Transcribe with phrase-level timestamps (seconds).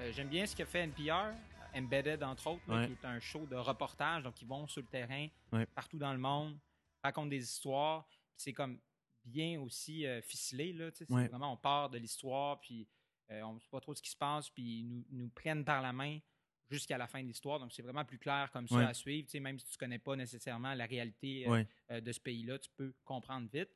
[0.00, 1.34] Euh, J'aime bien ce que fait NPR,
[1.74, 2.86] Embedded entre autres, là, Ouais.
[2.86, 4.22] qui est un show de reportage.
[4.22, 5.66] Donc, ils vont sur le terrain, Ouais.
[5.66, 6.58] partout dans le monde,
[7.02, 8.06] racontent des histoires.
[8.36, 8.80] C'est comme
[9.24, 10.72] bien aussi euh, ficelé.
[10.72, 11.28] Là, Ouais.
[11.28, 12.88] Vraiment, on part de l'histoire, puis
[13.30, 15.64] euh, on ne sait pas trop ce qui se passe, puis ils nous, nous prennent
[15.64, 16.18] par la main
[16.70, 17.60] jusqu'à la fin de l'histoire.
[17.60, 18.84] Donc, c'est vraiment plus clair comme ça Ouais.
[18.84, 19.26] à suivre.
[19.26, 21.66] Tu sais, même si tu ne connais pas nécessairement la réalité euh, Ouais.
[21.90, 23.70] euh, de ce pays-là, tu peux comprendre vite.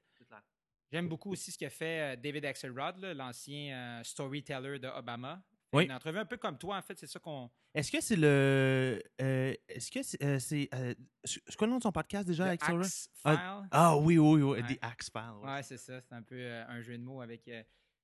[0.92, 5.42] J'aime beaucoup aussi ce que fait David Axelrod, l'ancien euh, storyteller de Obama.
[5.74, 5.84] Oui.
[5.84, 7.50] Une entrevue un peu comme toi, en fait, c'est ça qu'on.
[7.74, 9.02] Est-ce que c'est le.
[9.20, 10.22] euh, Est-ce que c'est.
[10.22, 12.62] euh, c'est, euh, c'est quoi le nom de son podcast déjà, avec?
[12.62, 13.38] Axe File?
[13.70, 14.60] Ah oui, oui, oui.
[14.60, 14.62] Ouais.
[14.62, 15.22] The Axe File.
[15.42, 15.50] ouais.
[15.50, 16.00] Ouais, c'est ça.
[16.00, 17.50] C'est un peu euh, un jeu de mots avec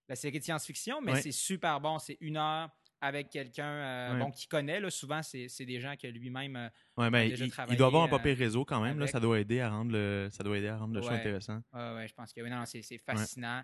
[0.08, 1.22] la série de science-fiction, mais Ouais.
[1.22, 1.98] c'est super bon.
[1.98, 2.68] C'est une heure
[3.02, 4.78] avec quelqu'un bon, qui connaît.
[4.78, 6.70] Là, souvent, c'est des gens que lui-même.
[6.98, 8.98] Ouais, ben, déjà il, il doit avoir un papier réseau quand même.
[8.98, 11.62] Là, ça doit aider à rendre le, ça doit aider à rendre le show intéressant.
[11.72, 13.62] ouais, ouais, je pense que oui, non, c'est fascinant.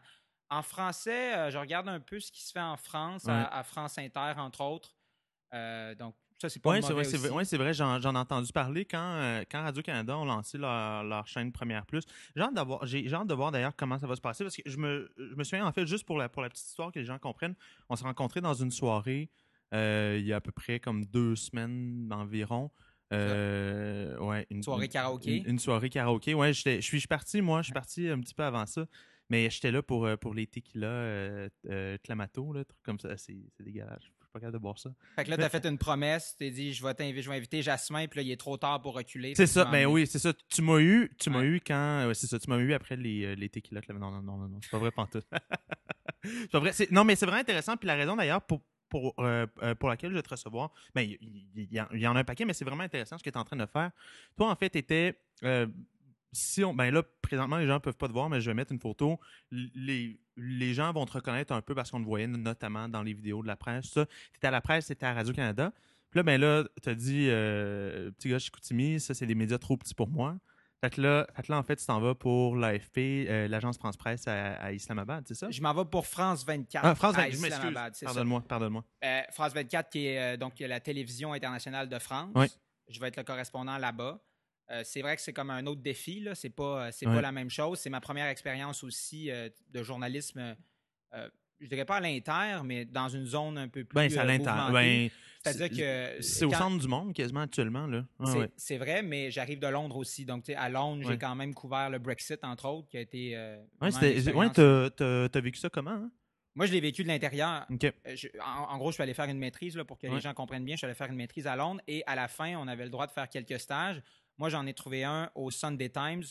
[0.50, 3.32] En français, euh, je regarde un peu ce qui se fait en France, Ouais.
[3.32, 4.94] à, à France Inter, entre autres.
[5.54, 7.16] Euh, donc, ça, c'est pas Oui, c'est vrai, c'est
[7.56, 11.50] vrai, ouais, j'en ai entendu parler quand, euh, quand Radio-Canada ont lancé leur, leur chaîne
[11.50, 12.04] Première Plus.
[12.36, 14.62] J'ai hâte, d'avoir- j'ai hâte de voir d'ailleurs comment ça va se passer parce que
[14.66, 16.98] je me, je me souviens, en fait, juste pour la, pour la petite histoire que
[16.98, 17.54] les gens comprennent,
[17.88, 19.30] on s'est rencontrés dans une soirée
[19.74, 22.70] euh, il y a à peu près comme deux semaines environ.
[23.12, 25.36] Euh, ouais, une Soirée karaoké.
[25.38, 26.34] Une, une soirée karaoké.
[26.34, 28.66] Ouais, j'étais- je suis je suis parti, moi, je suis parti un petit peu avant
[28.66, 28.86] ça.
[29.28, 33.16] Mais j'étais là pour, euh, pour les tequila euh, euh, Clamato, là, truc comme ça.
[33.16, 33.98] C'est dégueulasse.
[34.00, 34.90] Je suis pas capable de boire ça.
[35.16, 37.30] Fait que là, tu as fait une promesse, tu t'es dit, je vais t'inviter, je
[37.30, 39.34] vais inviter Jasmin, puis là, il est trop tard pour reculer.
[39.34, 40.32] C'est ça, ben m'as oui, c'est ça.
[40.48, 42.10] Tu m'as eu, tu m'as eu quand.
[42.14, 43.80] c'est ça, tu m'as eu après les, les tequila.
[43.80, 44.04] Clamato.
[44.06, 45.26] Non, non, non, non, non, c'est pas vrai, pantoute.
[46.22, 46.72] c'est pas vrai.
[46.90, 47.76] Non, mais c'est vraiment intéressant.
[47.76, 49.46] Puis la raison d'ailleurs pour, pour, euh,
[49.80, 52.14] pour laquelle je vais te recevoir, ben, il il- il y, en- il y en
[52.14, 53.90] a un paquet, mais c'est vraiment intéressant ce que tu es en train de faire.
[54.36, 55.18] Toi, en fait, tu étais.
[56.36, 58.54] Si on, ben là, présentement, les gens ne peuvent pas te voir, mais je vais
[58.54, 59.18] mettre une photo.
[59.50, 63.14] Les, les gens vont te reconnaître un peu parce qu'on te voyait notamment dans les
[63.14, 63.92] vidéos de la presse.
[63.92, 64.00] Tu
[64.36, 65.72] étais à la presse, tu étais à Radio-Canada.
[66.10, 69.58] Puis là, ben là, tu as dit, euh, petit gars, Chicoutimi, ça, c'est des médias
[69.58, 70.36] trop petits pour moi.
[70.82, 73.78] Fait que là, fait que là en fait, tu t'en vas pour l'AFP, euh, l'agence
[73.78, 75.50] France-Presse à, à Islamabad, c'est ça?
[75.50, 76.84] Je m'en vais pour France 24.
[76.84, 77.58] Ah, France à 24, je m'excuse.
[77.58, 78.12] Islamabad, c'est ça.
[78.12, 78.84] Pardonne-moi, pardonne-moi.
[79.02, 82.34] Euh, France 24, qui est donc la télévision internationale de France.
[82.88, 84.20] Je vais être le correspondant là-bas.
[84.70, 86.20] Euh, c'est vrai que c'est comme un autre défi.
[86.20, 86.34] Là.
[86.34, 87.14] C'est pas, euh, c'est Ouais.
[87.14, 87.78] pas la même chose.
[87.78, 90.56] C'est ma première expérience aussi euh, de journalisme.
[91.14, 91.28] euh,
[91.58, 93.94] je dirais pas à l'inter, mais dans une zone un peu plus.
[93.94, 94.66] Ben, c'est à l'intérieur.
[94.66, 95.10] mouvementée.
[95.42, 98.04] Ben, C'est-à-dire que c'est au centre du monde quasiment actuellement, là.
[98.20, 98.24] Ah,
[98.56, 98.78] C'est ouais.
[98.78, 100.26] vrai, mais j'arrive de Londres aussi.
[100.26, 101.12] Donc, à Londres, Ouais.
[101.12, 103.36] j'ai quand même couvert le Brexit, entre autres, qui a été.
[103.80, 105.90] Ouais, t'as, vécu ça comment?
[105.92, 106.10] hein?
[106.54, 107.66] Moi, je l'ai vécu de l'intérieur.
[108.44, 110.14] En, en gros, je suis allé faire une maîtrise là, pour que Ouais.
[110.14, 110.74] les gens comprennent bien.
[110.74, 112.90] Je suis allé faire une maîtrise à Londres et à la fin, on avait le
[112.90, 114.02] droit de faire quelques stages.
[114.38, 116.24] Moi, j'en ai trouvé un au Sunday Times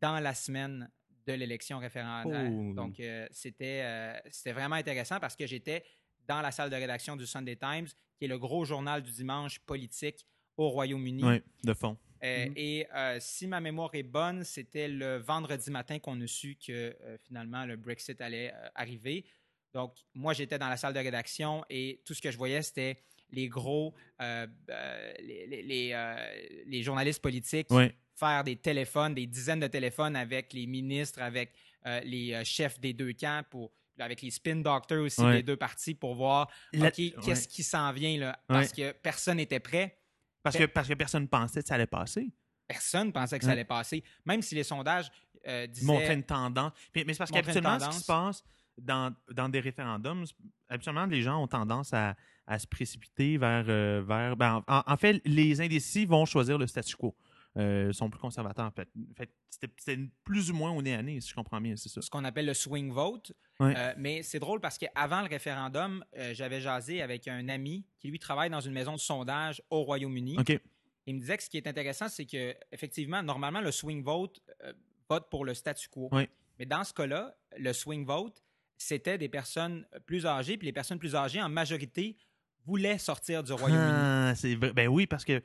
[0.00, 0.90] dans la semaine
[1.26, 2.50] de l'élection référendaire.
[2.50, 2.72] Oh.
[2.74, 5.84] Donc, euh, c'était euh, c'était vraiment intéressant parce que j'étais
[6.26, 9.58] dans la salle de rédaction du Sunday Times, qui est le gros journal du dimanche
[9.60, 10.26] politique
[10.56, 11.24] au Royaume-Uni.
[11.24, 11.96] Ouais, de fond.
[12.24, 12.52] Euh, Mhm.
[12.56, 16.96] Et euh, si ma mémoire est bonne, c'était le vendredi matin qu'on a su que
[17.00, 19.24] euh, finalement le Brexit allait euh, arriver.
[19.74, 23.02] Donc, moi, j'étais dans la salle de rédaction et tout ce que je voyais, c'était
[23.30, 26.16] les gros, euh, euh, les, les- les, euh,
[26.66, 27.68] les journalistes politiques
[28.14, 31.52] faire des téléphones, des dizaines de téléphones avec les ministres, avec
[32.04, 36.14] les chefs des deux camps, pour, avec les spin doctors aussi des deux parties pour
[36.14, 38.40] voir, qu'est-ce qui s'en vient là?
[38.46, 39.98] Parce que personne n'était prêt.
[40.42, 42.30] Parce que, parce que personne pensait que ça allait passer.
[42.66, 44.02] Personne pensait que ça allait passer.
[44.24, 45.10] Même si les sondages
[45.46, 45.86] euh, disaient...
[45.86, 46.72] montrer une tendance.
[46.94, 48.42] Mais c'est parce qu'habituellement, ce qui se passe
[48.78, 50.24] dans, dans des référendums,
[50.68, 52.16] habituellement, les gens ont tendance à,
[52.46, 53.64] à se précipiter vers.
[53.68, 57.16] euh, vers ben, en, en fait, les indécis vont choisir le statu quo.
[57.56, 58.88] Euh, sont plus conservateurs, en fait.
[59.16, 62.02] Fait C'était plus ou moins au nez à nez, si je comprends bien, c'est ça.
[62.02, 63.32] ce qu'on appelle le swing vote.
[63.60, 63.72] Ouais.
[63.74, 68.08] Euh, mais c'est drôle parce qu'avant le référendum, euh, j'avais jasé avec un ami qui,
[68.08, 70.36] lui, travaille dans une maison de sondage au Royaume-Uni.
[71.06, 74.38] Il me disait que ce qui est intéressant, c'est que effectivement, normalement, le swing vote
[75.08, 76.10] vote pour le statu quo.
[76.58, 78.42] Mais dans ce cas-là, le swing vote,
[78.76, 82.16] c'était des personnes plus âgées, puis les personnes plus âgées, en majorité,
[82.66, 84.58] voulaient sortir du Royaume-Uni.
[84.62, 84.72] Ah.
[84.74, 85.42] Ben oui, parce que.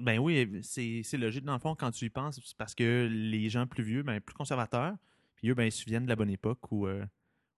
[0.00, 2.40] Ben oui, c'est logique dans le fond quand tu y penses.
[2.44, 4.94] C'est parce que les gens plus vieux, ben, plus conservateurs,
[5.34, 7.04] puis eux, ben, ils se souviennent de la bonne époque où, euh,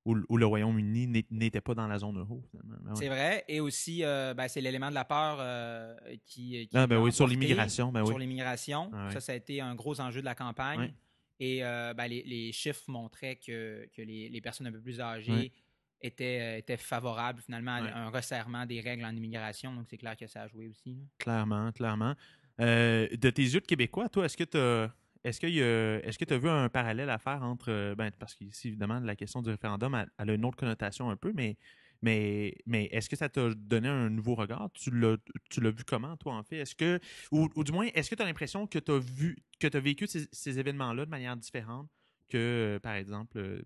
[0.05, 2.43] où, où le Royaume-Uni n'était pas dans la zone euro.
[2.55, 2.95] Ben ouais.
[2.95, 3.45] C'est vrai.
[3.49, 7.13] Et aussi, euh, ben, c'est l'élément de la peur euh, qui, qui Ah, ben oui,
[7.13, 7.91] sur l'immigration.
[7.91, 8.09] Ben oui.
[8.09, 8.91] sur l'immigration.
[8.93, 9.13] Ah ouais.
[9.13, 10.81] Ça, ça a été un gros enjeu de la campagne.
[10.81, 10.95] Ouais.
[11.43, 11.63] Et
[12.09, 15.53] les, les chiffres montraient que, que les, les personnes un peu plus âgées
[16.03, 17.91] Étaient, euh, étaient favorables finalement à Ouais.
[17.91, 19.75] un resserrement des règles en immigration.
[19.75, 20.95] Donc, c'est clair que ça a joué aussi.
[20.95, 21.03] là.
[21.19, 22.15] Clairement, clairement.
[22.61, 24.93] Euh, de tes yeux de Québécois, toi, est-ce que tu
[25.23, 27.71] Est-ce qu'il y a- est-ce que tu as vu un parallèle à faire entre.
[27.71, 31.11] euh, Ben, parce qu'ici, évidemment, la question du référendum, elle, elle a une autre connotation
[31.11, 31.59] un peu, mais,
[32.01, 34.71] mais, mais est-ce que ça t'a donné un nouveau regard?
[34.73, 35.19] Tu l'as
[35.51, 36.57] tu l'as vu comment, toi, en fait?
[36.61, 36.99] Est-ce que.
[37.33, 39.77] Ou, ou du moins, est-ce que tu as l'impression que tu as vu que tu
[39.77, 41.91] as vécu ces, ces événements-là de manière différente
[42.31, 43.63] que, par exemple,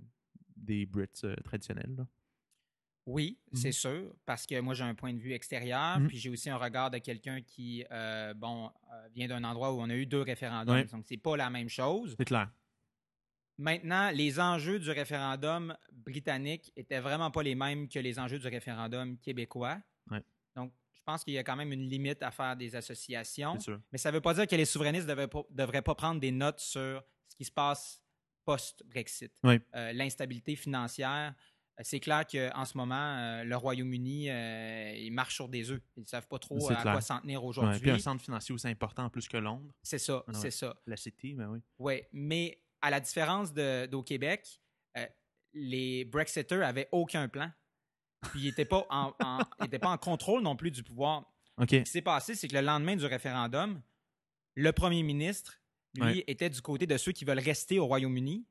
[0.57, 1.95] des Brits euh, traditionnels?
[1.99, 2.07] là?
[3.07, 3.59] Oui, Mhm.
[3.59, 6.09] c'est sûr, parce que moi, j'ai un point de vue extérieur, Mhm.
[6.09, 9.81] puis j'ai aussi un regard de quelqu'un qui, euh, bon, euh, vient d'un endroit où
[9.81, 10.85] on a eu deux référendums.
[10.85, 12.15] Donc, c'est pas la même chose.
[12.19, 12.51] C'est clair.
[13.57, 18.49] Maintenant, les enjeux du référendum britannique étaient vraiment pas les mêmes que les enjeux du
[18.49, 19.81] référendum québécois.
[20.57, 23.59] Donc, je pense qu'il y a quand même une limite à faire des associations.
[23.61, 23.81] Sûr.
[23.93, 26.61] Mais ça ne veut pas dire que les souverainistes ne devraient pas prendre des notes
[26.61, 28.01] sur ce qui se passe
[28.45, 29.33] post-Brexit.
[29.43, 29.59] Oui.
[29.75, 31.35] Euh, L'instabilité financière,
[31.83, 35.81] c'est clair qu'en ce moment, euh, le Royaume-Uni, euh, il marche sur des œufs.
[35.97, 36.93] Ils ne savent pas trop euh, à clair.
[36.95, 37.81] quoi s'en tenir Ouais, aujourd'hui.
[37.81, 39.73] puis un centre financier aussi important plus que Londres.
[39.83, 40.39] c'est ça, Ah ouais.
[40.41, 40.77] c'est ça.
[40.87, 41.61] La City, ben oui.
[41.79, 44.61] Oui, mais à la différence d'au Québec,
[44.97, 45.07] euh,
[45.53, 47.51] les Brexiters avaient aucun plan.
[48.31, 51.25] Puis ils n'étaient pas, en- en- ils étaient pas en contrôle non plus du pouvoir.
[51.61, 53.81] Ce qui s'est passé, c'est que le lendemain du référendum,
[54.57, 55.61] le premier ministre,
[55.95, 56.25] lui, Ouais.
[56.27, 58.45] était du côté de ceux qui veulent rester au Royaume-Uni.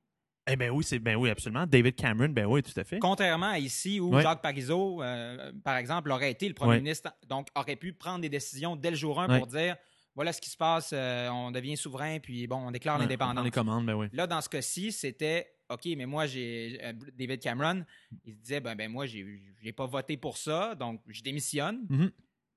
[0.48, 1.66] Eh ben oui, c'est ben oui, absolument.
[1.66, 3.00] David Cameron, ben oui, tout à fait.
[3.00, 4.20] Contrairement à ici où.
[4.20, 8.30] Jacques Parizeau, euh, par exemple, aurait été le premier ministre, donc aurait pu prendre des
[8.30, 9.38] décisions dès le jour 1 Ouais.
[9.38, 9.78] pour dire
[10.16, 13.36] voilà ce qui se passe, euh, on devient souverain, puis bon, on déclare on l'indépendance.
[13.36, 14.08] prend les commandes, ben oui.
[14.12, 17.84] Là, dans ce cas-ci, c'était OK, mais moi, j'ai euh, David Cameron,
[18.26, 21.86] il se disait ben, ben moi, j'ai pas voté pour ça, donc je démissionne.
[21.90, 22.12] Mhm.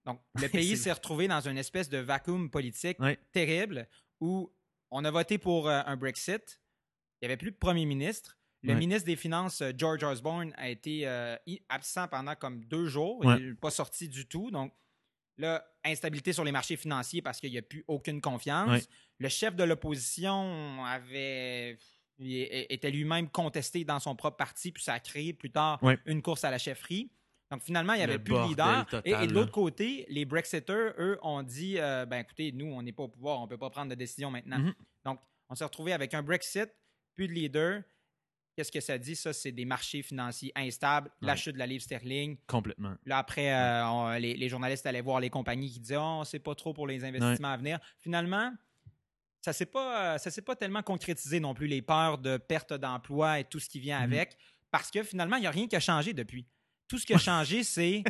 [0.04, 2.98] Donc, le pays s'est retrouvé dans une espèce de vacuum politique
[3.32, 3.88] terrible
[4.20, 4.52] où
[4.90, 6.60] on a voté pour un Brexit.
[7.20, 8.36] Il n'y avait plus de premier ministre.
[8.62, 11.36] Le ministre des Finances, euh, George Osborne, a été euh,
[11.68, 13.22] absent pendant comme deux jours.
[13.24, 14.50] Il n'est pas sorti du tout.
[14.50, 14.72] Donc,
[15.38, 18.88] là, instabilité sur les marchés financiers parce qu'il n'y a plus aucune confiance.
[19.18, 21.78] Le chef de l'opposition avait
[22.18, 26.44] était lui-même contesté dans son propre parti, puis ça a créé plus tard une course
[26.44, 27.10] à la chefferie.
[27.50, 28.86] Donc finalement, il n'y Le avait plus de leader.
[28.86, 32.66] total, et, et de l'autre côté, les Brexiters, eux, ont dit euh, ben écoutez, nous,
[32.66, 34.58] on n'est pas au pouvoir, on ne peut pas prendre de décision maintenant.
[34.58, 34.74] Mhm.
[35.04, 36.68] Donc, on s'est retrouvé avec un Brexit,
[37.16, 37.82] plus de leader.
[38.54, 39.16] Qu'est-ce que ça dit?
[39.16, 41.26] Ça, c'est des marchés financiers instables, Ouais.
[41.26, 42.38] la chute de la livre sterling.
[42.46, 42.94] Complètement.
[43.04, 46.38] Là, après, euh, on- les, les journalistes allaient voir les compagnies qui disaient oh, sait
[46.38, 47.78] pas trop pour les investissements à venir.
[47.98, 48.50] Finalement,
[49.42, 52.36] ça ne s'est pas, euh, ça s'est pas tellement concrétisé non plus, les peurs de
[52.38, 54.04] perte d'emploi et tout ce qui vient Mhm.
[54.12, 54.36] avec,
[54.70, 56.46] parce que finalement, il n'y a rien qui a changé depuis.
[56.88, 58.04] Tout ce qui a changé, c'est.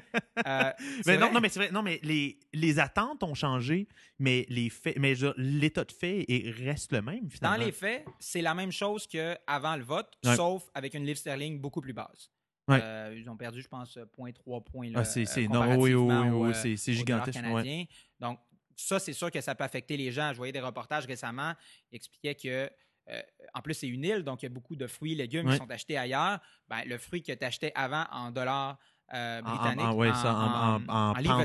[0.46, 0.70] euh,
[1.02, 1.70] c'est Mais non, non, mais c'est vrai.
[1.70, 3.88] Non, mais les, les attentes ont changé,
[4.19, 7.64] mais les faits, mais l'état de fait est- reste le même Dans finalement.
[7.64, 10.37] les faits, c'est la même chose qu'avant le vote, Ouais.
[10.37, 12.31] sauf avec une livre sterling beaucoup plus basse.
[12.69, 12.81] Ouais.
[12.82, 14.90] Euh, ils ont perdu, je pense, 0.3 points.
[14.94, 17.38] Ah, là, c'est, euh, c'est, non, oui, oui, oui, euh, c'est, c'est gigantesque.
[17.50, 17.88] ouais.
[18.20, 18.40] Donc,
[18.75, 20.32] ça, c'est sûr que ça peut affecter les gens.
[20.32, 21.55] Je voyais des reportages récemment
[21.88, 22.69] qui expliquaient que,
[23.11, 23.20] euh,
[23.55, 25.53] en plus, c'est une île, donc il y a beaucoup de fruits et légumes Ouais.
[25.53, 26.41] qui sont achetés ailleurs.
[26.69, 28.79] Ben, le fruit que tu achetais avant en dollars
[29.14, 31.44] euh, en- britanniques, en- ouais, en, ça, en, en, en, en livres ouais,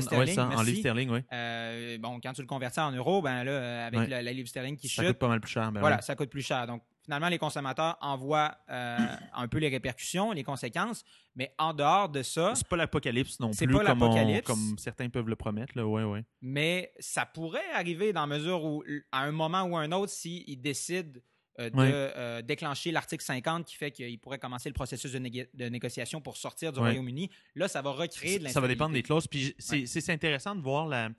[0.72, 1.20] sterling, oui.
[1.32, 4.48] euh, bon, quand tu le convertis en euros, ben là, euh, avec la, la livre
[4.48, 5.70] sterling qui Ça chute, coûte pas mal plus cher.
[5.70, 6.66] ben voilà, ça coûte plus cher.
[6.66, 8.98] Donc, finalement, les consommateurs en voient euh,
[9.34, 11.04] un peu les répercussions, les conséquences,
[11.36, 14.76] mais en dehors de ça, C'est pas l'apocalypse non C'est plus, pas comme, on- comme
[14.78, 15.72] certains peuvent le promettre.
[15.76, 15.86] Là.
[15.86, 16.24] Ouais, ouais.
[16.40, 18.82] mais ça pourrait arriver dans la mesure où,
[19.12, 21.20] à un moment ou un autre, s'ils décident
[21.58, 25.48] euh, de euh, déclencher l'article 50 qui fait qu'il pourrait commencer le processus de, négo-
[25.54, 26.78] de négociation pour sortir du.
[26.80, 29.26] Royaume-Uni, là, ça va recréer de Ça va dépendre des clauses.
[29.26, 31.10] Puis c'est, intéressant de voir la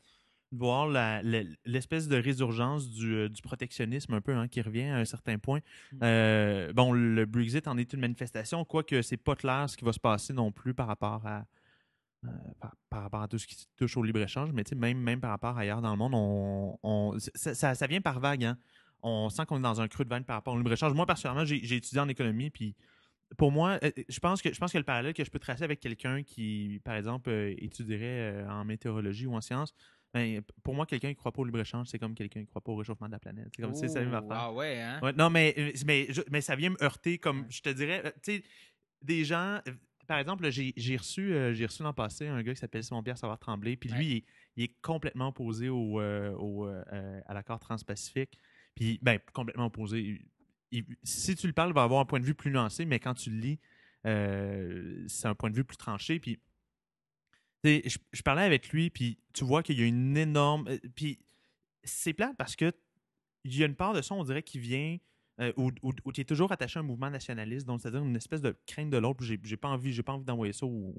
[0.51, 0.87] de voir
[1.65, 5.39] l'espèce de résurgence du, euh, du protectionnisme un peu hein, qui revient à un certain
[5.39, 5.61] point.
[5.93, 5.97] Mm.
[6.03, 9.93] Euh, bon, le Brexit en est une manifestation, quoique c'est pas clair ce qui va
[9.93, 11.45] se passer non plus par rapport à
[12.25, 15.31] euh, par, par rapport à tout ce qui touche au libre-échange, mais même, même par
[15.31, 18.45] rapport ailleurs dans le monde, on, on- ça, ça- ça vient par vague.
[18.45, 18.57] Hein?
[19.03, 20.93] On sent qu'on est dans un creux de vague par rapport au libre-échange.
[20.93, 22.75] Moi, personnellement, j'ai étudié en économie, puis
[23.37, 25.63] pour moi, euh, je pense que je pense que le parallèle que je peux tracer
[25.63, 29.73] avec quelqu'un qui, par exemple, euh, étudierait euh, en météorologie ou en sciences,
[30.13, 32.49] ben, pour moi, quelqu'un qui ne croit pas au libre-échange, c'est comme quelqu'un qui ne
[32.49, 33.47] croit pas au réchauffement de la planète.
[33.55, 34.27] C'est comme si la même affaire.
[34.29, 34.99] Ah ouais, hein?
[35.01, 37.47] Ouais, non, mais, euh, mais, je- mais ça vient me heurter comme, Ouais.
[37.49, 38.43] je te dirais, euh, tu sais,
[39.01, 39.71] des gens, euh,
[40.07, 43.17] par exemple, j'ai j'ai reçu, euh, j'ai reçu l'an passé un gars qui s'appelle Simon-Pierre
[43.17, 44.23] Savard-Tremblay, puis lui, il, est,
[44.57, 48.37] il est complètement opposé au, euh, au, euh, euh, à l'accord transpacifique,
[48.75, 50.21] puis, ben, complètement opposé.
[51.03, 53.13] Si tu le parles, il va avoir un point de vue plus nuancé, mais quand
[53.13, 53.59] tu le lis,
[54.05, 56.39] euh, c'est un point de vue plus tranché, puis
[57.63, 60.67] je, je parlais avec lui, puis tu vois qu'il y a une énorme.
[60.67, 61.19] euh, Puis
[61.83, 62.73] c'est plate parce que
[63.45, 64.97] il y a une part de ça, on dirait, qui vient
[65.39, 68.41] euh, où, où- tu es toujours attaché à un mouvement nationaliste, donc c'est-à-dire une espèce
[68.41, 69.23] de crainte de l'autre.
[69.23, 70.93] J'ai j'ai pas envie, j'ai pas envie d'envoyer ça aux,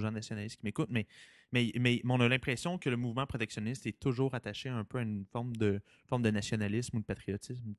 [0.00, 1.06] gens nationalistes qui m'écoutent, mais,
[1.52, 5.02] mais, mais, on a l'impression que le mouvement protectionniste est toujours attaché un peu à
[5.02, 7.74] une forme de, forme de nationalisme ou de patriotisme.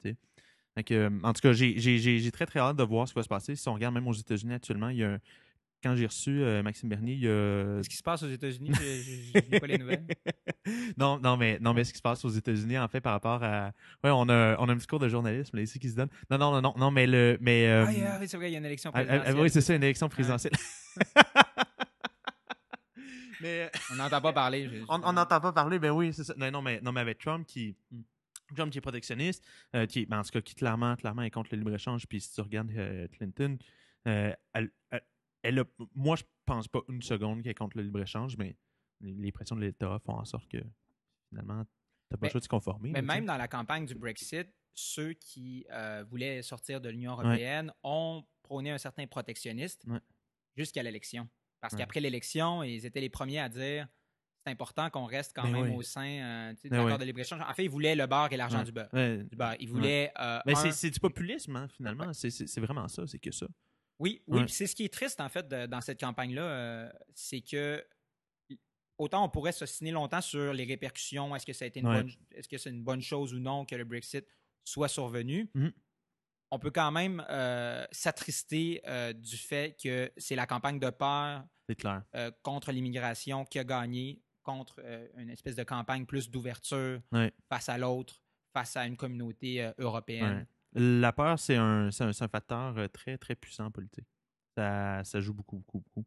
[0.85, 3.13] que, euh, en tout cas, j'ai- j'ai j'ai- j'ai très très hâte de voir ce
[3.13, 3.55] qui va se passer.
[3.55, 5.19] Si on regarde même aux États-Unis actuellement, il y a un-
[5.87, 8.71] quand j'ai reçu euh, Maxime Bernier, il y a Ce qui se passe aux États-Unis,
[8.75, 10.05] je lis pas les nouvelles.
[10.97, 13.41] non, non, mais, non, mais ce qui se passe aux États-Unis, en fait, par rapport
[13.41, 13.71] à.
[14.03, 16.09] Ouais, on a, on a un petit cours de journalisme là, ici qui se donne.
[16.29, 17.37] Non, non, non, non, non mais le.
[17.39, 19.39] Mais, euh, Ah, oui, c'est vrai, il y a une élection ah, ah, présidentielle.
[19.39, 20.53] oui, c'est ça, une élection présidentielle.
[23.41, 24.67] mais euh, On n'entend pas parler.
[24.67, 26.33] je- on n'entend pas parler, ben oui, c'est ça.
[26.35, 27.77] Non, non, mais, non, mais avec Trump qui.
[27.91, 28.01] Hmm.
[28.55, 29.43] Trump qui est protectionniste,
[29.75, 32.07] euh, qui, ben, en tout cas, qui clairement, clairement est contre le libre-échange.
[32.07, 33.57] Puis si tu regardes euh, Clinton,
[34.07, 34.71] euh, elle,
[35.47, 38.55] elle, elle a- moi, je pense pas une seconde qu'elle est contre le libre-échange, mais
[39.01, 40.57] les, pressions de l'État font en sorte que
[41.29, 41.63] finalement,
[42.09, 42.91] t'as pas le choix de te conformer.
[42.91, 47.71] Mais même dans la campagne du Brexit, ceux qui euh, voulaient sortir de l'Union européenne
[47.83, 49.99] ont prôné un certain protectionnisme Ouais.
[50.55, 51.27] jusqu'à l'élection.
[51.59, 51.79] Parce Ouais.
[51.79, 53.87] qu'après l'élection, ils étaient les premiers à dire
[54.45, 57.03] c'est important qu'on reste quand Ben même au sein euh, sais, de Ben l'accord de
[57.05, 57.41] libre-échange.
[57.41, 58.87] En fait, ils voulaient le beurre et l'argent du beurre.
[58.93, 59.55] Du beurre.
[59.59, 60.11] Ils voulaient.
[60.19, 62.13] euh, Mais un- c'est- du populisme, hein, finalement.
[62.13, 63.47] C'est vraiment ça, c'est que ça.
[63.99, 64.43] Oui, oui.
[64.47, 67.83] C'est ce qui est triste, en fait, de- dans cette campagne-là, euh, c'est que
[68.97, 72.03] autant on pourrait s'ostiner longtemps sur les répercussions, est-ce que ça a été une Ouais.
[72.03, 74.25] bonne, est-ce que c'est une bonne chose ou non que le Brexit
[74.63, 75.49] soit survenu.
[75.53, 75.71] Mhm.
[76.51, 81.43] On peut quand même euh, s'attrister euh, du fait que c'est la campagne de peur
[81.77, 82.03] clair.
[82.15, 84.79] euh, contre l'immigration qui a gagné contre
[85.17, 87.33] une espèce de campagne plus d'ouverture Ouais.
[87.49, 88.21] face à l'autre,
[88.53, 90.37] face à une communauté européenne.
[90.37, 90.47] Ouais.
[90.79, 91.89] La peur, c'est un,
[92.31, 94.07] facteur euh, très, très puissant en politique.
[94.55, 96.05] Ça, ça joue beaucoup, beaucoup, beaucoup.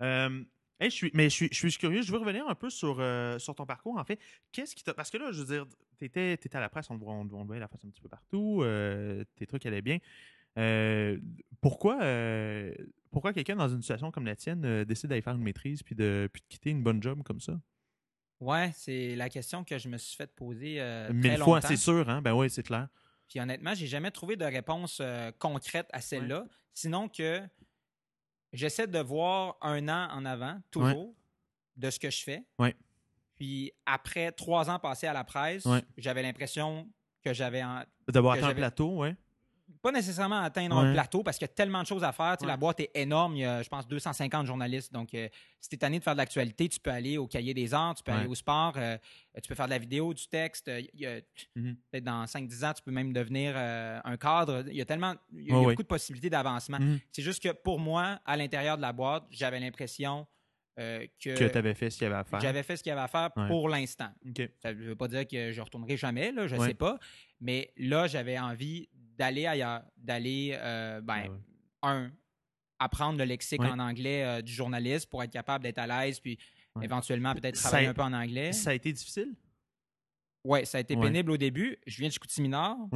[0.00, 0.44] Euh,
[0.80, 2.02] hey, je suis, mais je suis, je suis curieux.
[2.02, 4.18] Je veux revenir un peu sur, euh, sur ton parcours, en fait.
[4.52, 4.94] Qu'est-ce qui t'a.
[4.94, 5.66] Parce que là, je veux dire,
[5.98, 8.08] tu étais, à la presse, on te voit- on, voyait la face un petit peu
[8.08, 8.60] partout.
[8.62, 9.98] euh, tes trucs allaient bien.
[11.60, 11.98] Pourquoi
[13.10, 16.30] pourquoi quelqu'un dans une situation comme la tienne décide d'aller faire une maîtrise puis de,
[16.32, 17.60] puis de quitter une bonne job comme ça?
[18.42, 22.08] Ouais, c'est la question que je me suis fait poser euh, Mille fois, c'est sûr,
[22.08, 22.20] hein?
[22.20, 22.88] Ben oui, c'est clair.
[23.32, 26.44] Puis honnêtement, j'ai jamais trouvé de réponse euh, concrète à celle-là.
[26.74, 27.40] Sinon que
[28.52, 31.14] j'essaie de voir un an en avant, toujours,
[31.76, 32.44] de ce que je fais.
[32.58, 32.76] Ouais.
[33.34, 36.86] Puis après trois ans passés à la presse, j'avais l'impression
[37.24, 37.62] que j'avais
[38.06, 39.16] D'avoir atteint un plateau, ouais.
[39.80, 40.88] Pas nécessairement atteindre Ouais.
[40.88, 42.36] un plateau parce qu'il y a tellement de choses à faire.
[42.36, 43.36] Tu sais, La boîte est énorme.
[43.36, 44.92] Il y a, je pense, 250 journalistes.
[44.92, 45.28] Donc, euh,
[45.60, 47.94] si tu es tanné de faire de l'actualité, tu peux aller au cahier des arts,
[47.94, 48.18] tu peux Ouais.
[48.18, 48.96] aller au sport, euh,
[49.42, 50.68] tu peux faire de la vidéo, du texte.
[50.68, 51.20] euh, il y a-
[51.56, 51.76] Mhm.
[51.90, 54.64] Peut-être dans 5-10 ans, tu peux même devenir euh, un cadre.
[54.68, 55.14] Il y a tellement.
[55.32, 55.72] Il y a, il y a Ouais, ouais.
[55.72, 56.78] beaucoup de possibilités d'avancement.
[56.80, 57.00] Mhm.
[57.12, 60.26] C'est juste que pour moi, à l'intérieur de la boîte, j'avais l'impression
[60.78, 62.40] euh, que, Que tu avais fait ce qu'il y avait à faire.
[62.40, 63.46] j'avais fait ce qu'il y avait à faire Ouais.
[63.46, 64.08] pour l'instant.
[64.62, 66.68] Ça ne veut pas dire que je retournerai jamais, là, je Ouais.
[66.68, 66.98] sais pas.
[67.42, 68.88] Mais là, j'avais envie
[69.22, 71.30] d'aller ailleurs, d'aller, euh, ben, ouais.
[71.82, 72.10] un,
[72.80, 73.68] apprendre le lexique Ouais.
[73.70, 76.36] en anglais euh, du journaliste pour être capable d'être à l'aise, puis
[76.74, 76.84] Ouais.
[76.86, 78.52] éventuellement peut-être travailler a- un peu en anglais.
[78.52, 79.32] Ça a été difficile?
[80.44, 81.76] Oui, ça a été pénible au début.
[81.86, 82.88] Je viens de Chicoutimi-Nord.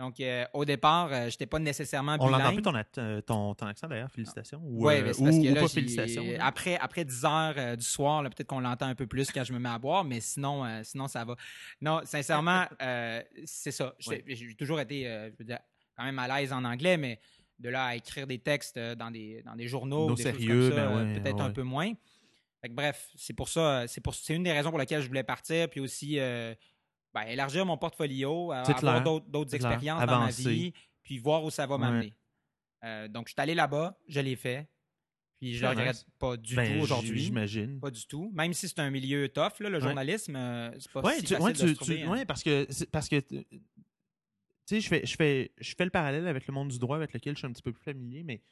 [0.00, 2.54] Donc, euh, au départ, je n'étais pas nécessairement On l'entend bilingue.
[2.54, 2.62] plus
[2.94, 4.60] ton, euh, ton, ton accent d'ailleurs, félicitations.
[4.64, 6.24] Ou, Oui, euh, mais c'est ou, parce que ou là, pas félicitations.
[6.24, 6.46] là.
[6.46, 9.52] après, après 10 heures euh, du soir, peut-être qu'on l'entend un peu plus quand je
[9.52, 11.36] me mets à boire, mais sinon, euh, sinon ça va.
[11.82, 13.94] Non, sincèrement, euh, c'est ça.
[13.98, 15.58] J'ai toujours été, euh, je veux dire,
[15.96, 17.20] quand même à l'aise en anglais, mais
[17.58, 20.78] de là à écrire des textes euh, dans des, dans des journaux, des sérieux, comme
[20.78, 21.92] ça, ben euh, ouais, peut-être un peu moins.
[22.62, 25.08] Fait que bref, c'est pour ça, c'est pour, c'est une des raisons pour lesquelles je
[25.08, 26.54] voulais partir, puis aussi euh,
[27.14, 31.66] ben, élargir mon portfolio, euh, avoir d'autres, expériences dans ma vie, puis voir où ça
[31.66, 31.80] va Ouais.
[31.80, 32.14] m'amener.
[32.84, 34.68] Euh, donc, je suis allé là-bas, je l'ai fait.
[35.38, 36.06] Puis je le regrette nice.
[36.18, 37.18] pas du Ben, tout aujourd'hui.
[37.18, 37.80] J'imagine.
[37.80, 38.30] Pas du tout.
[38.34, 39.80] Même si c'est un milieu tough, là, le Ouais.
[39.80, 41.96] journalisme, euh, c'est pas Ouais, si tu, facile de se trouver.
[41.96, 42.24] tu- hein.
[42.26, 43.46] parce que, parce que tu
[44.66, 47.12] sais, je fais, je, fais, je fais le parallèle avec le monde du droit avec
[47.14, 48.42] lequel je suis un petit peu plus familier, mais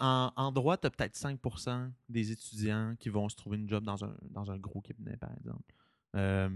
[0.00, 3.84] en, en droit, tu as peut-être 5% des étudiants qui vont se trouver une job
[3.84, 5.72] dans un, dans un gros cabinet, par exemple.
[6.16, 6.50] Euh,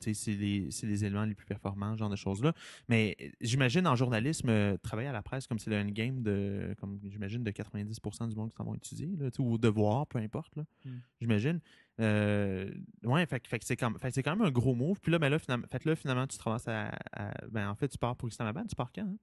[0.00, 2.52] c'est les, les éléments les plus performants, ce genre de choses-là.
[2.88, 6.74] Mais euh, j'imagine en journalisme, euh, travailler à la presse comme c'est le endgame de,
[6.78, 10.54] comme j'imagine, de 90% du monde qui s'en vont étudier, là, ou devoir, peu importe,
[10.56, 10.90] là, Mm.
[11.20, 11.60] j'imagine.
[12.00, 12.72] Euh,
[13.04, 14.98] ouais, fait, c'est quand, quand même un gros move.
[15.00, 17.74] Puis là, ben là, finalement, fait que là, finalement, tu te à, à- Ben, en
[17.74, 18.66] fait, tu pars pour Islamabad.
[18.68, 19.02] Tu pars quand?
[19.02, 19.16] hein?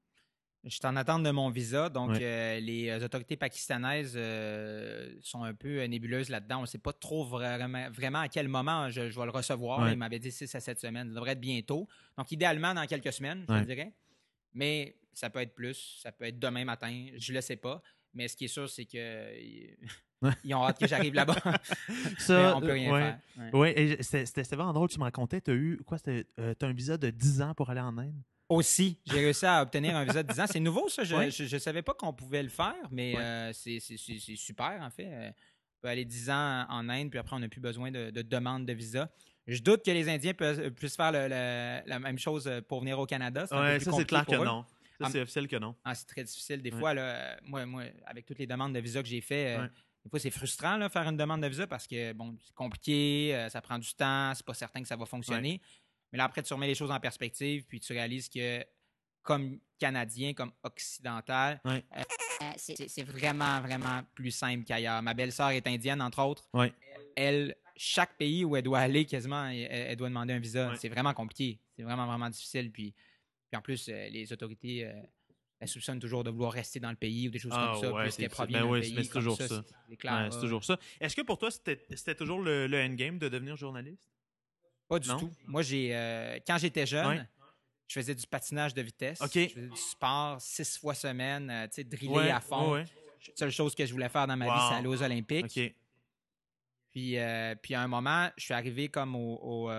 [0.66, 1.88] Je suis en attente de mon visa.
[1.90, 2.20] Donc, Ouais.
[2.22, 6.58] euh, les euh, autorités pakistanaises euh, sont un peu nébuleuses là-dedans.
[6.60, 9.80] On ne sait pas trop vraiment, vraiment à quel moment je, je vais le recevoir.
[9.82, 9.94] Ouais.
[9.94, 11.08] Ils m'avaient dit 6 à 7 semaines.
[11.10, 11.88] Ça devrait être bientôt.
[12.18, 13.66] Donc, idéalement, dans quelques semaines, je Ouais.
[13.66, 13.94] dirais.
[14.54, 15.98] Mais ça peut être plus.
[16.02, 17.08] Ça peut être demain matin.
[17.18, 17.82] Je ne le sais pas.
[18.14, 19.32] Mais ce qui est sûr, c'est que
[20.44, 21.36] ils ont hâte que j'arrive là-bas.
[22.18, 23.00] Ça, on peut rien ouais.
[23.02, 23.20] faire.
[23.38, 23.56] Ouais.
[23.56, 24.90] Ouais, et c'était vraiment drôle.
[24.90, 25.98] Tu me racontais, tu as eu quoi?
[26.08, 28.16] Euh, t'as un visa de 10 ans pour aller en Inde?
[28.50, 30.46] Aussi, j'ai réussi à obtenir un visa de 10 ans.
[30.48, 31.04] C'est nouveau, ça.
[31.04, 31.16] Je
[31.54, 35.06] ne savais pas qu'on pouvait le faire, mais euh, c'est super, en fait.
[35.08, 38.10] Euh, On peut aller 10 ans en Inde, puis après, on n'a plus besoin de,
[38.10, 39.10] de demande de visa.
[39.48, 43.06] Je doute que les Indiens puissent faire le- le- la même chose pour venir au
[43.06, 43.48] Canada.
[43.48, 44.44] Ça, c'est clair que eux.
[44.44, 44.66] non.
[45.00, 45.76] Ça, c'est officiel que non.
[45.86, 46.62] Ah, c'est très difficile.
[46.62, 49.62] Des fois, là, moi, moi, avec toutes les demandes de visa que j'ai fait, euh,
[49.62, 49.70] Ouais.
[50.04, 53.32] des fois, c'est frustrant là, faire une demande de visa parce que bon, c'est compliqué,
[53.34, 55.62] euh, ça prend du temps, c'est pas certain que ça va fonctionner.
[56.12, 58.64] Mais là, après, tu remets les choses en perspective, puis tu réalises que
[59.22, 61.84] comme Canadien, comme occidental, Ouais.
[61.98, 62.02] euh,
[62.58, 65.02] c'est vraiment, vraiment plus simple qu'ailleurs.
[65.02, 66.50] Ma belle-sœur est indienne, entre autres.
[66.54, 66.74] Ouais.
[67.16, 70.70] Elle, chaque pays où elle doit aller, quasiment, elle, elle doit demander un visa.
[70.72, 70.76] Ouais.
[70.78, 71.60] C'est vraiment compliqué.
[71.76, 72.72] C'est vraiment, vraiment difficile.
[72.72, 72.94] Puis,
[73.50, 74.94] puis en plus, euh, les autorités euh,
[75.60, 77.94] elles soupçonnent toujours de vouloir rester dans le pays ou des choses Ah, comme ça,
[77.94, 79.48] ouais, puisqu'elles proviennent ben pays mais c'est toujours ça.
[79.48, 80.80] c'est- c'est toujours ça.
[81.02, 84.10] Est-ce que pour toi, c'était c'était toujours le, le endgame de devenir journaliste?
[84.90, 85.20] Pas du Non?
[85.20, 85.32] tout.
[85.46, 87.22] Moi, j'ai euh, quand j'étais jeune, Ouais.
[87.88, 89.20] je faisais du patinage de vitesse.
[89.22, 92.74] Je faisais du sport six fois semaine, euh, tu sais, driller Ouais, à fond.
[92.74, 92.84] ouais,
[93.28, 95.76] La seule chose que je voulais faire dans ma vie, c'est aller aux Olympiques.
[96.92, 99.72] Puis, euh, puis à un moment, je suis arrivé comme au, au,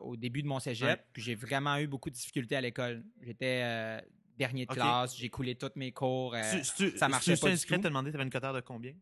[0.00, 3.04] au début de mon cégep, puis j'ai vraiment eu beaucoup de difficultés à l'école.
[3.20, 4.00] J'étais
[4.38, 6.34] dernier de classe, j'ai coulé tous mes cours.
[6.52, 7.82] Tu- tu- ça marchait tu- pas tu du indiscret tout.
[7.82, 8.94] de te demander, tu avais une coteur de combien?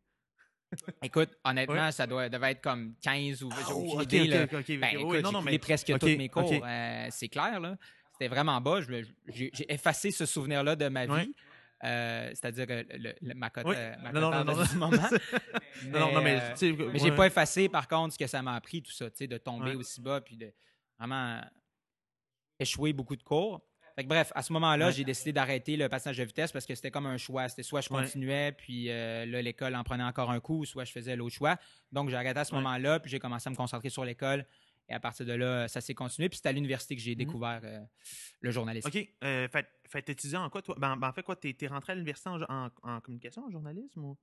[1.03, 4.47] Écoute, honnêtement, ça doit, devait être comme 15 ou j'ai aucune Oh, là.
[5.05, 6.51] Oui, non, j'ai non, mais- presque tous mes cours.
[6.53, 7.77] euh, c'est clair, là.
[8.13, 8.81] C'était vraiment bas.
[9.29, 11.13] J'ai effacé ce souvenir-là de ma vie.
[11.13, 11.29] Ouais.
[11.85, 13.75] Euh, C'est-à-dire le- le- ma cote Oui.
[14.03, 14.65] ma Non, non, non, non.
[14.77, 14.97] moment.
[15.87, 16.99] Non, non, non, mais, euh, mais ouais.
[16.99, 19.37] j'ai pas effacé, par contre, ce que ça m'a appris, tout ça, tu sais, de
[19.37, 19.75] tomber Ouais.
[19.75, 20.53] aussi bas, puis de
[20.99, 21.41] vraiment
[22.61, 23.61] échouer beaucoup de cours.
[23.95, 24.93] Fait que bref, à ce moment-là, Ouais.
[24.93, 27.49] j'ai décidé d'arrêter le passage de vitesse parce que c'était comme un choix.
[27.49, 28.03] C'était soit je Ouais.
[28.03, 31.57] continuais, puis euh, là, l'école en prenait encore un coup, soit je faisais l'autre choix.
[31.93, 32.61] Donc, j'ai arrêté à ce Ouais.
[32.63, 34.47] moment-là, puis j'ai commencé à me concentrer sur l'école.
[34.89, 36.29] Et à partir de là, ça s'est continué.
[36.29, 37.19] Puis c'est à l'université que j'ai Mhm.
[37.19, 37.81] découvert euh,
[38.41, 38.89] le journalisme.
[38.89, 39.09] OK.
[39.25, 40.75] Euh, fait, fait étudiant en quoi, toi?
[40.79, 43.51] Ben, ben, en fait, quoi, t'es es rentré à l'université en, en, en communication, en
[43.51, 44.05] journalisme?
[44.05, 44.17] Ou...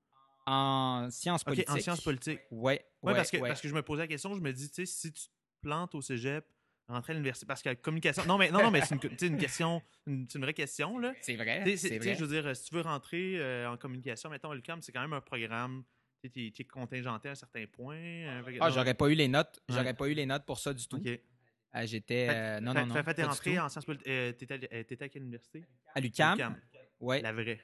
[0.45, 1.69] En sciences OK, politiques.
[1.69, 2.41] en sciences politiques.
[2.51, 3.47] Ouais, Oui, ouais, parce, que, ouais.
[3.49, 5.29] parce que je me posais la question, je me dis, tu sais, si tu te
[5.61, 6.43] plantes au cégep,
[6.89, 8.25] rentrer à l'université, parce que la communication.
[8.25, 11.13] Non, mais, non, non, mais c'est une, tu question, c'est une vraie question, là.
[11.21, 11.63] C'est vrai.
[11.63, 12.15] Tu c'est- tu vrai.
[12.15, 15.01] je veux dire, si tu veux rentrer euh, en communication, mettons, le CAM, c'est quand
[15.01, 15.83] même un programme.
[16.21, 17.95] Tu es, contingenté à un certain point.
[17.95, 19.59] euh, que- Ah, non, j'aurais pas eu les notes.
[19.69, 19.75] Ouais.
[19.75, 20.97] J'aurais pas eu les notes pour ça du tout.
[20.97, 21.07] OK.
[21.07, 22.27] Euh, J'étais.
[22.27, 22.95] Fait- non, fait- non, non.
[22.95, 24.07] fait- fait, t'es rentré en sciences politiques.
[24.09, 25.65] Euh, t'étais à- euh, t'étais à quelle université?
[25.95, 26.57] À l'UCAM.
[26.99, 27.61] Oui, La vraie.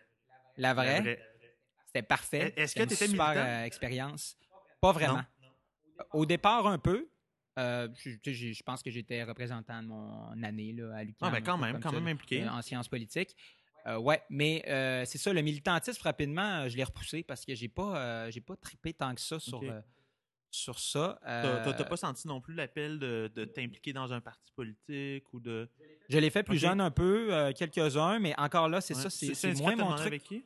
[0.57, 0.85] la vraie.
[0.95, 1.19] La vraie.
[1.87, 2.53] C'était parfait.
[2.55, 4.37] Est-ce que une t'étais super expérience.
[4.79, 5.21] Pas vraiment.
[6.13, 7.09] Au départ, un peu.
[7.57, 11.29] Euh, je, pense que j'étais représentant de mon année là, à l'UQAM.
[11.29, 12.43] Ah, ben quand même, quand ça, même impliqué.
[12.43, 13.35] euh, en sciences politiques.
[13.87, 17.67] Euh, ouais, mais euh, c'est ça, le militantisme, rapidement, je l'ai repoussé parce que j'ai
[17.69, 19.61] pas, j'ai pas trippé tant que ça sur,
[20.51, 21.19] sur ça.
[21.23, 25.39] T'as t'as- pas senti non plus l'appel de, de t'impliquer dans un parti politique ou
[25.39, 25.69] de.
[26.09, 29.01] Je l'ai fait plus jeune un peu, quelques-uns, mais encore là, c'est Ouais.
[29.01, 30.07] ça, c'est moins mon truc.
[30.07, 30.43] avec qui?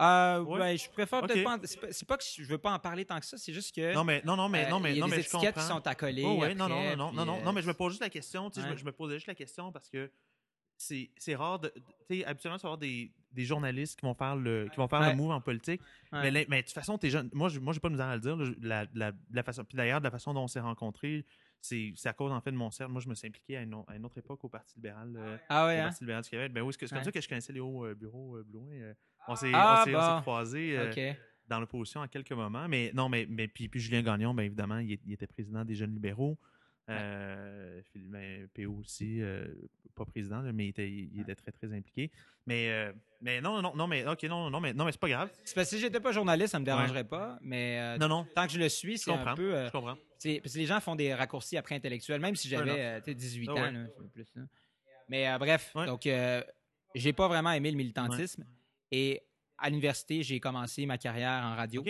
[0.00, 0.60] Euh, Ouais.
[0.60, 1.58] ouais, je préfère peut-être pas.
[1.64, 3.94] C'est pas, c'est que je veux pas en parler tant que ça, c'est juste que.
[3.94, 5.54] Non, mais non, non, mais euh, non, mais il y a non, des mais étiquettes
[5.56, 6.24] qui sont accolées.
[6.24, 8.02] Oh, ouais, non, non, non, non, non, non, euh, non, mais je me pose juste
[8.02, 8.48] la question.
[8.50, 10.10] tu sais, je me- posais juste la question parce que
[10.76, 11.72] c'est c'est rare de.
[12.08, 15.10] Tu sais, habituellement, avoir des, des journalistes qui vont faire le, qui vont faire Ouais.
[15.10, 15.80] le move en politique.
[16.12, 16.30] Ouais.
[16.30, 17.28] Mais, mais de toute façon, t'es jeune.
[17.32, 18.36] Moi, je- moi, j'ai pas de misère à le dire.
[18.36, 21.26] là, La, la, la façon, puis d'ailleurs, de la façon dont on s'est rencontrés,
[21.60, 22.92] c'est c'est à cause en fait de mon cercle.
[22.92, 25.12] Moi, je me suis impliqué à une, au- à une autre époque au Parti libéral.
[25.16, 25.84] euh, Ah ouais, au hein?
[25.88, 26.52] Parti libéral du Québec.
[26.52, 28.94] Ben oui, c'est c'est comme ça que je connaissais Léo euh, Bureau euh, Blouin.
[29.28, 30.20] On s'est Ah, bon.
[30.22, 31.12] croisés euh,
[31.46, 32.66] dans l'opposition à quelques moments.
[32.68, 35.92] Mais non, mais, mais puis, puis Julien Gagnon, bien évidemment, il, était président des Jeunes
[35.92, 36.38] libéraux.
[36.90, 39.46] Euh, Philippe- ben, PO aussi, euh,
[39.94, 42.10] pas président, mais il était, il était très, très impliqué.
[42.46, 45.08] Mais, euh, mais non, non, non, mais ok, non, non, mais, non, mais c'est pas
[45.10, 45.30] grave.
[45.44, 48.46] C'est parce que si j'étais pas journaliste, ça me dérangerait pas, mais Non, non, tant
[48.46, 49.66] que je le suis, c'est un peu.
[49.66, 49.96] je comprends.
[49.96, 53.14] parce que les gens font des raccourcis après intellectuels, même si j'avais euh, tu sais,
[53.14, 53.72] 18 Ah ans, ouais.
[53.72, 54.26] là, c'est plus.
[55.10, 56.08] Mais bref, donc
[56.94, 58.46] j'ai pas vraiment aimé le militantisme.
[58.90, 59.22] Et
[59.58, 61.84] à l'université, j'ai commencé ma carrière en radio.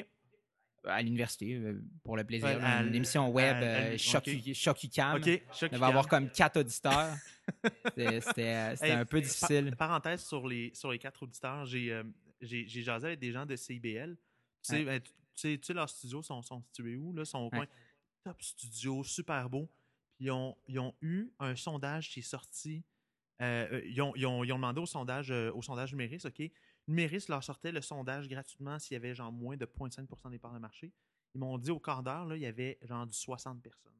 [0.84, 2.46] À l'université, euh, pour le plaisir.
[2.48, 4.54] Ouais, là, à une l- émission web, euh, Choc, ok.
[4.54, 5.16] Choc UQAM.
[5.16, 7.14] Ok, choc On va avoir comme quatre auditeurs.
[7.96, 9.70] C'était euh, Hey, un peu difficile.
[9.70, 12.04] Pa- parenthèse sur les, sur les quatre auditeurs, j'ai euh,
[12.40, 14.16] jasé avec des gens de CIBL.
[14.16, 14.20] Tu
[14.62, 17.12] sais, ben, tu- sais, tu sais, leurs studios sont, sont situés où?
[17.12, 17.24] Là?
[17.24, 17.66] sont au coin.
[18.24, 19.68] Top studio, super beau.
[20.16, 22.82] Puis ils ont, ils ont eu un sondage qui est sorti.
[23.42, 26.50] euh, ils, ont, ils ont- ils ont demandé au sondage, euh, au sondage Numéris, OK?
[26.88, 30.54] Numéris leur sortait le sondage gratuitement s'il y avait genre moins de 0,5% des parts
[30.54, 30.92] de marché.
[31.34, 33.92] Ils m'ont dit au quart d'heure, il y avait genre du 60 personnes.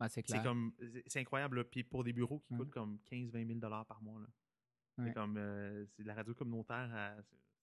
[0.00, 0.72] Ouais, c'est comme
[1.06, 1.64] c'est- incroyable là.
[1.64, 4.20] puis pour des bureaux qui coûtent comme 15 20 000 dollars par mois.
[4.20, 5.06] Ouais.
[5.08, 7.16] C'est comme euh, c'est la radio communautaire à-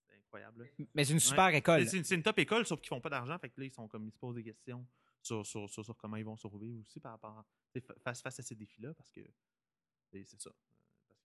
[0.06, 0.68] c'est incroyable.
[0.94, 1.86] Mais c'est une super école.
[1.88, 4.06] C'est- une, top école sauf qu'ils font pas d'argent fait que là ils sont comme
[4.06, 4.86] ils se posent des questions
[5.22, 7.46] sur, sur, sur, sur comment ils vont survivre aussi par rapport à,
[8.04, 9.20] face face à ces défis là parce que
[10.12, 10.50] c'est ça.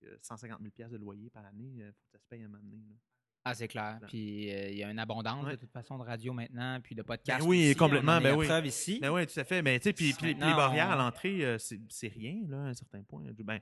[0.02, 2.42] Parce que 150 000 pièces de loyer par année, il faut que ça se paye
[2.42, 2.78] à un moment donné.
[2.90, 2.96] là.
[3.44, 4.00] Ah, c'est clair.
[4.08, 5.54] Puis euh, il y a une abondance Ouais.
[5.54, 7.42] de toute façon de radio maintenant, puis de podcasts.
[7.42, 7.76] Ben oui, aussi.
[7.76, 8.48] complètement, On en ben oui.
[8.68, 9.00] ici.
[9.02, 9.64] Ben oui, tout à fait.
[9.64, 12.58] Mais tu sais, puis, puis- puis les barrières à l'entrée, euh, c'est c'est rien, là,
[12.58, 13.24] à un certain point.
[13.44, 13.60] Ben,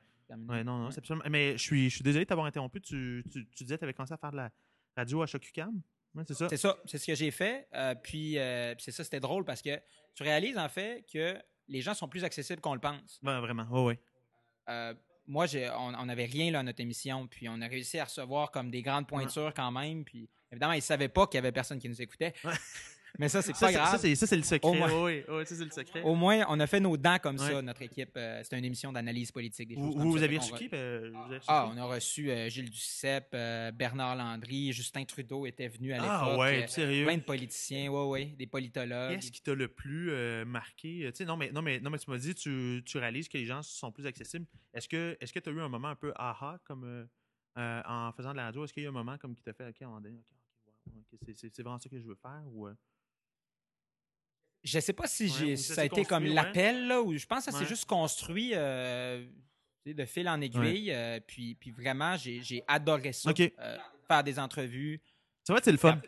[0.49, 0.91] ouais, non, non, Ouais.
[0.91, 1.23] c'est absolument.
[1.29, 2.81] Mais je suis, je suis désolé de t'avoir interrompu.
[2.81, 4.51] Tu, tu, tu disais que tu avais commencé à faire de la
[4.97, 5.81] radio à Chocucam.
[6.13, 6.49] Ouais, c'est ça?
[6.49, 7.67] C'est ça, c'est ce que j'ai fait.
[7.73, 9.79] Euh, puis euh, puis c'est ça, c'était drôle parce que
[10.13, 11.37] tu réalises en fait que
[11.69, 13.19] les gens sont plus accessibles qu'on le pense.
[13.23, 13.63] Ben, vraiment.
[13.69, 13.85] Ouais,
[14.67, 14.93] ouais.
[15.29, 15.45] Moi,
[15.77, 18.81] on n'avait rien là, à notre émission, puis on a réussi à recevoir comme des
[18.81, 20.03] grandes pointures quand même.
[20.03, 22.33] Puis évidemment, ils ne savaient pas qu'il y avait personne qui nous écoutait.
[22.43, 22.51] Ouais.
[23.17, 23.91] Mais ça, c'est pas c'est- grave.
[23.91, 24.69] ça, c'est ça, c'est le secret.
[24.69, 25.03] Au moins.
[25.03, 26.01] Oui, oui, ça, c'est le secret.
[26.03, 28.11] Au moins, on a fait nos dents comme ça, notre équipe.
[28.15, 29.69] Euh, C'était une émission d'analyse politique.
[29.69, 30.67] Des choses vous, reçu qui?
[30.69, 31.77] ben, avez reçu Ah, qui?
[31.77, 36.09] on a reçu euh, Gilles Duceppe, euh, Bernard Landry, Justin Trudeau était venu à l'époque.
[36.11, 37.05] Ah, ouais, euh, sérieux?
[37.05, 39.15] plein de politiciens, ouais, ouais, des politologues.
[39.15, 40.11] Qu'est-ce qui t'a le plus
[40.45, 41.05] marqué?
[41.07, 43.37] Tu sais, non, mais, non, mais, non, mais tu m'as dit, tu, tu réalises que
[43.37, 44.45] les gens sont plus accessibles.
[44.73, 47.07] Est-ce que est tu as eu un moment un peu aha comme
[47.55, 48.63] en faisant de la radio?
[48.63, 50.01] Est-ce qu'il y a eu un moment comme qui t'a fait, OK, à un moment
[50.01, 50.25] donné, OK,
[50.67, 52.41] OK, wow, ok, c'est- c'est c'est vraiment ça que je veux faire?
[52.47, 52.67] Ou,
[54.63, 57.51] Je sais pas si Ouais, ça ça a été comme l'appel, ou je pense que
[57.51, 59.25] ça s'est juste construit euh,
[59.85, 60.91] de fil en aiguille.
[60.91, 63.31] euh, puis, puis vraiment, j'ai, adoré ça.
[63.39, 65.01] Euh, faire des entrevues.
[65.43, 65.99] C'est vrai que c'est le fun.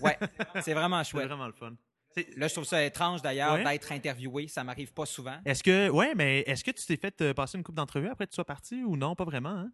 [0.00, 0.18] Ouais,
[0.62, 1.26] c'est vraiment C'est chouette.
[1.26, 1.74] vraiment le fun.
[2.14, 3.64] C'est- Là, je trouve ça étrange d'ailleurs Ouais.
[3.64, 4.48] d'être interviewé.
[4.48, 5.38] Ça m'arrive pas souvent.
[5.44, 8.30] Est-ce que, ouais, mais est-ce que tu t'es fait passer une coupe d'entrevue après que
[8.30, 9.14] tu sois parti ou non?
[9.14, 9.70] Pas vraiment, hein?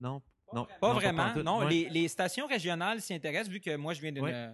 [0.00, 0.22] Non.
[0.52, 1.34] Non, Pas non, vraiment.
[1.42, 1.70] non, Ouais.
[1.70, 4.32] les, les stations régionales s'y intéressent, vu que moi, je viens d'une, Ouais.
[4.32, 4.52] euh,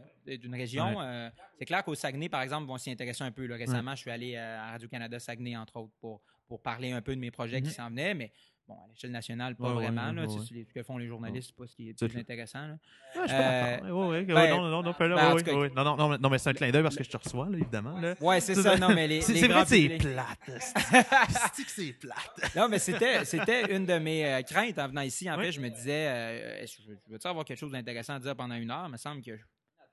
[0.53, 1.01] région.
[1.01, 3.47] euh, c'est clair qu'au Saguenay, par exemple, vont s'y intéresser un peu.
[3.47, 3.57] là.
[3.57, 7.15] Récemment, je suis allé euh, à Radio-Canada Saguenay, entre autres, pour, pour parler un peu
[7.15, 7.75] de mes projets qui Mhm.
[7.75, 8.33] s'en venaient, mais
[8.71, 10.09] bon, à l'échelle nationale, pas Ouais, vraiment.
[10.09, 10.23] ouais, là.
[10.23, 12.61] ouais, ce que font les journalistes, c'est pas ce qui est plus intéressant.
[12.61, 12.73] là.
[13.17, 15.53] Ouais, je suis Euh, ben, non, non, non, là, ben, cas.
[15.53, 17.99] Non, non, non, mais- c'est un clin d'œil parce que je te reçois, là, évidemment.
[18.01, 18.15] Là.
[18.21, 18.77] Ouais, c'est ça.
[18.77, 20.39] Non, mais les, C'est vrai c'est plate.
[21.55, 22.55] C'est que c'est plate?
[22.57, 25.31] Non, mais c'était, c'était une de mes euh, craintes en venant ici.
[25.31, 25.47] En Oui.
[25.47, 28.71] fait, je me disais, euh, je veux-tu avoir quelque chose d'intéressant à dire pendant une
[28.71, 28.85] heure?
[28.87, 29.33] Il me semble que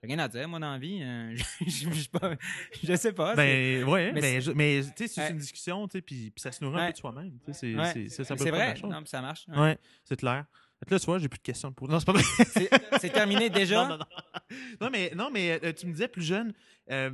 [0.04, 1.00] rien à dire, moi, dans la vie.
[1.02, 2.36] Euh, je, je, je, pas-
[2.84, 3.36] je sais pas.
[3.36, 4.54] Ben, ouais, mais tu
[4.96, 7.32] sais, c'est une discussion, tu sais, puis ça se nourrit un peu de soi-même.
[7.52, 8.76] C'est vrai.
[8.84, 9.46] Non, puis ça marche.
[9.56, 9.78] ouais.
[10.04, 10.46] C'est clair.
[10.90, 11.92] Là, tu vois, j'ai plus de questions poser.
[11.92, 12.24] Non, c'est pas vrai.
[13.00, 13.84] C'est terminé déjà?
[13.88, 14.06] Non, non, non.
[14.80, 16.54] Non, mais, non, mais euh, tu me disais plus jeune,
[16.92, 17.10] euh,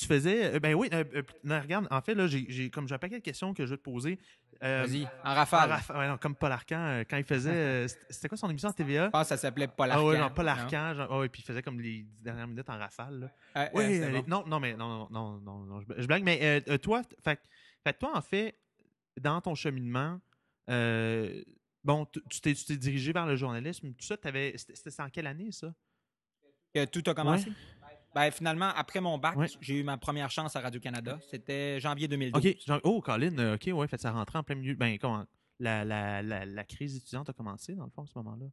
[0.00, 0.54] tu faisais.
[0.54, 3.18] euh, ben oui, euh, euh, non, regarde, en fait, là, j'ai comme j'ai un paquet
[3.18, 4.18] de questions que je veux te poser.
[4.62, 5.70] Euh, Vas-y, en en rafale.
[5.70, 7.86] raf- ouais, non, comme Paul Arcan, euh, quand il faisait.
[8.10, 9.06] c'était- quoi son émission à TVA?
[9.06, 10.08] Je pense que ça s'appelait Paul Ah Arcand.
[10.08, 10.50] ouais, genre Paul non?
[10.52, 13.32] Arcan, genre, ouais, puis il faisait comme les dix dernières minutes en rafale.
[13.54, 14.24] Ah, Oui, bon.
[14.26, 16.24] non, non, mais non, non, non, non, non, je, je blague.
[16.24, 17.40] Mais toi, fait,
[17.98, 18.58] toi, en fait,
[19.20, 20.20] dans ton cheminement,
[21.84, 25.08] bon, tu t'es tu t'es dirigé vers le journalisme, tout ça, t'avais- c'était c'était en
[25.10, 25.72] quelle année, ça?
[26.74, 27.50] Que tout a commencé?
[28.14, 29.46] Ben, finalement, après mon bac, Ouais.
[29.60, 31.18] j'ai eu ma première chance à Radio-Canada.
[31.30, 32.44] C'était janvier 2012.
[32.44, 34.74] OK, genre, oh, Colin, euh, OK, ouais, fait ça rentrait en plein milieu.
[34.74, 35.24] Ben, comment?
[35.60, 38.46] La, la, la, la crise étudiante a commencé, dans le fond, à ce moment-là.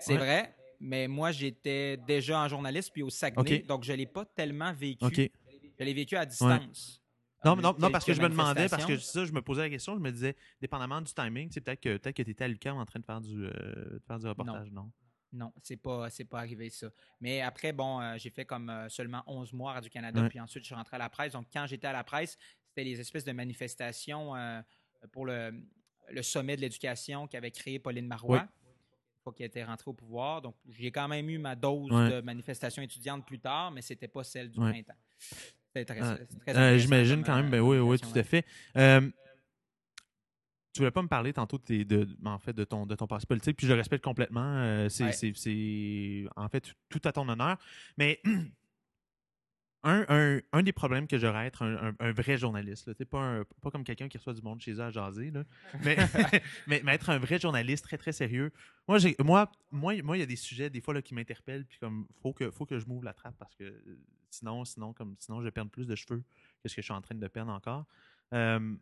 [0.00, 0.18] C'est Ouais.
[0.18, 4.24] vrai, mais moi, j'étais déjà en journaliste puis au Saguenay, donc je ne l'ai pas
[4.24, 5.30] tellement vécu.
[5.78, 7.02] Je l'ai vécu à distance.
[7.44, 9.60] Non, Euh, non, non, parce que je me demandais, parce que ça, je me posais
[9.62, 12.44] la question, je me disais, dépendamment du timing, sais, peut-être que, peut que tu étais
[12.44, 14.82] à l'UQAM en train de faire du, euh, de faire du reportage, non?
[14.84, 14.90] Non,
[15.62, 16.88] c'est pas, c'est pas arrivé ça.
[17.20, 20.28] Mais après, bon, euh, j'ai fait comme euh, seulement 11 mois à Radio-Canada, Ouais.
[20.28, 21.32] puis ensuite je suis rentré à la presse.
[21.32, 22.36] Donc, quand j'étais à la presse,
[22.68, 24.60] c'était les espèces de manifestations euh,
[25.12, 25.52] pour le,
[26.10, 28.46] le sommet de l'éducation qu'avait créé Pauline Marois.
[28.62, 28.68] Oui.
[29.18, 30.40] Une fois qu'elle était rentrée au pouvoir.
[30.42, 32.10] Donc, j'ai quand même eu ma dose Ouais.
[32.10, 34.70] de manifestations étudiantes plus tard, mais c'était pas celle du Ouais.
[34.70, 34.94] printemps.
[35.74, 38.44] C'était très, c'est très intéressant J'imagine quand même, ben oui, oui, tout à fait.
[40.76, 43.06] Tu voulais pas me parler tantôt de, tes- de, en fait, de ton, de ton
[43.06, 44.44] passé politique, puis je le respecte complètement.
[44.44, 46.28] euh, c'est, Ouais.
[46.36, 47.56] en fait tout à ton honneur.
[47.96, 48.20] Mais
[49.84, 53.44] un, un, un des problèmes que j'aurais à être un, vrai journaliste, là, pas, un-
[53.62, 55.44] pas comme quelqu'un qui reçoit du monde chez eux à jaser, là,
[55.82, 55.96] mais,
[56.66, 58.52] mais, mais être un vrai journaliste très, très sérieux.
[58.86, 61.64] Moi, j'ai, moi, moi, moi, il y a des sujets, des fois, là, qui m'interpellent,
[61.64, 63.82] puis comme, faut que, faut que je m'ouvre la trappe parce que
[64.28, 66.22] sinon, sinon, comme, sinon, je vais perdre plus de cheveux
[66.62, 67.86] que ce que je suis en train de perdre encore.
[68.34, 68.74] Euh,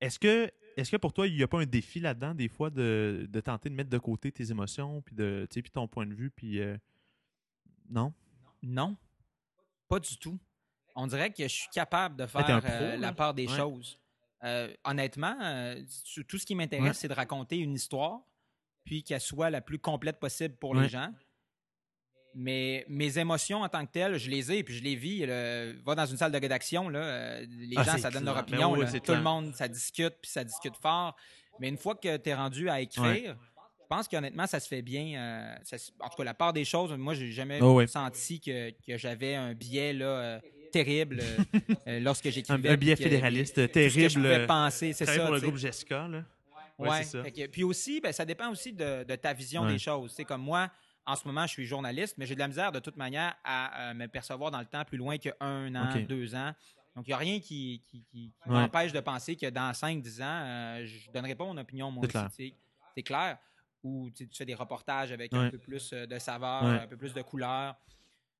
[0.00, 2.70] est-ce que, est-ce que pour toi, il n'y a pas un défi là-dedans, des fois,
[2.70, 6.14] de, de tenter de mettre de côté tes émotions, puis de, puis ton point de
[6.14, 6.76] vue, puis euh,
[7.88, 8.12] non?
[8.62, 8.96] Non,
[9.88, 10.38] pas du tout.
[10.94, 13.56] On dirait que je suis capable de faire pro, euh, la part des Ouais.
[13.56, 13.98] choses.
[14.44, 15.36] Euh, honnêtement,
[16.14, 16.94] tout tout ce qui m'intéresse, Ouais.
[16.94, 18.20] c'est de raconter une histoire,
[18.84, 20.82] puis qu'elle soit la plus complète possible pour Ouais.
[20.82, 21.12] les gens.
[22.38, 25.24] Mais mes émotions en tant que telles, je les ai, puis je les vis.
[25.24, 25.72] là.
[25.84, 28.40] va dans une salle de rédaction, là, euh, les Ah, gens, ça donne leur Ben
[28.42, 28.72] opinion.
[28.72, 28.86] oui, là.
[28.88, 31.16] c'est Tout le monde, ça discute, puis ça discute fort.
[31.60, 33.36] Mais une fois que tu es rendu à écrire,
[33.80, 35.18] je pense qu'honnêtement, ça se fait bien.
[35.18, 37.86] euh, ça en tout cas, la part des choses, moi, j'ai jamais Oh, ouais.
[37.86, 40.40] senti que, que j'avais un biais là, euh,
[40.72, 41.20] terrible
[41.86, 42.68] euh, lorsque j'écrivais.
[42.68, 44.12] un biais fédéraliste que je terrible.
[44.14, 45.20] pouvais penser, c'est ça.
[45.24, 46.22] pour le groupe Jessica, là.
[46.78, 47.30] Ouais, Ouais, c'est ça.
[47.30, 50.12] que- puis aussi, ben, ça dépend aussi de, de ta vision des choses.
[50.14, 50.68] C'est comme moi,
[51.06, 53.90] en ce moment, je suis journaliste, mais j'ai de la misère de toute manière à
[53.90, 56.52] euh, me percevoir dans le temps plus loin que un an, deux ans.
[56.94, 58.54] Donc, il n'y a rien qui, qui, qui- qui Ouais.
[58.60, 62.04] m'empêche de penser que dans 5-10 ans, euh, je ne donnerai pas mon opinion, moi
[62.10, 62.54] C'est aussi.
[62.94, 63.38] C'est clair.
[63.84, 66.80] Ou tu fais des reportages avec un peu plus euh, de saveur, Ouais.
[66.80, 67.76] un peu plus de couleur.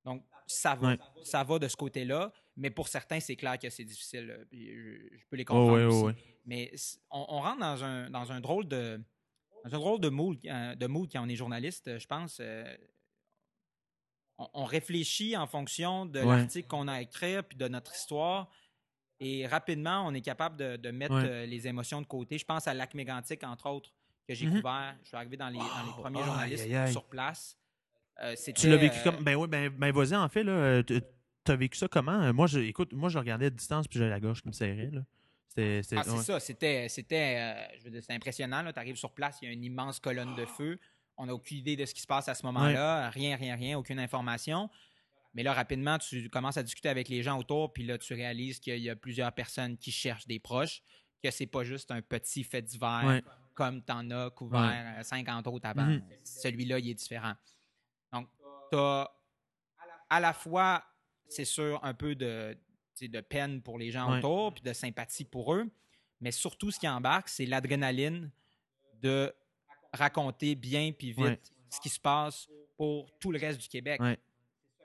[0.04, 0.96] Donc, ça va.
[1.22, 2.32] Ça va de ce côté-là.
[2.56, 4.46] Mais pour certains, c'est clair que c'est difficile.
[4.50, 4.56] je,
[5.18, 6.16] je peux les Oh, comprendre ouais, aussi.
[6.46, 6.72] Mais
[7.10, 9.00] on, on rentre dans un, dans un drôle de
[9.68, 12.38] dans un drôle de mood, euh, de mood quand on est journaliste, euh, je pense.
[12.40, 12.64] euh,
[14.38, 16.36] on, on réfléchit en fonction de Ouais.
[16.36, 18.48] l'article qu'on a à écrire puis de notre histoire.
[19.18, 21.46] Et rapidement, on est capable de, de mettre Ouais.
[21.46, 22.36] les émotions de côté.
[22.38, 23.92] Je pense à Lac Mégantic, entre autres,
[24.28, 24.56] que j'ai Mhm.
[24.60, 24.96] couvert.
[25.02, 26.00] Je suis arrivé dans les, dans les Wow.
[26.02, 26.92] premiers journalistes aïe, aïe.
[26.92, 27.58] sur place.
[28.22, 29.22] Euh, Tu l'as vécu comme.
[29.24, 30.82] Ben oui, ben, ben vas-y, en fait, là.
[31.44, 32.32] T'as vécu ça comment?
[32.34, 34.90] Moi, je, écoute, moi, je regardais à distance puis j'avais la gorge qui me serrait,
[34.92, 35.00] là.
[35.56, 35.96] C'était.
[35.96, 36.22] Ah, c'est ouais.
[36.22, 38.62] ça, c'était, c'était, euh, je veux dire, c'était impressionnant.
[38.72, 40.78] Tu arrives sur place, il y a une immense colonne de feu.
[41.16, 43.08] On n'a aucune idée de ce qui se passe à ce moment-là.
[43.10, 44.68] Rien, rien, rien, aucune information.
[45.34, 48.58] Mais là, rapidement, tu commences à discuter avec les gens autour, puis là, tu réalises
[48.58, 50.82] qu'il y a plusieurs personnes qui cherchent des proches,
[51.22, 53.22] que c'est pas juste un petit fait divers Ouais.
[53.54, 55.86] comme tu en as couvert euh, 50 autres avant.
[55.86, 56.02] Mhm.
[56.24, 57.34] Celui-là, il est différent.
[58.12, 58.28] Donc,
[58.70, 59.10] tu as
[60.08, 60.84] à la fois,
[61.28, 62.56] c'est sûr, un peu de,
[63.02, 64.18] de peine pour les gens Ouais.
[64.18, 65.66] autour, puis de sympathie pour eux,
[66.20, 68.30] mais surtout, ce qui embarque, c'est l'adrénaline
[69.02, 69.32] de
[69.92, 71.40] raconter bien puis vite Ouais.
[71.70, 74.00] ce qui se passe pour tout le reste du Québec.
[74.00, 74.18] Ouais.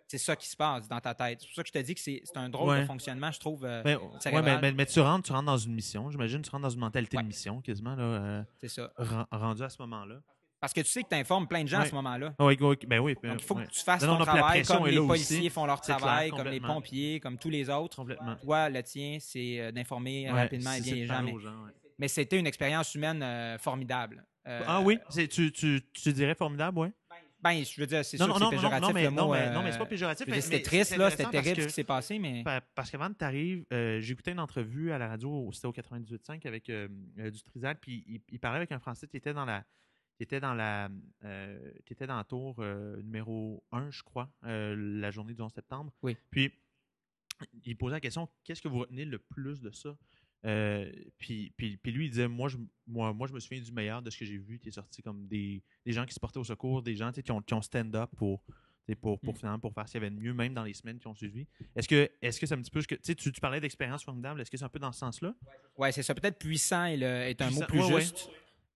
[0.08, 1.39] C'est ça qui se passe dans ta tête.
[1.39, 3.39] C'est pour ça que je te dis que c'est c'est un drôle de fonctionnement, je
[3.39, 3.63] trouve.
[3.63, 4.43] euh, Ben, cérébral.
[4.43, 6.12] ouais, mais, mais- mais tu rentres, tu rentres dans une mission.
[6.12, 8.91] J'imagine, tu rentres dans une mentalité de mission, quasiment, là, euh, c'est ça.
[8.97, 10.21] ren- rendu à ce moment-là.
[10.62, 12.36] Parce que tu sais que tu informes plein de gens à ce moment-là.
[12.39, 13.15] Oui, oui, ben oui.
[13.21, 13.65] ben, Donc, il faut ouais.
[13.65, 15.50] que tu fasses Non, ton non, travail comme les policiers aussi.
[15.50, 17.97] font leur clair, travail, comme les pompiers, comme tous les autres.
[17.97, 18.36] Complètement.
[18.36, 21.65] Toi, le tien, c'est euh, d'informer Ouais, rapidement et bien les de gens.
[21.97, 24.24] Mais, c'était une expérience humaine euh, formidable.
[24.47, 25.00] Euh, Ah oui?
[25.30, 26.91] Tu, tu, tu dirais formidable, ouais?
[27.43, 29.10] Ben, je veux dire, c'est sûr non, que c'est non, non, péjoratif non, mais, le
[29.10, 30.28] non, mais, euh, non, mais c'est pas péjoratif.
[30.41, 32.43] C'était triste, là, c'était terrible ce qui s'est passé, mais.
[32.43, 35.74] Pa- Parce qu'avant que tu arrives, j'ai écouté une entrevue à la radio, c'était au
[35.74, 39.63] 98.5 avec euh, euh, puis il, il parlait avec un Français qui était dans la
[40.22, 40.88] qui était dans la
[41.24, 41.72] euh,
[42.08, 45.92] dans la tour euh, numéro 1, je crois, euh, la journée du 11 septembre.
[46.04, 46.16] Oui.
[46.30, 46.52] Puis
[47.64, 49.98] il posait la question qu'est-ce que vous retenez le plus de ça?
[51.18, 54.04] Puis, puis, puis lui, il disait moi je, moi, moi, je me souviens du meilleur
[54.04, 56.38] de ce que j'ai vu qui est sorti comme des, des gens qui se portaient
[56.40, 58.44] au secours, des gens tu qui ont, qui ont stand-up pour,
[58.88, 59.38] tu pour, pour, Mm.
[59.38, 61.16] finalement, pour faire ce qu'il y avait de mieux, même dans les semaines qui ont
[61.16, 61.48] suivi.
[61.76, 64.04] Est-ce que est-ce que c'est un petit peu ce que tu tu, tu parlais d'expérience
[64.04, 65.34] formidable, est-ce que c'est un peu dans ce sens-là?
[65.78, 66.14] Ouais, c'est ça.
[66.14, 68.06] Peut-être puissant est, le- est un mot plus ouais, ouais.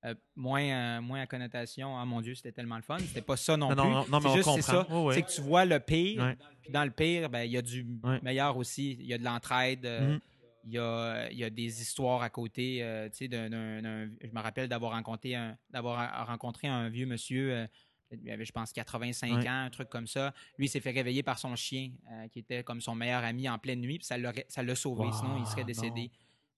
[0.05, 0.17] Juste.
[0.17, 1.97] Euh, moins, euh, moins à connotation.
[1.97, 2.97] Ah mon Dieu, c'était tellement le fun.
[2.99, 3.83] C'était pas ça non, Non, plus.
[3.83, 4.93] non, non, non, mais C'est on juste, c'est.
[4.93, 6.37] Ouais, que tu vois le pire, Ouais.
[6.61, 8.19] puis dans le pire, ben, il y a du Ouais.
[8.21, 8.93] meilleur aussi.
[8.99, 9.85] Il y a de l'entraide.
[9.85, 10.19] euh, Mhm.
[10.67, 12.79] Il y, a, il y a des histoires à côté.
[12.81, 17.53] euh, tu sais, d'un- je me rappelle d'avoir rencontré un, d'avoir rencontré un vieux monsieur.
[17.53, 17.67] euh,
[18.11, 19.47] il avait, je pense, 85 Ouais.
[19.49, 20.33] ans, un truc comme ça.
[20.57, 23.47] Lui, il s'est fait réveiller par son chien, euh, qui était comme son meilleur ami
[23.49, 26.09] en pleine nuit, puis ça l'a, ça l'a sauvé, Wow, sinon il serait décédé.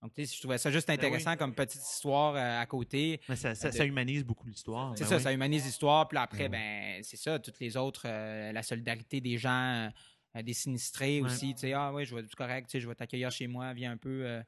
[0.01, 3.19] Donc, tu sais, je trouvais ça juste Ben intéressant comme petite histoire euh, à côté.
[3.27, 4.93] Mais ça, ça, de- ça humanise beaucoup l'histoire.
[4.95, 5.23] C'est Ben ça, oui.
[5.23, 6.07] ça humanise l'histoire.
[6.07, 9.89] Puis après, Ben ben, c'est ça, toutes les autres, euh, la solidarité des gens,
[10.35, 11.27] euh, des sinistrés Ouais.
[11.27, 11.53] aussi.
[11.55, 13.73] Tu sais, ah oui, je vais, c'est correct, tu sais, je vais t'accueillir chez moi,
[13.73, 14.23] viens un peu.
[14.25, 14.43] euh,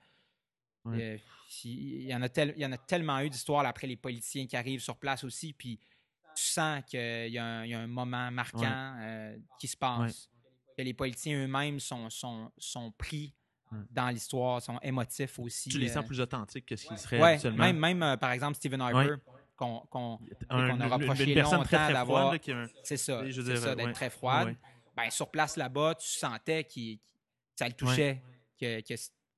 [0.85, 1.15] Ouais.
[1.15, 1.17] euh,
[1.65, 4.47] il, y en a tel- il y en a tellement eu d'histoires après les politiciens
[4.47, 5.51] qui arrivent sur place aussi.
[5.51, 5.77] Puis
[6.35, 9.75] tu sens qu'il y, a un- il y a un moment marquant euh, qui se
[9.75, 10.29] passe.
[10.77, 13.33] Que les politiciens eux-mêmes sont, sont, sont pris.
[13.91, 15.69] Dans l'histoire, sont émotifs aussi.
[15.69, 17.63] Tu les euh, sens plus authentiques que ce qu'ils seraient Ouais, habituellement.
[17.65, 19.15] même, même euh, par exemple Stephen Harper,
[19.55, 19.77] qu'on
[20.49, 22.33] a reproché une personne très, longtemps très d'avoir-
[22.83, 23.93] c'est ça, c'est ça, d'être ouais.
[23.93, 24.47] très froide.
[24.49, 24.57] Ouais.
[24.95, 27.03] Ben, sur place là-bas, tu sentais qu'il que
[27.55, 28.21] ça le touchait.
[28.59, 28.81] Que,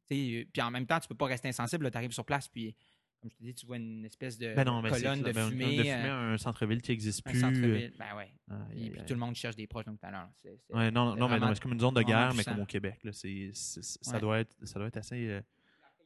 [0.10, 1.90] puis en même temps, tu peux pas rester insensible.
[1.92, 2.76] Tu arrives sur place, puis
[3.22, 5.78] comme je te dis, tu vois une espèce de Ben non, colonne de ben, fumée.
[5.78, 7.40] de euh, un centre-ville qui n'existe un plus.
[7.40, 7.94] centre-ville.
[7.98, 8.34] Ben ouais.
[8.52, 10.30] euh, Puis, aïe, puis tout le monde cherche des proches donc tout à l'heure.
[10.70, 13.00] Ouais, non, non, mais non, c'est comme une zone de guerre, mais comme au Québec.
[13.04, 14.20] Là, c'est, c'est- ça, Ouais.
[14.20, 15.28] doit être, ça doit être assez.
[15.30, 15.42] euh,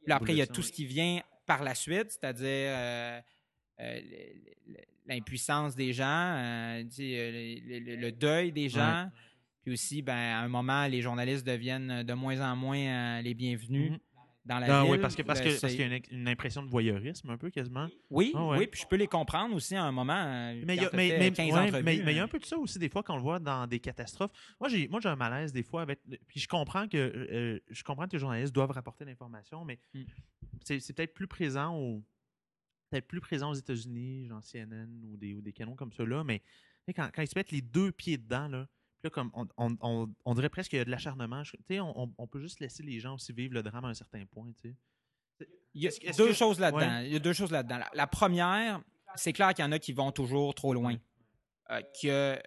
[0.06, 3.20] là, après, il y a tout ce qui vient par la suite, c'est-à-dire euh,
[3.80, 4.00] euh,
[5.06, 6.04] l'impuissance des gens,
[6.36, 9.10] euh, euh, le, le- le deuil des gens.
[9.62, 13.34] Puis aussi, ben, à un moment, les journalistes deviennent de moins en moins euh, les
[13.34, 13.98] bienvenus Mhm.
[14.46, 14.92] Dans la Ah ville.
[14.92, 17.36] oui, parce que parce que parce qu'il y a une, une impression de voyeurisme un
[17.36, 17.88] peu quasiment.
[18.10, 18.58] Oui, Ah ouais.
[18.60, 20.14] oui, puis je peux les comprendre aussi à un moment.
[20.14, 22.16] euh, Mais il y a, t'as mais, fait mais- 15 ouais, entrevues, mais- mais il
[22.16, 23.66] y a un euh, peu de ça aussi des fois quand on le voit dans
[23.66, 24.30] des catastrophes.
[24.60, 27.82] Moi j'ai moi j'ai un malaise des fois avec puis je comprends que euh, je
[27.82, 30.02] comprends que les journalistes doivent rapporter l'information mais Mm.
[30.64, 32.02] c'est, peut-être plus présent au
[32.90, 36.40] peut-être plus présent aux États-Unis, genre CNN ou des ou des canons comme ceux-là mais
[36.94, 38.68] quand, quand ils se mettent les deux pieds dedans là
[39.00, 41.42] puis là, comme on, on, on, on dirait presque qu'il y a de l'acharnement.
[41.42, 44.24] Tu sais, On, peut juste laisser les gens aussi vivre le drame à un certain
[44.26, 44.50] point.
[44.62, 45.48] tu sais.
[45.74, 46.80] Il y a deux que- choses là-dedans.
[47.00, 47.06] ouais.
[47.06, 47.76] Il y a deux choses là-dedans.
[47.78, 48.80] La, la première,
[49.14, 50.96] c'est clair qu'il y en a qui vont toujours trop loin.
[51.70, 52.40] Euh, qu'il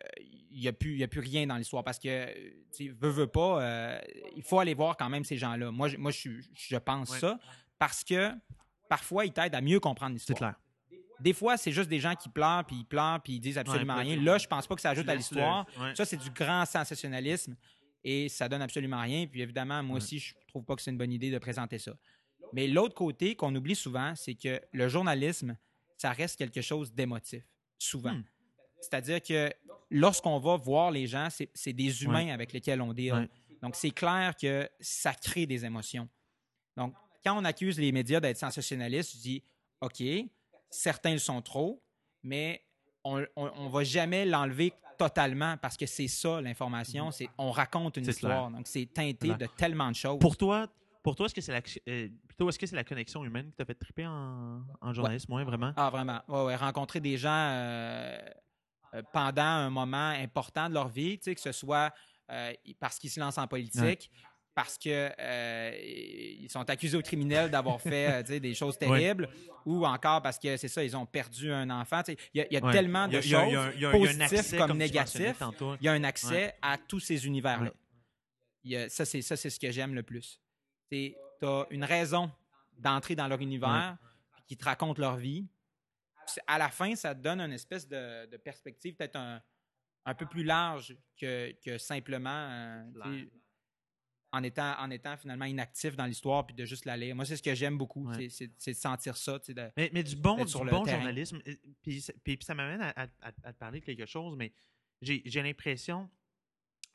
[0.51, 2.33] n'y a, plus- y a plus rien dans l'histoire parce que,
[2.71, 3.99] tu sais, veut, veut pas, euh,
[4.35, 5.71] il faut aller voir quand même ces gens-là.
[5.71, 7.19] Moi, je, moi, je, je pense Ouais.
[7.19, 7.37] ça
[7.77, 8.31] parce que
[8.87, 10.55] parfois, ils t'aident à mieux comprendre C'est l'histoire.
[10.55, 10.55] clair.
[11.19, 13.95] Des fois, c'est juste des gens qui pleurent, puis ils pleurent, puis ils disent absolument
[13.95, 14.15] Ouais, rien.
[14.21, 15.65] Là, je pense pas que ça ajoute à l'histoire.
[15.79, 15.95] ouais.
[15.95, 17.55] Ça, c'est du grand sensationnalisme
[18.03, 19.27] et ça donne absolument rien.
[19.27, 21.93] Puis évidemment, moi aussi, je trouve pas que c'est une bonne idée de présenter ça.
[22.53, 25.55] Mais l'autre côté qu'on oublie souvent, c'est que le journalisme,
[25.97, 27.43] ça reste quelque chose d'émotif,
[27.77, 28.13] souvent.
[28.13, 28.23] Hmm.
[28.81, 29.51] C'est-à-dire que
[29.91, 32.31] lorsqu'on va voir les gens, c'est c'est des humains Ouais.
[32.31, 33.13] avec lesquels on deal.
[33.13, 33.29] Ouais.
[33.61, 36.07] Donc, c'est clair que ça crée des émotions.
[36.77, 36.93] Donc,
[37.25, 39.43] quand on accuse les médias d'être sensationnalistes, je dis,
[39.81, 40.01] OK,
[40.69, 41.81] certains le sont trop,
[42.23, 42.63] mais
[43.03, 48.07] on ne va jamais l'enlever totalement parce que c'est ça l'information, c'est on raconte une
[48.07, 48.51] histoire.
[48.51, 50.19] Donc, c'est teinté de tellement de choses.
[50.19, 50.67] Pour toi,
[51.01, 53.55] pour toi, est-ce que c'est la, euh, plutôt est-ce que c'est la connexion humaine qui
[53.55, 55.71] t'a fait triper en, en journalisme, ouais, vraiment?
[55.77, 56.21] Ah, vraiment.
[56.27, 58.19] Ouais, ouais, rencontrer des gens euh,
[58.93, 61.93] euh, pendant un moment important de leur vie, tu sais, que ce soit
[62.79, 64.11] parce qu'ils se lancent en politique,
[64.61, 65.71] parce que euh,
[66.41, 68.77] ils sont accusés aux criminels d'avoir fait euh, des choses
[69.13, 69.29] terribles,
[69.65, 72.01] ou encore parce que c'est ça, ils ont perdu un enfant.
[72.09, 72.73] Il y a, il y a Ouais.
[72.73, 73.55] tellement de a- il y a- il y choses.
[73.55, 74.67] a- il y a- il y a un positifs accès, comme
[75.39, 75.75] tantôt.
[75.79, 76.55] Il y a un accès Ouais.
[76.61, 77.71] à tous ces univers-là.
[78.89, 80.41] Ça, c'est ça, c'est ce que j'aime le plus.
[80.91, 82.29] Tu as une raison
[82.77, 83.97] d'entrer dans leur univers,
[84.45, 85.47] qui te racontent leur vie.
[86.47, 89.41] À la fin, ça te donne une espèce de, de perspective peut-être un,
[90.05, 92.83] un peu plus large que, que simplement euh,
[94.31, 97.15] en étant, en étant finalement inactif dans l'histoire puis de juste la lire.
[97.15, 98.29] Moi, c'est ce que j'aime beaucoup, Ouais.
[98.29, 99.39] c'est- de sentir ça.
[99.39, 101.41] de- Mais, mais du bon, du bon journalisme.
[101.81, 104.35] Puis, ça- puis- puis ça m'amène à, à- à- à te parler de quelque chose,
[104.37, 104.53] mais
[105.01, 106.09] j'ai l'impression.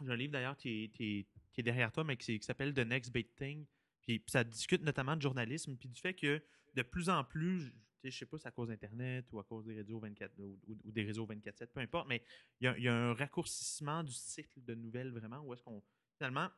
[0.05, 2.81] J'ai un livre d'ailleurs qui est, qui, qui est derrière toi, mais qui, s'appelle The
[2.81, 3.64] Next Big Thing.
[4.03, 6.42] Puis, puis ça discute notamment de journalisme, puis du fait que
[6.75, 7.70] de plus en plus, je-
[8.03, 10.59] tu sais, pas si c'est à cause d'Internet ou à cause des réseaux 24 ou,
[10.66, 12.23] ou- ou des réseaux 24-7, peu importe, mais
[12.61, 15.62] il y a, il y a un raccourcissement du cycle de nouvelles vraiment, où est-ce
[15.62, 15.83] qu'on
[16.18, 16.49] finalement,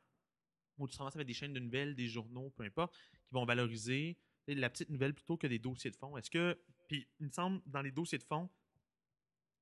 [0.79, 4.17] où tu avec des chaînes de nouvelles, des journaux, peu importe, qui vont valoriser
[4.49, 6.17] la petite nouvelle plutôt que des dossiers de fond.
[6.17, 6.59] Est-ce que,
[6.89, 8.49] puis il me semble, dans les dossiers de fond,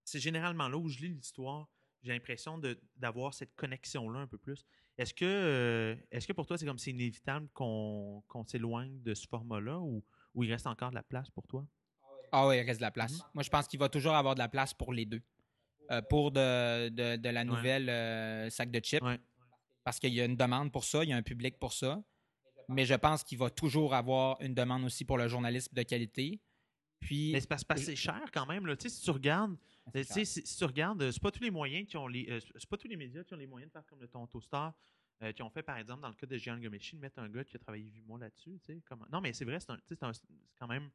[0.04, 1.68] c'est généralement là où je lis l'histoire,
[2.02, 2.60] j'ai l'impression
[2.96, 4.66] d'avoir cette connexion-là un peu plus.
[4.98, 9.26] Est-ce que, euh, est-ce que pour toi, c'est comme c'est inévitable qu'on s'éloigne de ce
[9.26, 11.66] format-là ou, ou il reste encore de la place pour toi?
[12.30, 13.12] Ah oui, il reste de la place.
[13.12, 13.30] Mhm.
[13.34, 15.22] Moi, je pense qu'il va toujours avoir de la place pour les deux.
[15.90, 19.18] Euh, pour de, de- de la nouvelle euh, sac de chips, Ouais.
[19.84, 22.02] Parce qu'il y a une demande pour ça, il y a un public pour ça.
[22.68, 26.40] Mais je pense qu'il va toujours avoir une demande aussi pour le journalisme de qualité.
[27.00, 28.66] Puis, Mais c'est parce que c'est cher quand même.
[28.66, 28.74] Là.
[28.78, 29.56] Si tu regardes,
[29.92, 32.26] tu sais, si, si tu regardes, euh, c'est pas tous les moyens qui ont les.
[32.30, 34.40] euh, c'est pas tous les médias qui ont les moyens de faire comme le Tonto
[34.40, 34.72] Star.
[35.22, 37.28] euh, qui ont fait, par exemple, dans le cas de Gian Gomeshi, de mettre un
[37.28, 38.58] gars qui a travaillé 8 mois là-dessus.
[38.86, 39.06] Comme...
[39.12, 39.98] Non, mais c'est vrai, c'est
[40.58, 40.90] quand même.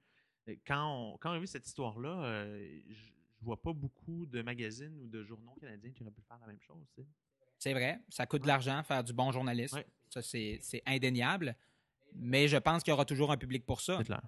[0.50, 4.42] euh, Quand on, quand on a vu cette histoire-là, euh, je vois pas beaucoup de
[4.42, 6.86] magazines ou de journaux canadiens qui auraient pu faire la même chose.
[7.60, 9.78] C'est vrai, ça coûte de l'argent faire du bon journalisme.
[9.78, 9.86] Ouais.
[10.10, 11.56] Ça, c'est indéniable.
[12.16, 13.98] Mais je pense qu'il y aura toujours un public pour ça.
[14.00, 14.22] C'est clair.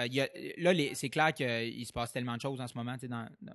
[0.00, 2.74] Euh, il y a- là, c'est clair qu'il se passe tellement de choses en ce
[2.76, 3.54] moment tu sais, dans, dans,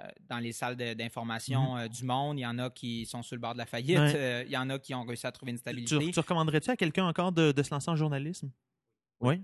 [0.00, 2.38] euh, dans les salles d'information euh, du monde.
[2.38, 3.98] Il y en a qui sont sur le bord de la faillite.
[3.98, 4.14] Ouais.
[4.14, 6.10] euh, il y en a qui ont réussi à trouver une Tu, stabilité.
[6.12, 8.50] tu recommanderais-tu à quelqu'un encore de, de se lancer en journalisme?
[9.20, 9.42] Oui.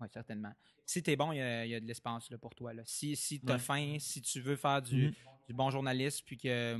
[0.00, 0.52] Oui, certainement.
[0.84, 2.72] Si tu es bon, il y a, il y a de l'espace pour toi.
[2.74, 2.82] Là.
[2.84, 3.58] Si, si tu as Ouais.
[3.58, 5.14] faim, si tu veux faire du, Mhm.
[5.48, 6.78] du bon journalisme, puis que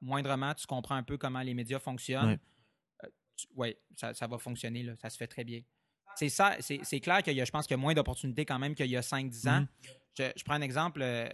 [0.00, 2.38] moindrement tu comprends un peu comment les médias fonctionnent, Ouais.
[3.04, 3.08] euh,
[3.56, 4.82] ouais, ça, ça va fonctionner.
[4.82, 4.94] Là.
[4.96, 5.60] Ça se fait très bien.
[6.16, 8.44] C'est ça, c'est c'est clair qu'il y a, je pense qu'il y a moins d'opportunités
[8.44, 9.60] quand même qu'il y a 5-10 ans.
[9.60, 9.68] Mhm.
[10.16, 11.00] Je, je prends un exemple.
[11.02, 11.28] euh,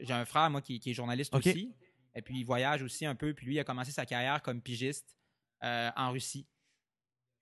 [0.00, 1.74] J'ai un frère, moi, qui, qui est journaliste aussi.
[2.14, 3.34] Et puis, il voyage aussi un peu.
[3.34, 5.16] Puis lui, il a commencé sa carrière comme pigiste
[5.64, 6.46] euh, en Russie.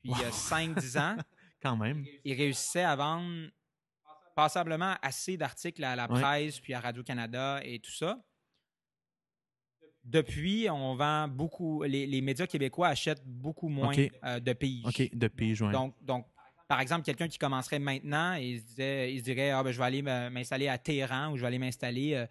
[0.03, 1.17] Puis, il y a 5-10 ans,
[1.63, 2.05] Quand même.
[2.25, 3.51] il réussissait à vendre
[4.37, 8.19] passablement assez d'articles à la presse, puis à Radio-Canada et tout ça.
[10.09, 11.83] Depuis, on vend beaucoup.
[11.83, 13.93] Les, les médias québécois achètent beaucoup moins
[14.25, 14.83] euh, de pays.
[14.87, 15.73] OK, de pige, ouais.
[15.73, 16.27] Donc, donc,
[16.67, 19.71] par exemple, quelqu'un qui commencerait maintenant et il se, disait, il se dirait ah, ben,
[19.71, 22.27] je vais aller m'installer à Téhéran ou je vais aller m'installer euh,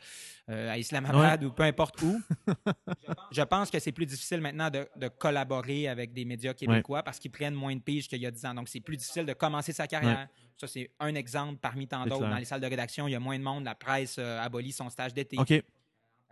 [0.49, 2.21] euh, à Islamabad ou peu importe où.
[3.32, 7.17] je pense que c'est plus difficile maintenant de, de collaborer avec des médias québécois parce
[7.17, 8.53] qu'ils prennent moins de piges qu'il y a 10 ans.
[8.53, 10.28] Donc, c'est plus difficile de commencer sa carrière.
[10.57, 12.28] Ça, c'est un exemple parmi tant d'autres.
[12.28, 13.63] Dans les salles de rédaction, il y a moins de monde.
[13.63, 15.38] La presse euh, abolit son stage d'été.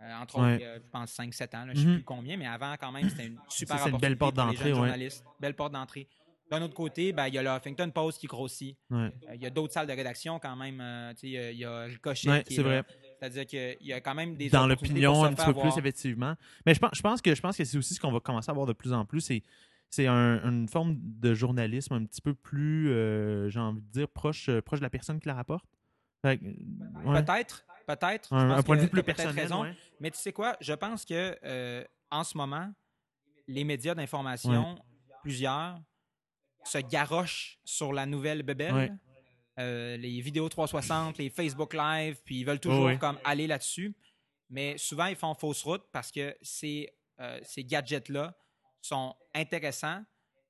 [0.02, 0.58] Euh, entre Ouais.
[0.60, 1.94] je pense 5-7 ans, là, je ne sais Mhm.
[1.96, 5.08] plus combien, mais avant, quand même, c'était une super une belle porte d'entrée, ouais.
[5.40, 6.06] Belle porte d'entrée.
[6.50, 8.76] D'un autre côté, ben, il y a le Huffington Post qui grossit.
[8.90, 9.10] Ouais.
[9.28, 10.80] Euh, Il y a d'autres salles de rédaction quand même.
[10.80, 12.84] euh, il y a- Ricochet Ouais, qui c'est est vrai.
[13.18, 16.34] C'est-à-dire qu'il y a quand même des Dans l'opinion, un petit peu plus, effectivement.
[16.64, 18.48] Mais je pense, je pense que, je pense que c'est aussi ce qu'on va commencer
[18.50, 19.22] à voir de plus en plus.
[19.22, 19.42] C'est
[19.88, 22.88] c'est un- une forme de journalisme un petit peu plus,
[23.50, 25.64] j'ai envie de dire, proche, proche de la personne qui la rapporte.
[26.22, 27.22] Que, ouais.
[27.24, 28.32] Peut-être, peut-être.
[28.32, 29.34] Un, un point de vue plus personnel.
[29.34, 29.62] raison.
[29.62, 29.74] ouais.
[30.00, 30.56] Mais tu sais quoi?
[30.60, 32.70] Je pense que euh, en ce moment,
[33.46, 34.76] les médias d'information,
[35.22, 35.80] plusieurs,
[36.64, 38.74] se garochent sur la nouvelle bebelle.
[38.74, 38.92] Ouais.
[39.58, 43.94] Euh, les vidéos 360, les Facebook Live, puis ils veulent toujours comme aller là-dessus.
[44.50, 48.36] Mais souvent, ils font fausse route parce que ces, euh, ces gadgets-là
[48.82, 50.04] sont intéressants,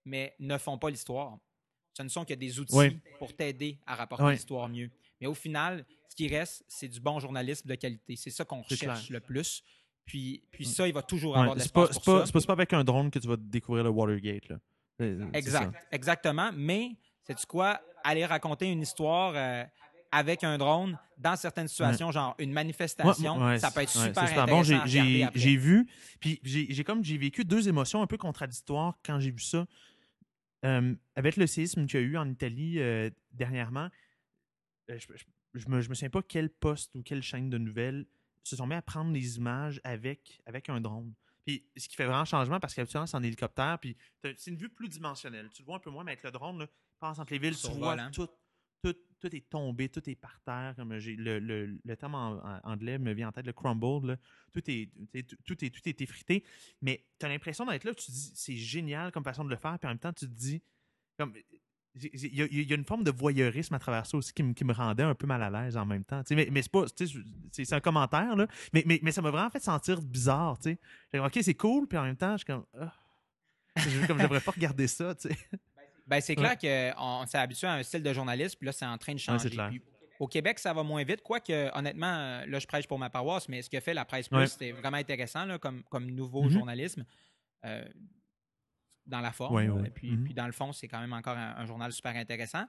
[0.05, 1.39] mais ne font pas l'histoire.
[1.95, 4.91] Ce ne sont que des outils pour t'aider à rapporter l'histoire mieux.
[5.21, 8.17] Mais au final, ce qui reste, c'est du bon journalisme de qualité.
[8.17, 9.21] C'est ça qu'on recherche clair.
[9.21, 9.63] le plus.
[10.05, 12.73] Puis, puis ça, il va toujours Ouais, avoir de l'espace c'est pas, pas- pas avec
[12.73, 14.49] un drone que tu vas découvrir le Watergate.
[14.49, 14.59] Là.
[15.35, 16.51] Exact, exactement.
[16.55, 17.81] Mais, sais-tu quoi?
[18.05, 19.65] Aller raconter une histoire euh,
[20.13, 24.07] avec un drone dans certaines situations, genre une manifestation, Ouais, ouais, ça peut être super
[24.29, 24.63] super intéressant bon.
[25.35, 25.89] J'ai- vu,
[26.21, 29.67] puis j'ai comme j'ai vécu deux émotions un peu contradictoires quand j'ai vu ça.
[30.65, 33.89] Euh, avec le séisme qu'il y a eu en Italie euh, dernièrement,
[34.89, 35.25] je, je,
[35.55, 38.07] je me, je me souviens pas quel poste ou quelle chaîne de nouvelles
[38.43, 41.13] se sont mis à prendre des images avec, avec un drone.
[41.45, 44.69] Puis ce qui fait vraiment changement parce qu'habituellement c'est en hélicoptère, puis c'est une vue
[44.69, 45.49] plus dimensionnelle.
[45.53, 46.67] Tu le vois un peu moins, mais avec le drone, là,
[46.99, 48.11] passe entre les villes, tu vois hein.
[48.11, 48.29] tout,
[48.83, 50.75] tout, tout est tombé, tout est par terre.
[50.77, 54.09] Comme j'ai le, le, le terme en, en anglais me vient en tête, le crumble.
[54.09, 54.17] là.
[54.53, 56.45] Tout est, tu sais, tout, tout est, tout est effrité.
[56.83, 59.57] Mais tu as l'impression d'être là, tu te dis c'est génial comme façon de le
[59.57, 60.63] faire, puis en même temps, tu te dis
[61.17, 61.33] comme
[62.01, 64.43] il y, a- il y a une forme de voyeurisme à travers ça aussi qui,
[64.43, 66.23] me- qui me rendait un peu mal à l'aise en même temps.
[66.31, 66.85] Mais, mais c'est pas,
[67.53, 68.47] c'est un commentaire, là.
[68.73, 70.59] Mais, mais, mais ça m'a vraiment fait sentir bizarre.
[70.59, 70.79] tu sais.
[71.13, 72.93] J'ai dit, OK, c'est cool, puis en même temps, je suis comme, Ah.
[73.77, 75.15] Je- comme j'aimerais pas regarder ça.
[76.07, 78.97] Ben, c'est clair qu'on s'est habitué à un style de journalisme, puis là, c'est en
[78.97, 79.51] train de changer.
[79.51, 79.83] Puis
[80.19, 83.49] au Québec, ça va moins vite, quoique, honnêtement, euh, là, je prêche pour ma paroisse,
[83.51, 84.47] mais ce que fait la presse plus, Ouais.
[84.47, 86.51] c'était vraiment intéressant là, comme, comme nouveau Mhm.
[86.51, 87.05] journalisme.
[87.65, 87.85] euh,
[89.07, 89.55] dans la forme.
[89.55, 89.89] Ouais, ouais.
[89.89, 92.65] Et puis, puis dans le fond, c'est quand même encore un, un journal super intéressant.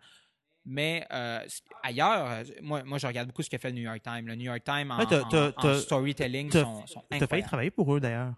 [0.70, 1.40] Mais euh,
[1.82, 4.28] ailleurs, euh, moi, moi, je regarde beaucoup ce que fait le New York Times.
[4.28, 7.48] Le New York Times en, Ouais, en- storytelling sont, sont T'as failli incroyables.
[7.48, 8.34] travailler pour eux, d'ailleurs.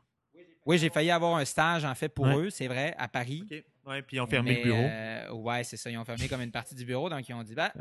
[0.65, 3.47] Oui, j'ai failli avoir un stage, en fait, pour eux, c'est vrai, à Paris.
[3.85, 4.83] Ouais, puis ils ont fermé Mais, le bureau.
[4.83, 5.89] euh, ouais, c'est ça.
[5.89, 7.71] Ils ont fermé comme une partie du bureau, donc ils ont dit, bah,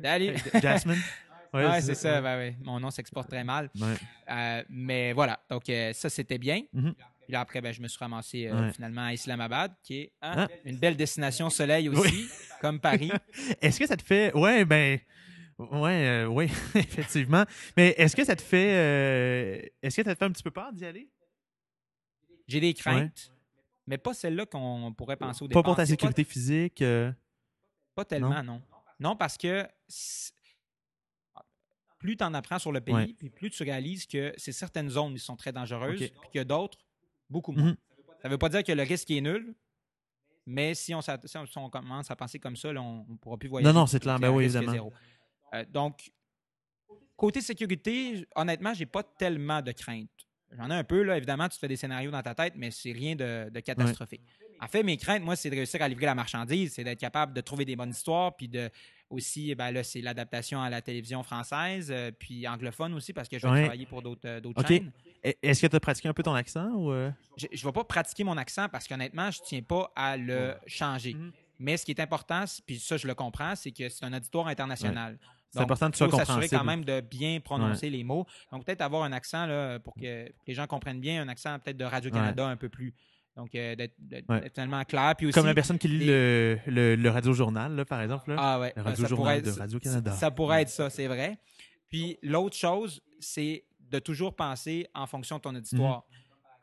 [0.00, 0.34] salut.
[0.60, 0.98] Jasmine.
[1.54, 2.22] Ouais, c'est ça.
[2.22, 2.56] ben oui.
[2.64, 3.68] Mon nom s'exporte très mal.
[3.78, 3.94] Ouais.
[4.30, 5.38] Euh, mais voilà.
[5.50, 6.62] Donc, euh, ça, c'était bien.
[6.72, 6.94] Mhm.
[7.24, 8.72] Puis là, après, ben, je me suis ramassé euh, Ouais.
[8.72, 10.54] finalement à Islamabad, qui est hein, Ah.
[10.64, 12.28] une belle destination soleil aussi,
[12.60, 13.10] comme Paris.
[13.62, 14.34] Est-ce que ça te fait.
[14.34, 14.98] Ouais, ben.
[15.58, 17.44] Ouais, euh, oui, effectivement.
[17.76, 18.74] Mais est-ce que ça te fait.
[18.74, 21.08] euh, Est-ce que ça te fait un petit peu peur d'y aller?
[22.48, 23.30] J'ai des craintes,
[23.86, 25.62] mais pas celle-là qu'on pourrait penser au Pas départ.
[25.62, 26.82] pour ta sécurité physique.
[26.82, 27.12] euh,
[27.94, 28.60] Pas, tellement, non.
[28.98, 29.14] non.
[29.14, 29.68] parce que
[31.98, 33.14] plus tu en apprends sur le pays, Ouais.
[33.16, 36.10] puis plus tu réalises que c'est certaines zones qui sont très dangereuses, Ok.
[36.20, 36.78] puis qu'il y a d'autres
[37.32, 37.70] beaucoup moins.
[37.70, 37.76] Mhm.
[38.20, 39.54] Ça ne veut pas dire que le risque est nul,
[40.46, 41.10] mais si on, si
[41.72, 43.72] commence à penser comme ça, là, on ne pourra plus voyager.
[43.72, 44.18] Non, non, c'est clair.
[44.18, 44.72] Ben oui, évidemment.
[44.72, 44.92] zéro.
[45.54, 46.12] Euh, donc,
[47.16, 50.08] côté sécurité, honnêtement, j'ai pas tellement de craintes.
[50.52, 51.16] J'en ai un peu, là.
[51.16, 54.22] Évidemment, tu te fais des scénarios dans ta tête, mais c'est rien de, de catastrophique.
[54.60, 57.32] En fait, mes craintes, moi, c'est de réussir à livrer la marchandise, c'est d'être capable
[57.32, 58.70] de trouver des bonnes histoires, puis de
[59.12, 63.38] aussi, ben là, c'est l'adaptation à la télévision française, euh, puis anglophone aussi, parce que
[63.38, 63.62] je vais Ouais.
[63.62, 64.68] travailler pour d'autres euh, d'autres Ok.
[64.68, 64.90] chaînes.
[65.24, 66.90] E- Est-ce que tu as pratiqué un peu ton accent ou.
[66.92, 67.10] euh?
[67.36, 70.54] Je ne vais pas pratiquer mon accent parce qu'honnêtement, je ne tiens pas à le
[70.66, 71.14] changer.
[71.14, 71.32] Mhm.
[71.60, 74.48] Mais ce qui est important, puis ça, je le comprends, c'est que c'est un auditoire
[74.48, 75.18] international.
[75.50, 78.26] C'est important faut s'assurer quand même de bien prononcer les mots.
[78.50, 81.76] Donc, peut-être avoir un accent là, pour que les gens comprennent bien, un accent peut-être
[81.76, 82.94] de Radio-Canada un peu plus.
[83.36, 83.94] Donc, euh, d'être
[84.28, 84.50] Ouais.
[84.50, 85.14] tellement clair.
[85.16, 88.30] Puis aussi, Comme la personne qui lit les- le, le, le radio-journal, par exemple.
[88.30, 88.36] Là.
[88.38, 90.12] Ah ouais, le radio-journal pourrait de Radio-Canada.
[90.12, 91.38] Ça pourrait être ça, c'est vrai.
[91.88, 96.04] Puis l'autre chose, c'est de toujours penser en fonction de ton auditoire.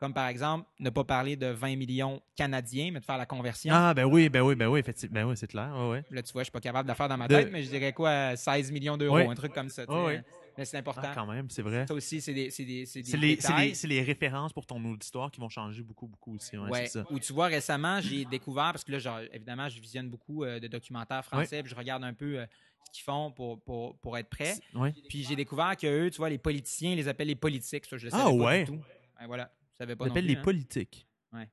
[0.00, 3.74] Comme par exemple, ne pas parler de 20 millions canadiens, mais de faire la conversion.
[3.76, 5.12] Ah, ben oui, ben oui, ben oui, effectivement.
[5.14, 5.70] Ben oui, c'est clair.
[5.90, 6.02] Ouais.
[6.10, 7.62] Là, tu vois, je suis pas capable de la faire dans ma De- tête, mais
[7.62, 9.84] je dirais quoi, 16 millions d'euros, un truc comme ça.
[9.84, 9.90] sais.
[9.92, 10.22] ouais.
[10.56, 11.02] Mais c'est important.
[11.04, 11.86] Ah, quand même, c'est vrai.
[11.86, 13.68] ça aussi, c'est des, c'est des, c'est des les, c'est détails.
[13.68, 16.56] les, c'est les références pour ton auditoire qui vont changer beaucoup, beaucoup aussi.
[16.56, 17.06] Ouais, Ouais, c'est ça.
[17.10, 20.58] Ou tu vois, récemment, j'ai découvert, parce que là, genre, évidemment, je visionne beaucoup euh,
[20.58, 22.46] de documentaires français, puis je regarde un peu euh,
[22.86, 24.54] ce qu'ils font pour, pour, pour être prêt.
[24.74, 24.92] Ouais.
[25.08, 27.84] Puis j'ai découvert que eux, tu vois, les politiciens, ils les appellent les politiques.
[27.86, 28.64] Ça, je le Ah, savais pas ouais.
[28.64, 28.80] du tout.
[29.20, 30.42] Ouais, voilà, savais pas On appelle les hein.
[30.42, 31.06] politiques.
[31.32, 31.48] Ouais,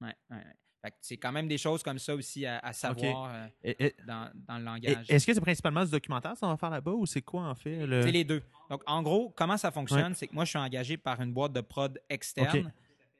[0.00, 0.44] ouais, ouais.
[0.84, 3.84] Fait que c'est quand même des choses comme ça aussi à, à savoir euh, Et-
[3.86, 5.06] et- dans, dans le langage.
[5.08, 7.86] Est-ce que c'est principalement ce documentaire ça va faire là-bas ou c'est quoi en fait?
[7.86, 8.02] Le...
[8.02, 8.42] C'est les deux.
[8.68, 11.52] Donc, en gros, comment ça fonctionne, c'est que moi, je suis engagé par une boîte
[11.52, 12.72] de prod externe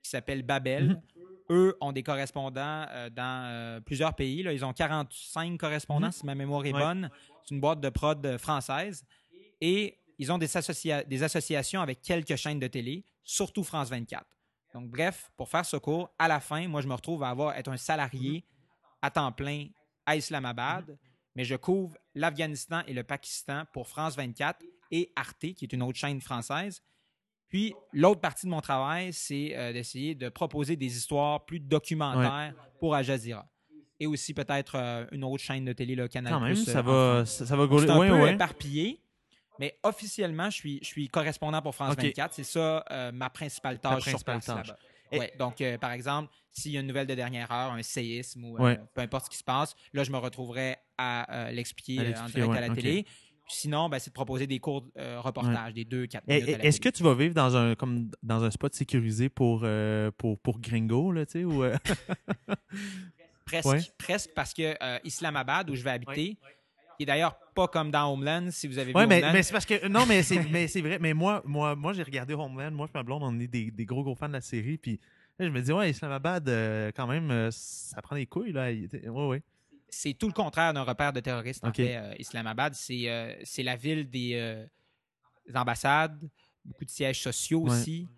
[0.02, 0.88] qui s'appelle Babel.
[0.88, 1.02] Mhm.
[1.50, 4.42] Eux ont des correspondants euh, dans euh, plusieurs pays.
[4.42, 4.52] Là.
[4.52, 6.12] Ils ont 45 correspondants, Mhm.
[6.12, 6.80] si ma mémoire est Ouais.
[6.80, 7.10] bonne.
[7.44, 9.04] C'est une boîte de prod française.
[9.60, 14.24] Et ils ont des, associa- des associations avec quelques chaînes de télé, surtout France 24.
[14.74, 17.54] Donc, bref, pour faire ce cours, à la fin, moi, je me retrouve à avoir,
[17.56, 18.44] être un salarié
[19.02, 19.66] à temps plein
[20.06, 20.96] à Islamabad,
[21.36, 25.82] mais je couvre l'Afghanistan et le Pakistan pour France 24 et Arte, qui est une
[25.82, 26.82] autre chaîne française.
[27.48, 32.54] Puis, l'autre partie de mon travail, c'est euh, d'essayer de proposer des histoires plus documentaires
[32.80, 33.46] pour Al Jazeera.
[34.00, 36.32] Et aussi peut-être euh, une autre chaîne de télé, le Canal+.
[36.32, 36.82] Quand même, Plus, ça euh,
[37.20, 37.90] va, ça, ça va c'est gauler.
[37.90, 38.34] un Ouais, peu ouais.
[38.34, 39.00] éparpillé.
[39.58, 42.02] Mais officiellement, je suis, je suis correspondant pour France OK.
[42.02, 42.32] 24.
[42.34, 44.76] C'est ça euh, ma principale tâche sur principale place tâche.
[45.12, 47.82] Et- Ouais, donc, euh, par exemple, s'il y a une nouvelle de dernière heure, un
[47.82, 52.14] séisme ou euh, peu importe ce qui se passe, là, je me retrouverai à l'expliquer
[52.16, 53.06] en direct ouais, à la télé.
[53.48, 56.48] Sinon, ben, c'est de proposer des courts euh, reportages, des deux, quatre minutes.
[56.62, 60.38] Est-ce que tu vas vivre dans un comme dans un spot sécurisé pour euh, pour,
[60.38, 61.76] pour Gringo là, tu sais ou euh,
[63.44, 63.80] Presque, Ouais.
[63.98, 64.74] presque parce que
[65.06, 66.38] Islamabad, où je vais habiter,
[66.96, 69.32] qui est d'ailleurs pas comme dans Homeland, si vous avez vu Ouais, mais, Homeland.
[69.32, 72.02] mais c'est parce que non mais c'est mais c'est vrai mais moi moi moi j'ai
[72.02, 74.40] regardé Homeland, moi et ma blonde on est des, des gros gros fans de la
[74.40, 74.98] série puis
[75.38, 78.70] là, je me dis ouais Islamabad euh, quand même euh, ça prend des couilles là,
[78.70, 79.42] ouais ouais.
[79.88, 81.76] c'est tout le contraire d'un repère de terroristes, en OK.
[81.76, 82.74] fait, euh, Islamabad.
[82.74, 84.64] C'est c'est la ville des,
[85.46, 86.18] des ambassades,
[86.64, 87.70] beaucoup de sièges sociaux Ouais.
[87.72, 88.08] aussi.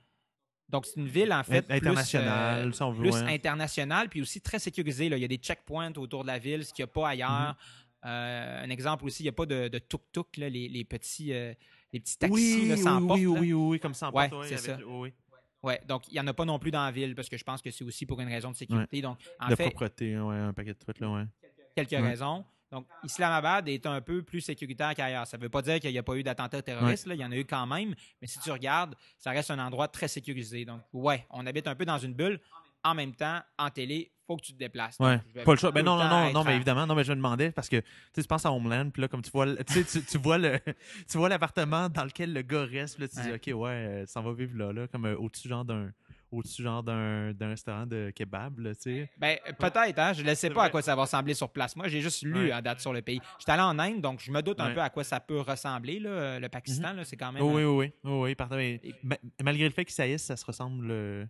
[0.68, 3.02] Donc, c'est une ville, en fait, plus, international, euh, veut.
[3.02, 5.08] plus internationale, puis aussi très sécurisée.
[5.08, 5.16] là.
[5.16, 7.52] Il y a des checkpoints autour de la ville, ce qu'il n'y a pas ailleurs.
[7.52, 7.93] Mm-hmm.
[8.04, 11.32] Euh, un exemple aussi, il n'y a pas de, de tuk-tuk, là, les, les petits,
[11.32, 11.54] euh,
[11.92, 13.18] les petits taxis oui, là, sans oui, porte.
[13.20, 13.40] oui, là.
[13.40, 14.78] oui, oui, comme ça en Ouais, porte, c'est ça.
[14.86, 15.12] oui.
[15.62, 17.44] Ouais, donc, il n'y en a pas non plus dans la ville, parce que je
[17.44, 19.00] pense que c'est aussi pour une raison de sécurité.
[19.00, 21.24] Donc, en de fait, propreté, ouais, un paquet de trucs là, ouais.
[21.74, 22.00] quelques Ouais.
[22.00, 22.44] raisons.
[22.70, 25.26] Donc, Islamabad est un peu plus sécuritaire qu'ailleurs.
[25.26, 27.06] Ça ne veut pas dire qu'il n'y a pas eu d'attentats terroristes.
[27.06, 27.14] là.
[27.14, 27.94] Il y en a eu quand même.
[28.20, 30.64] Mais si tu regardes, ça reste un endroit très sécurisé.
[30.64, 32.40] Donc, ouais, on habite un peu dans une bulle.
[32.82, 34.96] En même temps, en télé, faut que tu te déplaces.
[35.00, 35.70] Ouais, pas le choix.
[35.70, 37.82] Ben non, non, non, non, mais évidemment, non, mais je me demandais parce que
[38.14, 40.38] tu penses à Homeland, puis là, comme tu vois, le- tu sais, tu, tu vois
[40.38, 40.58] le,
[41.10, 43.38] tu vois l'appartement dans lequel le gars reste, puis là, tu Ouais.
[43.38, 45.90] dis, ok, ouais, euh, ça va vivre là, là, comme euh, au-dessus genre d'un,
[46.32, 49.10] au-dessus genre d'un, d'un restaurant de kebab, là, tu sais.
[49.18, 50.12] Ben, euh, peut-être, hein?
[50.14, 51.76] Je ne sais pas à quoi ça va ressembler sur place.
[51.76, 52.52] Moi, j'ai juste lu Ouais.
[52.54, 53.20] en date sur le pays.
[53.38, 54.68] J'étais allé en Inde, donc je me doute un Ouais.
[54.70, 54.74] Mhm.
[54.76, 56.92] peu à quoi ça peut ressembler, là, le Pakistan.
[56.94, 57.42] là, C'est quand même.
[57.42, 59.94] Oh, oui, un- oui, oui, oui, oui, pardon, mais Et- ma- malgré le fait qu'ils
[59.94, 60.88] saillissent, ça se ressemble.
[60.90, 61.24] euh,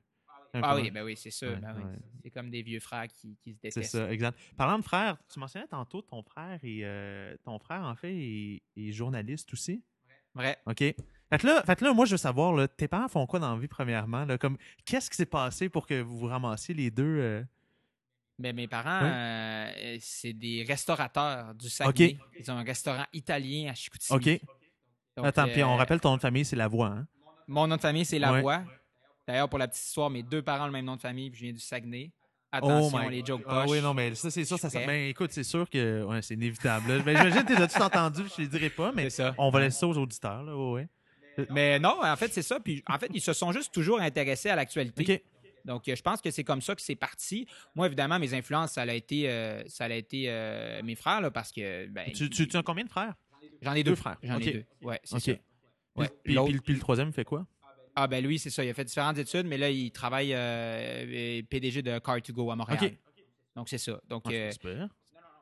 [0.63, 1.49] Ah oui, ben oui, c'est sûr.
[1.51, 1.83] Ouais, ben oui.
[1.85, 1.99] ouais.
[2.23, 3.93] C'est comme des vieux frères qui, qui se C'est détestent.
[3.97, 4.39] ça, exact.
[4.57, 8.63] Parlant de frère, tu mentionnais tantôt ton frère et euh, ton frère en fait est,
[8.77, 9.83] est journaliste aussi.
[10.35, 10.59] Vrai.
[10.67, 10.79] OK.
[10.79, 10.95] Fait
[11.39, 13.55] que là, fait que là, moi, je veux savoir, là, tes parents font quoi dans
[13.55, 14.25] la vie, premièrement?
[14.25, 17.19] Là, comme, qu'est-ce qui s'est passé pour que vous vous ramassiez les deux?
[17.21, 17.43] euh?
[18.39, 22.19] Ben, mes parents, euh, c'est des restaurateurs du Saguenay.
[22.39, 24.17] Ils ont un restaurant italien à Chicoutimi.
[24.17, 24.41] OK.
[25.17, 27.07] Donc, Attends, puis on rappelle ton nom de famille, c'est la voix, hein?
[27.47, 28.59] Mon nom de famille, c'est Lavoie.
[28.59, 28.65] Ouais.
[29.27, 31.39] D'ailleurs, pour la petite histoire, mes deux parents ont le même nom de famille, puis
[31.41, 32.11] je viens du Saguenay.
[32.53, 33.71] Oh Attention, les jokes Ah poches.
[33.73, 34.87] oui, non, mais ça, c'est sûr, ça, ça-.
[34.87, 37.03] Ben, écoute, c'est sûr que ouais, c'est inévitable.
[37.03, 39.35] Ben, j'imagine que tu as tout entendu, je ne dirai pas, mais ça.
[39.39, 40.89] on va laisser ça aux auditeurs, là, ouais.
[41.51, 42.61] Mais non, en fait, c'est ça.
[42.61, 45.25] Puis, en fait, ils se sont juste toujours intéressés à l'actualité.
[45.65, 47.49] Donc, je pense que c'est comme ça que c'est parti.
[47.75, 51.31] Moi, évidemment, mes influences, ça a été, euh, ça a été euh, mes frères, là,
[51.33, 53.15] parce que ben, Tu, tu, tu as combien de frères?
[53.63, 53.93] j'en ai deux.
[53.93, 54.19] deux frères.
[54.23, 54.65] J'en ai deux.
[54.83, 55.33] Ouais, c'est ça.
[55.97, 56.09] Ouais.
[56.23, 57.47] puis- puis le troisième fait quoi?
[57.97, 58.65] Ah ben lui, c'est ça.
[58.65, 62.79] Il a fait différentes études, mais là, il travaille euh, PDG de Car2Go à Montréal.
[62.83, 62.93] OK.
[63.57, 64.01] Donc c'est ça.
[64.09, 64.87] Donc Ah, c'est euh,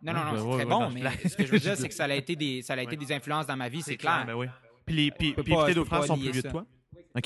[0.03, 1.88] non, non, non, c'est ouais, très ouais, bon, mais ce que je veux dire, c'est
[1.88, 4.24] que ça a été des, ça a été des influences dans ma vie, c'est clair.
[4.26, 4.46] Ben oui.
[4.84, 6.66] Puis, les, puis, puis pas- deux frères sont plus vieux que toi?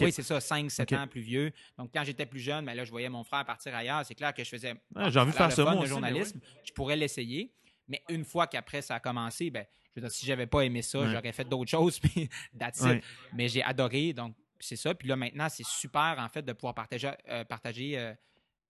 [0.01, 0.99] Oui, c'est ça, 5, 7 OK.
[0.99, 1.53] ans plus vieux.
[1.79, 4.05] Donc, quand j'étais plus jeune, ben là, je voyais mon frère partir ailleurs.
[4.05, 4.75] C'est clair que je faisais.
[4.95, 6.41] Ah, j'ai envie de faire le mais journalisme.
[6.65, 7.53] Je pourrais l'essayer.
[7.89, 9.65] Mais une fois qu'après ça a commencé, ben,
[9.95, 11.07] je veux dire, si j'avais pas aimé ça, Ouais.
[11.13, 11.99] j'aurais fait d'autres choses.
[12.01, 12.85] Puis, that's it.
[12.87, 13.03] Ouais.
[13.33, 14.13] Mais j'ai adoré.
[14.13, 14.95] Donc, c'est ça.
[14.95, 18.13] Puis là, maintenant, c'est super, en fait, de pouvoir partager, euh, partager euh,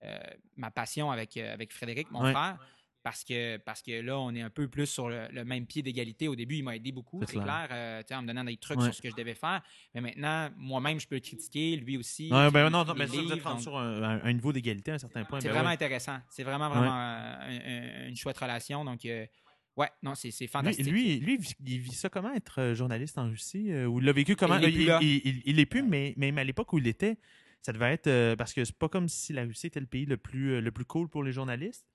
[0.05, 0.19] euh,
[0.57, 2.33] ma passion avec, avec Frédéric, mon Ouais.
[2.33, 2.59] frère.
[3.03, 5.81] Parce que, parce que là, on est un peu plus sur le, le même pied
[5.81, 6.27] d'égalité.
[6.27, 7.69] Au début, il m'a aidé beaucoup, C'est clair.
[8.11, 8.85] en me donnant des trucs Ouais.
[8.87, 9.63] sur ce que je devais faire.
[9.95, 12.33] Mais maintenant, moi-même, je peux le critiquer, lui aussi.
[12.33, 14.95] Ouais, ben non, mais ça, vous êtes donc sur un, un- un niveau d'égalité à
[14.95, 15.39] un certain point.
[15.41, 16.19] C'est ben vraiment intéressant.
[16.29, 18.85] C'est vraiment, vraiment un- un- une chouette relation.
[18.85, 19.07] Donc,
[19.77, 20.87] ouais, non, c'est Lui, fantastique.
[20.87, 23.71] lui, lui, il vit- ça comment être euh, journaliste en Russie?
[23.71, 24.57] euh, ou il l'a vécu comment?
[24.59, 27.17] Il est plus il, il- plus, mais même à l'époque où il était,
[27.63, 28.07] ça devait être.
[28.07, 30.61] euh, parce que c'est pas comme si la Russie était le pays le plus, euh,
[30.61, 31.87] le plus cool pour les journalistes.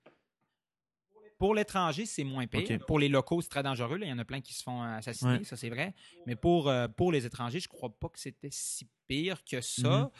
[1.38, 2.78] Pour l'étranger, c'est moins pire.
[2.86, 3.96] Pour les locaux, c'est très dangereux.
[3.98, 4.06] là.
[4.06, 5.44] Il y en a plein qui se font assassiner, Ouais.
[5.44, 5.92] ça c'est vrai.
[6.26, 10.02] Mais pour, euh, pour les étrangers, je crois pas que c'était si pire que ça.
[10.04, 10.10] Mhm.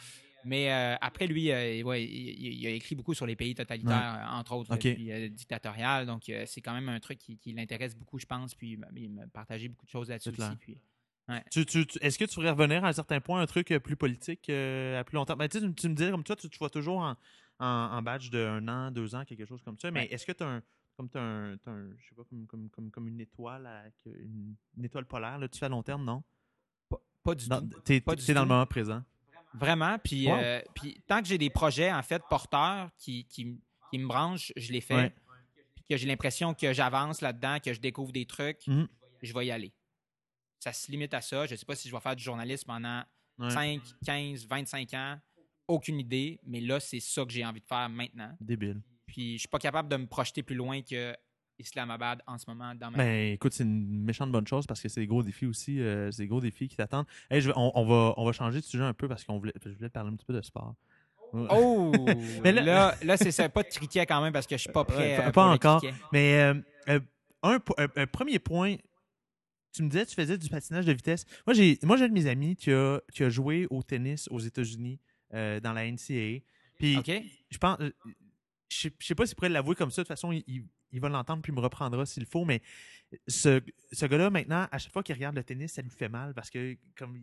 [0.45, 4.15] Mais euh, après, lui, euh, ouais, il, il a écrit beaucoup sur les pays totalitaires,
[4.19, 6.05] euh, entre autres, puis euh, dictatorial.
[6.05, 8.55] Donc, c'est quand même un truc qui, qui l'intéresse beaucoup, je pense.
[8.55, 10.55] Puis, il m'a partagé beaucoup de choses là-dessus aussi.
[10.57, 10.77] Puis,
[11.51, 13.95] Tu, tu- tu- Est-ce que tu pourrais revenir à un certain point, un truc plus
[13.95, 15.35] politique à plus longtemps?
[15.37, 17.15] Ben, tu, tu me disais comme toi, tu te vois toujours en,
[17.59, 19.89] en, en badge de un an, deux ans, quelque chose comme ça.
[19.91, 20.61] Mais est-ce que tu as un.
[20.95, 23.67] Comme tu un, je sais pas, comme, comme, comme, comme une étoile,
[24.05, 26.21] une, une étoile polaire, là, tu fais à long terme, non?
[27.23, 28.01] pas du Non, tout.
[28.01, 29.01] Pas du t'es dans le moment présent.
[29.53, 29.97] Vraiment.
[29.99, 30.35] Puis, Wow.
[30.37, 34.71] euh, puis tant que j'ai des projets, en fait, porteurs qui, qui, me branchent, je
[34.71, 34.95] les fais.
[34.95, 35.13] Ouais.
[35.75, 38.87] Puis que j'ai l'impression que j'avance là-dedans, que je découvre des trucs, Mhm.
[39.21, 39.73] je vais y aller.
[40.59, 41.45] Ça se limite à ça.
[41.45, 43.03] Je ne sais pas si je vais faire du journalisme pendant
[43.37, 43.49] Ouais.
[43.49, 45.19] 5, 15, 25 ans.
[45.67, 46.39] Aucune idée.
[46.45, 48.35] Mais là, c'est ça que j'ai envie de faire maintenant.
[48.39, 48.81] Débile.
[49.05, 51.15] Puis je suis pas capable de me projeter plus loin que
[51.63, 54.89] Islamabad en ce moment dans ma Ben, écoute, c'est une méchante bonne chose parce que
[54.89, 55.79] c'est des gros défis aussi.
[55.81, 57.07] euh, c'est des gros défis qui t'attendent.
[57.29, 59.39] Hey, je vais- on, on va, on va changer de sujet un peu parce qu'on
[59.39, 60.75] voulait, je voulais te parler un petit peu de sport.
[61.33, 61.91] Oh!
[62.43, 63.49] Mais là- là, là, c'est ça.
[63.49, 65.19] Pas de cricket quand même parce que je suis pas prêt.
[65.19, 65.83] Euh, pas encore.
[66.11, 66.53] Mais euh,
[66.89, 66.99] euh,
[67.41, 67.59] un,
[68.07, 68.75] premier point,
[69.73, 71.25] tu me disais que tu faisais du patinage de vitesse.
[71.47, 74.39] Moi, j'ai moi j'ai de mes amis qui a, qui a joué au tennis aux
[74.39, 74.99] États-Unis
[75.31, 76.41] dans la NCAA.
[76.77, 76.97] Puis
[77.49, 77.77] je pense,
[78.69, 80.01] je sais, pas s'il pourrait l'avouer comme ça.
[80.01, 82.45] De toute façon, il, il- il va l'entendre puis il me reprendra s'il faut.
[82.45, 82.61] Mais
[83.27, 86.33] ce, ce gars-là, maintenant, à chaque fois qu'il regarde le tennis, ça lui fait mal
[86.33, 87.19] parce que comme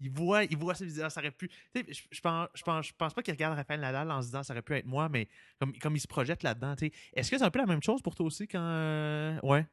[0.00, 1.48] il, voit, il voit ça, il dit, Ah, ça aurait pu.
[1.48, 4.20] Tu sais, je, je pense, je pense, je pense pas qu'il regarde Raphaël Nadal en
[4.20, 5.26] se disant ça aurait pu être moi, mais
[5.58, 6.76] comme, comme il se projette là-dedans.
[6.76, 6.92] tu sais.
[7.14, 8.60] Est-ce que c'est un peu la même chose pour toi aussi quand.
[8.60, 9.66] euh, Ouais?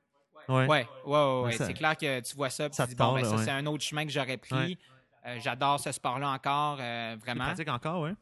[0.50, 0.56] Ouais.
[0.68, 1.52] Ouais, ouais, ouais, ouais.
[1.54, 3.52] Ça- C'est clair que tu vois ça, puis ça tu dis, bon, ben, ça, c'est
[3.52, 4.78] un autre chemin que j'aurais pris.
[5.26, 7.46] Euh, J'adore ce sport-là encore, euh, Tu vraiment.
[7.46, 8.14] pratiques encore, ouais.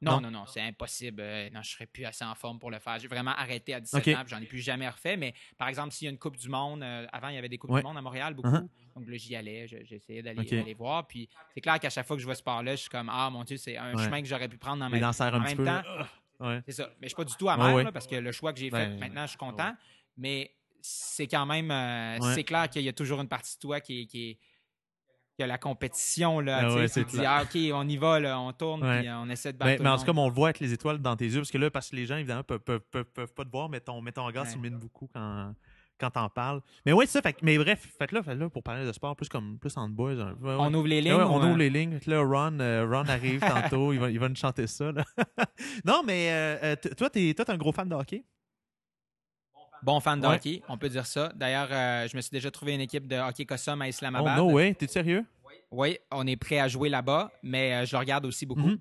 [0.00, 0.20] Non, Non.
[0.20, 1.20] non, non, c'est impossible.
[1.20, 2.98] Euh, non, je serais plus assez en forme pour le faire.
[3.00, 4.14] J'ai vraiment arrêté à 17 Ok.
[4.16, 5.16] ans, j'en ai plus jamais refait.
[5.16, 7.48] Mais par exemple, s'il y a une Coupe du Monde, euh, avant, il y avait
[7.48, 7.80] des Coupes Ouais.
[7.80, 8.48] du Monde à Montréal, beaucoup.
[8.48, 8.68] Uh-huh.
[8.94, 11.06] Donc là, j'y allais, je- j'essayais d'aller voir.
[11.06, 13.28] Puis c'est clair qu'à chaque fois que je vois ce sport-là, je suis comme, ah
[13.30, 14.04] mon Dieu, c'est un Ouais.
[14.04, 15.04] chemin que j'aurais pu prendre dans ma vie.
[15.04, 15.64] En un petit même peu.
[15.64, 15.82] temps.
[16.40, 16.62] Ouais.
[16.66, 16.84] C'est ça.
[17.00, 18.92] Mais je suis pas du tout amer là, parce que le choix que j'ai Ben,
[18.92, 19.74] fait, maintenant, je suis content.
[20.16, 21.70] Mais c'est quand même.
[21.72, 22.20] euh.
[22.34, 24.06] C'est clair qu'il y a toujours une partie de toi qui est.
[24.06, 24.38] Qui est
[25.38, 28.82] que la compétition, là, Ah tu ouais, ah, OK, on y va, là, on tourne,
[28.84, 29.00] Ouais.
[29.00, 30.60] puis on essaie de battre Mais, tout mais en tout cas, on le voit avec
[30.60, 32.80] les étoiles dans tes yeux, parce que là, parce que les gens, évidemment, peuvent, peuvent,
[32.90, 34.50] peuvent, peuvent pas te voir, mais ton, mais ton regard Ouais.
[34.50, 35.54] s'illumine beaucoup quand,
[36.00, 36.60] quand t'en parles.
[36.86, 37.22] Mais ouais, c'est ça.
[37.22, 40.14] Fait, mais bref, faites-là, faites-là pour parler de sport, plus comme plus en boys.
[40.42, 41.12] On ouvre les lignes.
[41.14, 41.98] On ouvre les lignes.
[41.98, 43.92] Fait Là, Ron, euh, Ron arrive tantôt.
[43.92, 44.92] il, va, il va nous chanter ça.
[44.92, 45.04] là.
[45.84, 48.24] non, mais euh, euh, toi, t'es toi, t'es un gros fan de hockey?
[49.82, 50.34] Bon fan de Ouais.
[50.36, 51.32] hockey, on peut dire ça.
[51.34, 54.36] D'ailleurs, euh, je me suis déjà trouvé une équipe de hockey Cossum à Oh, Islamabad.
[54.36, 54.74] no way.
[54.74, 55.24] T'es sérieux?
[55.70, 58.60] Oui, on est prêt à jouer là-bas, mais euh, je le regarde aussi beaucoup.
[58.68, 58.78] Mhm.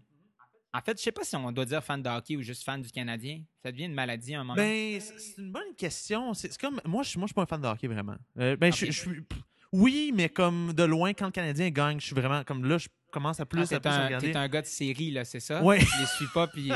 [0.74, 2.82] En fait, je sais pas si on doit dire fan de hockey ou juste fan
[2.82, 3.42] du Canadien.
[3.64, 4.56] Ça devient une maladie à un moment.
[4.56, 6.34] Ben, c'est une bonne question.
[6.34, 6.80] C'est comme.
[6.86, 8.16] Moi, je moi, je suis pas un fan de hockey, vraiment.
[8.40, 9.22] Euh, ben, je- je suis.
[9.74, 12.44] Oui, mais comme de loin, quand le Canadien gagne, je suis vraiment.
[12.44, 12.88] Comme là, je
[13.18, 14.32] commence à plus, Ah, à plus un, regarder.
[14.32, 15.64] t'es un gars de série, là, c'est ça?
[15.64, 15.80] Ouais.
[15.80, 16.72] Je les suis pas, puis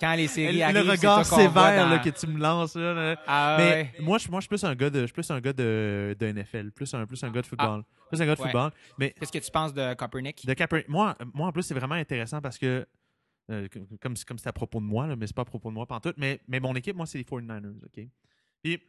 [0.00, 2.74] quand les séries le arrivent, regard qu'on voit sévère dans- là, que tu me lances.
[2.76, 3.22] Là, là.
[3.26, 3.94] Ah, mais ouais.
[4.00, 6.16] moi, je, moi, je suis plus un gars de, je suis plus un gars de,
[6.18, 7.82] de NFL, plus un, plus un gars de football.
[8.08, 8.44] plus un gars de Ah.
[8.44, 8.50] Ouais.
[8.50, 8.70] football.
[8.98, 10.46] Mais Qu'est-ce que tu penses de Kaepernick?
[10.46, 12.86] de Kaepernick, moi, moi, en plus, c'est vraiment intéressant parce que,
[13.50, 13.66] euh,
[14.00, 15.86] comme comme c'est à propos de moi, là, mais c'est pas à propos de moi
[15.86, 18.06] pantoute, mais, mais mon équipe, moi, c'est les 49ers, OK?
[18.62, 18.80] Puis,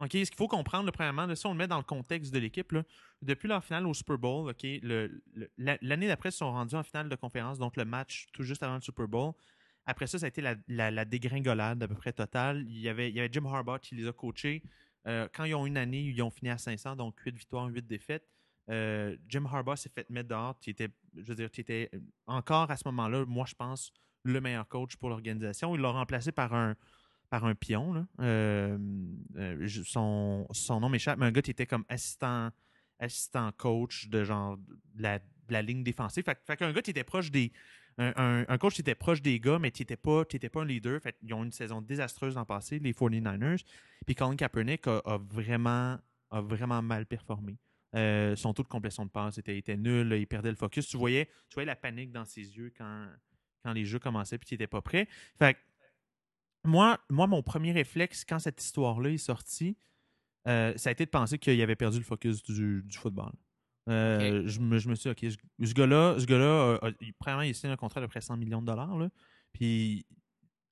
[0.00, 2.32] OK, ce qu'il faut comprendre, là, premièrement, là, si on le met dans le contexte
[2.32, 2.74] de l'équipe,
[3.20, 4.50] depuis leur finale au Super Bowl,
[5.58, 8.76] l'année d'après, ils sont rendus en finale de conférence, donc le match tout juste avant
[8.76, 9.32] le Super Bowl.
[9.86, 12.64] Après ça, ça a été la, la- la dégringolade à peu près totale.
[12.68, 14.62] Il y avait, il Jim Harbaugh qui les a coachés.
[15.06, 17.86] Euh, quand ils ont une année, ils ont fini à 500, donc 8 victoires, 8
[17.86, 18.26] défaites.
[18.70, 20.58] Euh, Jim Harbaugh s'est fait mettre dehors.
[20.60, 21.90] Tu étais, je veux dire, tu étais
[22.26, 23.92] encore à ce moment-là, moi, je pense,
[24.22, 25.74] le meilleur coach pour l'organisation.
[25.74, 26.76] Il l'a remplacé par un,
[27.30, 27.92] par un pion.
[27.94, 28.06] là.
[28.20, 28.76] Euh,
[29.84, 32.50] son, son nom m'échappe, mais un gars qui était comme assistant,
[32.98, 36.24] assistant coach de genre de la, la ligne défensive.
[36.24, 37.52] Fait, qu'un gars qui était proche des.
[37.98, 41.00] Un, un- coach qui était proche des gars, mais qui n'était pas, pas un leader.
[41.02, 43.62] Fait, ils ont une saison désastreuse l'an passé, les 49ers.
[44.06, 45.98] Puis Colin Kaepernick a, vraiment,
[46.30, 47.58] a vraiment mal performé.
[47.94, 50.86] Euh, son taux de complétion de passe était, était nul, il perdait le focus.
[50.88, 53.06] Tu voyais, tu voyais la panique dans ses yeux quand,
[53.64, 55.06] quand les jeux commençaient puis qu'il n'était pas prêt.
[55.38, 55.58] Fait que
[56.64, 59.76] moi, moi, mon premier réflexe quand cette histoire-là est sortie,
[60.48, 63.32] euh, ça a été de penser qu'il avait perdu le focus du, du football.
[63.88, 67.12] Euh, je, me, je me suis dit, OK, ce, ce gars-là, ce gars-là, euh, il-
[67.14, 68.96] premièrement, il signe un contrat de près 100 millions de dollars.
[68.98, 69.08] Là,
[69.52, 70.06] puis,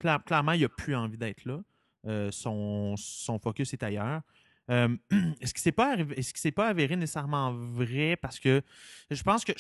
[0.01, 1.61] cla- clairement, il n'a plus envie d'être là.
[2.07, 4.22] Euh, son, son focus est ailleurs.
[4.70, 4.88] Euh,
[5.40, 8.16] est-ce que c'est pas est-ce que c'est pas avéré nécessairement vrai?
[8.16, 8.62] Parce que
[9.10, 9.52] je pense que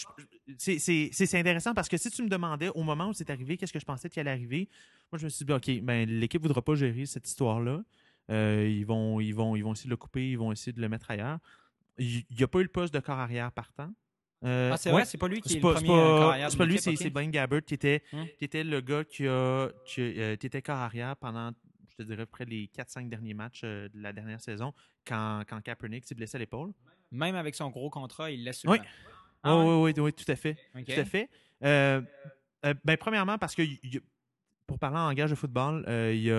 [0.58, 3.80] c'est- intéressant parce que si tu me demandais au moment où c'est arrivé qu'est-ce que
[3.80, 4.68] je pensais qu'il allait arriver
[5.10, 7.82] moi je me suis dit ok ben l'équipe voudra pas gérer cette histoire là
[8.30, 10.88] ils vont ils vont ils vont essayer de le couper ils vont essayer de le
[10.88, 11.38] mettre ailleurs.
[11.98, 13.90] Il n'y a pas eu le poste de corps arrière partant.
[14.44, 16.18] Euh, Ah, c'est ouais, vrai, c'est pas lui qui est, c'est le premier c'est euh,
[16.50, 16.96] pas- pas lui, c'est ok.
[16.98, 18.22] c'est Blaine Gabbert qui était, Hmm.
[18.38, 21.50] qui était le gars qui, a, qui, euh, qui était corps arrière pendant,
[22.02, 24.72] te dirais, près les 4-5 derniers matchs euh, de la dernière saison
[25.06, 26.72] quand, quand Kaepernick s'est blessé à l'épaule?
[27.10, 28.78] Même avec son gros contrat, il laisse Oui.
[29.42, 30.56] Ah oui, oui, oui, oui, tout à fait.
[30.72, 31.30] Tout à fait.
[31.64, 32.02] Euh,
[32.66, 34.00] euh, ben, premièrement, parce que y- y-
[34.66, 36.30] pour parler en langage de football, euh, il n'y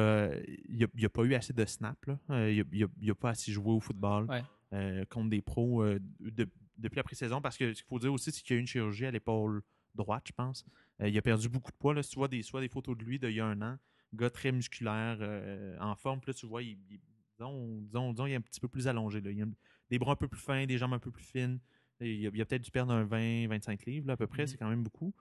[0.83, 1.97] a, il y a pas eu assez de snaps.
[2.29, 4.43] Euh, Il n'y a, pas assez joué au football Ouais.
[4.73, 6.47] euh, contre des pros euh, de-
[6.77, 7.41] depuis la pré-saison.
[7.41, 9.11] Parce que ce qu'il faut dire aussi, c'est qu'il y a eu une chirurgie à
[9.11, 9.61] l'épaule
[9.95, 10.63] droite, je pense.
[11.01, 11.93] Euh, il a perdu beaucoup de poids.
[11.93, 12.03] Là.
[12.03, 13.77] Si tu vois des, soit des photos de lui d'il y a un an,
[14.13, 16.99] gars très musculaire, euh, en forme, puis là, tu vois, il, il-
[17.37, 19.21] disons, disons, disons, il est un petit peu plus allongé.
[19.21, 19.31] Là.
[19.31, 19.45] Il a
[19.89, 21.59] des bras un peu plus fins, des jambes un peu plus fines.
[22.01, 24.43] Il a, a peut-être dû perdre un 20-25 livres, là, à peu près.
[24.43, 24.47] Mhm.
[24.47, 25.13] C'est quand même beaucoup.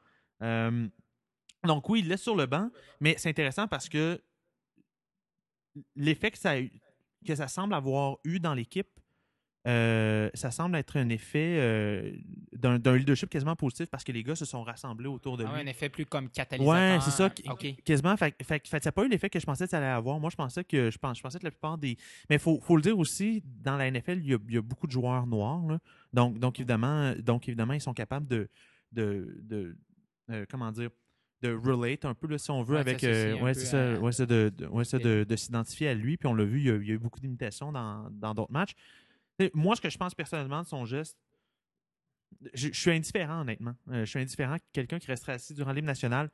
[0.42, 0.88] Euh,
[1.64, 2.70] donc, oui, il laisse sur le banc,
[3.00, 4.20] mais c'est intéressant parce que
[5.96, 6.72] l'effet que ça, a eu-
[7.26, 8.88] que ça semble avoir eu dans l'équipe,
[9.66, 12.12] euh, ça semble être un effet euh,
[12.52, 15.52] d'un d'un leadership quasiment positif parce que les gars se sont rassemblés autour de Ah
[15.54, 15.62] lui.
[15.62, 16.72] un effet plus comme catalyseur.
[16.72, 17.28] Ouais, c'est ça.
[17.84, 18.16] Quasiment.
[18.16, 20.20] Fait, fait, fait, ça n'a pas eu l'effet que je pensais que ça allait avoir.
[20.20, 21.96] Moi, je pensais que je, pense, je pensais que la plupart des.
[22.30, 24.58] Mais il faut, faut le dire aussi, dans la NFL, il y a, il y
[24.58, 25.66] a beaucoup de joueurs noirs.
[25.66, 25.78] là.
[26.12, 28.48] Donc, donc, évidemment, donc, évidemment, ils sont capables de.
[28.92, 29.76] de, de
[30.30, 30.90] euh, comment dire
[31.40, 33.04] de relate un peu, là, si on veut, Ouais, avec.
[33.04, 33.94] euh, ouais, c'est ça.
[33.94, 36.16] à- Ouais, c'est de, de- ouais, c'est de, de s'identifier à lui.
[36.16, 38.34] Puis on l'a vu, il y, a, il y a eu beaucoup d'imitations dans dans
[38.34, 38.72] d'autres matchs.
[39.54, 41.16] Moi, ce que je pense personnellement de son geste,
[42.54, 43.74] je, je suis indifférent, honnêtement.
[43.88, 46.30] Euh, je suis indifférent que quelqu'un qui resterait assis durant l'hymne national.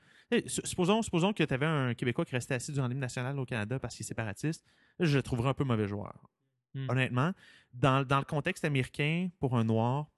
[0.46, 3.46] Su- Supposons, supposons que tu avais un Québécois qui restait assis durant l'hymne national au
[3.46, 4.64] Canada parce qu'il est séparatiste.
[4.98, 6.28] Je le trouverais un peu mauvais joueur.
[6.74, 6.90] Hmm.
[6.90, 7.32] Honnêtement,
[7.72, 10.08] dans, dans le contexte américain, pour un Noir,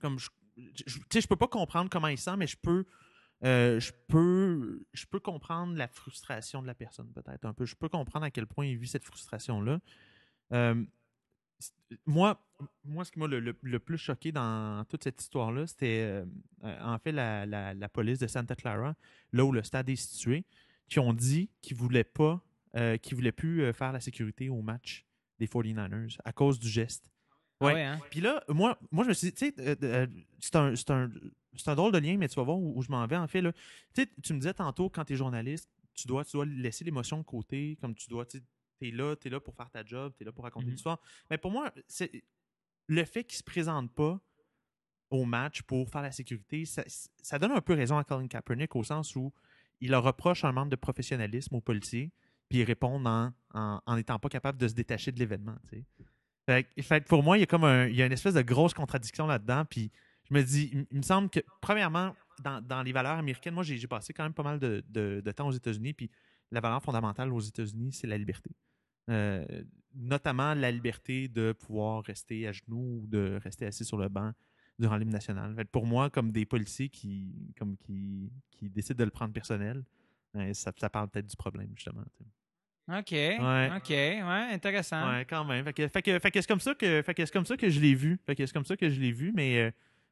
[0.00, 2.56] comme je, je, je- tu sais, je peux pas comprendre comment il sent, mais je
[2.56, 2.84] peux,
[3.44, 7.64] euh, je peux, je peux comprendre la frustration de la personne, peut-être un peu.
[7.66, 9.78] Je peux comprendre à quel point il vit cette frustration-là.
[10.52, 10.84] Euh,
[12.06, 12.42] moi,
[12.84, 16.24] moi, ce qui m'a le, le- le plus choqué dans toute cette histoire-là, c'était euh,
[16.64, 18.94] euh, en fait la, la- la police de Santa Clara,
[19.32, 20.44] là où le stade est situé,
[20.88, 22.42] qui ont dit qu'ils voulaient pas,
[22.76, 25.04] euh, qu'ils voulaient plus euh, faire la sécurité au match
[25.38, 27.10] des 49ers à cause du geste.
[27.60, 27.82] Ah Ouais.
[27.84, 28.00] hein?
[28.10, 30.06] Puis là, moi, moi, je me suis dit, tu sais, euh, euh,
[30.40, 33.16] c'est un, un, drôle de lien, mais tu vas voir où, où je m'en vais,
[33.16, 33.40] en fait.
[33.40, 33.52] Là.
[33.94, 36.84] Tu sais, tu me disais tantôt, quand tu es journaliste, tu dois, tu dois laisser
[36.84, 38.42] l'émotion de côté, comme tu dois, tu
[38.82, 40.72] es là, tu es là pour faire ta job, tu es là pour raconter Mhm.
[40.72, 41.00] l'histoire.
[41.30, 42.22] Mais pour moi, c'est
[42.88, 44.20] le fait qu'il se présente pas
[45.10, 46.82] au match pour faire la sécurité, ça,
[47.22, 49.32] ça donne un peu raison à Colin Kaepernick au sens où
[49.80, 52.10] il leur reproche un manque de professionnalisme aux policiers,
[52.48, 55.56] puis ils répondent en n'étant pas capable de se détacher de l'événement.
[56.46, 58.72] Fait, pour moi, il y a comme un, il y a une espèce de grosse
[58.74, 59.64] contradiction là-dedans.
[59.64, 59.90] Puis
[60.28, 63.64] je me dis, il, il me semble que, premièrement, dans, dans les valeurs américaines, moi,
[63.64, 65.92] j'ai j'ai passé quand même pas mal de, de- de temps aux États-Unis.
[65.92, 66.08] Puis
[66.50, 68.50] la valeur fondamentale aux États-Unis, c'est la liberté.
[69.10, 69.44] Euh,
[69.94, 74.32] notamment la liberté de pouvoir rester à genoux ou de rester assis sur le banc
[74.78, 75.54] durant l'hymne national.
[75.54, 79.84] Fait pour moi, comme des policiers qui, comme qui, qui décident de le prendre personnel,
[80.36, 82.04] euh, ça, ça parle peut-être du problème, justement.
[82.88, 83.10] OK.
[83.10, 83.70] Ouais.
[83.76, 83.90] OK.
[83.90, 85.10] Ouais, intéressant.
[85.10, 85.64] Ouais, quand même.
[85.64, 87.56] Fait que, fait que, fait que c'est comme ça que, fait que c'est comme ça
[87.56, 88.18] que je l'ai vu.
[88.26, 89.70] Fait que c'est comme ça que je l'ai vu, mais euh,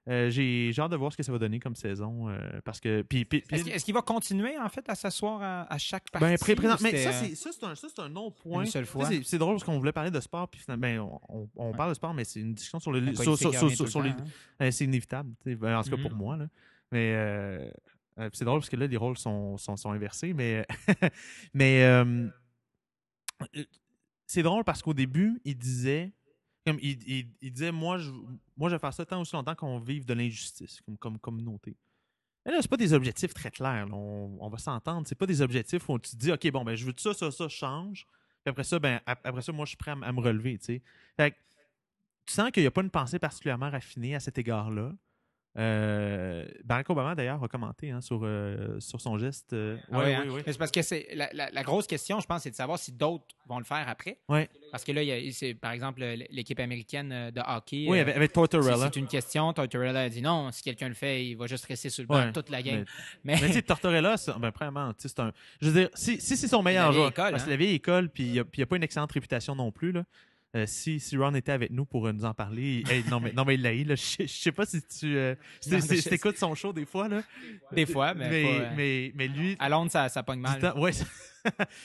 [0.09, 2.29] euh, j'ai hâte de voir ce que ça va donner comme saison.
[2.29, 3.03] euh, parce que.
[3.03, 6.27] Puis, puis- puis- Est-ce qu'il va continuer, en fait, à s'asseoir à, à chaque partie?
[6.27, 8.37] ben, pré- présent- ou mais c'était, ça, c'est ça, c'est un, ça, c'est un autre
[8.37, 8.65] point.
[8.67, 11.77] C'est drôle parce qu'on voulait parler de sport, puis finalement, ben, on, on- Ouais.
[11.77, 13.15] parle de sport, mais c'est une discussion sur le.
[13.15, 14.17] sur- hein.
[14.61, 16.17] euh, c'est inévitable, ben, en tout cas pour Mhm.
[16.19, 16.37] moi.
[16.37, 16.49] Là.
[16.93, 17.73] Mais
[18.33, 20.33] c'est drôle parce que là, les rôles sont, sont, sont inversés.
[20.35, 20.67] Mais,
[21.55, 21.83] mais
[24.27, 26.13] c'est drôle parce qu'au début, il disait.
[26.67, 28.11] Comme il, il- disait, moi je,
[28.57, 31.77] moi, je vais faire ça tant aussi longtemps qu'on vive de l'injustice comme, comme communauté.
[32.45, 33.87] Mais là, c'est pas des objectifs très clairs.
[33.93, 35.07] On, on va s'entendre.
[35.07, 37.31] C'est pas des objectifs où tu te dis, OK, bon, ben, je veux ça, ça,
[37.31, 38.07] ça, change.
[38.43, 40.59] Puis après ça, ben, ap- après ça, moi, je suis prêt à, me relever.
[40.59, 41.37] Fait que
[42.27, 44.93] tu sens qu'il n'y a pas une pensée particulièrement raffinée à cet égard-là.
[45.57, 49.53] Euh, Barack Obama, d'ailleurs, a commenté hein, sur, euh, sur son geste.
[49.53, 50.25] euh, Ah ouais, ouais, hein?
[50.47, 52.79] Mais c'est parce que c'est la, la- la grosse question, je pense, c'est de savoir
[52.79, 54.19] si d'autres vont le faire après.
[54.29, 54.49] Ouais.
[54.73, 57.87] Parce que là, il c'est par exemple l'équipe américaine euh, de hockey.
[57.89, 58.91] Oui, avec, Tortorella.
[58.93, 59.53] C'est une question.
[59.53, 62.17] Tortorella a dit non, si quelqu'un le fait, il va juste rester sur le banc
[62.17, 62.85] Ouais, toute la game.
[63.23, 65.33] Mais, Mais, mais tu sais, Tortorella, ben, c'est un.
[65.61, 67.47] Je veux dire, si, si c'est son meilleur joueur, école, parce hein.
[67.47, 70.05] que la vieille école, puis il n'y a pas une excellente réputation non plus, là.
[70.55, 73.33] Euh, si, si Ron était avec nous pour euh, nous en parler, hey, non, mais,
[73.33, 73.97] non, mais il l'a eu, là.
[73.97, 75.35] Je je sais pas si tu euh,
[75.71, 77.23] Non, si- je- t'écoutes son show des fois, là.
[77.73, 80.61] des fois, mais, mais, pas, mais, mais lui, à Londres, ça, ça pogne mal.
[80.61, 80.93] temps- ouais,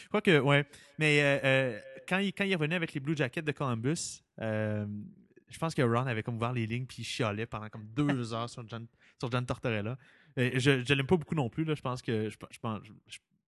[0.10, 0.66] crois que, ouais.
[1.00, 5.82] Mais quand, il, quand il revenu avec les Blue Jackets de Columbus, je pense que
[5.82, 8.86] Ron avait comme ouvert les lignes puis il chialait pendant comme deux heures sur John,
[9.18, 9.98] sur John Tortorella.
[10.38, 11.64] Je je l'aime pas beaucoup non plus.
[11.64, 11.74] Là.
[11.74, 12.80] Je pense que je, je pense,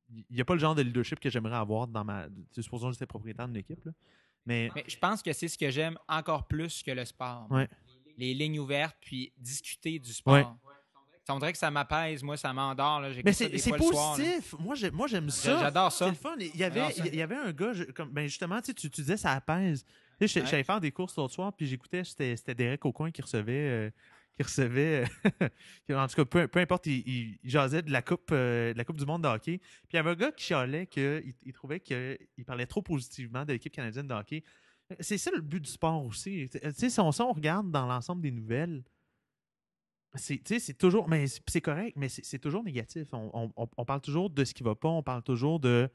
[0.09, 2.25] il n'y a pas le genre de leadership que j'aimerais avoir dans ma.
[2.59, 3.85] Supposons que j'étais propriétaire d'une équipe.
[3.85, 3.91] Là.
[4.45, 7.47] Mais Mais je pense que c'est ce que j'aime encore plus que le sport.
[7.49, 7.67] Ouais.
[8.17, 10.33] Les lignes ouvertes, puis discuter du sport.
[10.33, 10.45] Ouais.
[11.25, 13.01] Ça, on dirait que ça m'apaise, moi, ça m'endort.
[13.23, 14.55] Mais c'est c'est soir, positif.
[14.59, 15.59] Moi, j'ai- moi, j'aime ça.
[15.59, 16.09] J'adore C'est ça.
[16.09, 16.35] le fun.
[16.39, 19.17] Il y avait, il y avait un gars, je- comme, ben justement, tu, tu, disais
[19.17, 19.85] ça apaise.
[20.19, 20.27] Ouais.
[20.27, 23.91] J'allais faire des courses l'autre soir, puis j'écoutais, c'était c'était Derek Aucoin qui recevait, euh,
[24.41, 25.05] recevait,
[25.89, 28.97] euh, en tout cas, peu, peu importe, il, jasait de la coupe, euh, la coupe
[28.97, 29.57] du monde de hockey.
[29.59, 33.45] Puis il y avait un gars qui chialait qu'il il trouvait qu'il parlait trop positivement
[33.45, 34.43] de l'équipe canadienne de hockey.
[34.99, 36.49] C'est ça le but du sport aussi.
[36.51, 38.83] Tu sais, si on, on regarde dans l'ensemble des nouvelles,
[40.15, 44.43] c'est toujours mais c'est correct mais c'est toujours négatif on- on- on parle toujours de
[44.43, 45.89] ce qui va pas on parle toujours de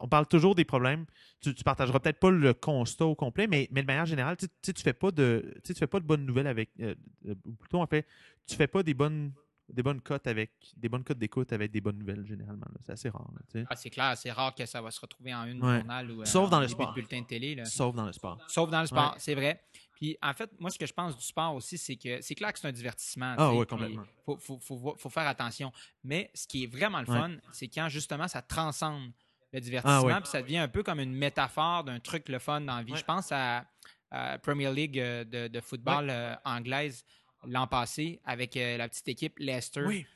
[0.00, 1.04] on parle toujours des problèmes
[1.40, 4.72] tu, tu partageras peut-être pas le constat au complet mais, mais de manière générale tu
[4.76, 6.94] fais pas de tu sais, tu fais pas de bonnes nouvelles avec euh,
[7.26, 8.06] euh, ou plutôt en fait
[8.46, 9.32] tu fais pas des bonnes
[9.68, 13.08] des bonnes cotes avec des bonnes cotes d'écoute avec des bonnes nouvelles généralement c'est assez
[13.08, 13.62] rare là.
[13.70, 15.78] Ah, c'est clair, c'est rare que ça va se retrouver en une Ouais.
[15.78, 16.92] journal ou euh, Sauf dans le sport.
[16.92, 17.54] bulletin de télé.
[17.54, 17.64] là.
[17.64, 19.62] sauf dans le sport Sauf dans le sport, c'est vrai.
[19.94, 22.52] Puis en fait, moi, ce que je pense du sport aussi, c'est que c'est clair
[22.54, 23.34] que c'est un divertissement.
[23.36, 24.02] Ah puis complètement.
[24.24, 25.70] Faut, faut, faut, vo- faut faire attention.
[26.02, 29.12] Mais ce qui est vraiment le fun, c'est quand justement ça transcende
[29.52, 30.20] le divertissement, Ah ouais.
[30.20, 32.92] puis ça devient un peu comme une métaphore d'un truc le fun dans la vie.
[32.92, 32.98] Ouais.
[32.98, 33.64] Je pense à,
[34.10, 37.04] à Premier League euh, de, de football euh, anglaise
[37.46, 39.82] l'an passé avec euh, la petite équipe Leicester.
[39.86, 40.06] oui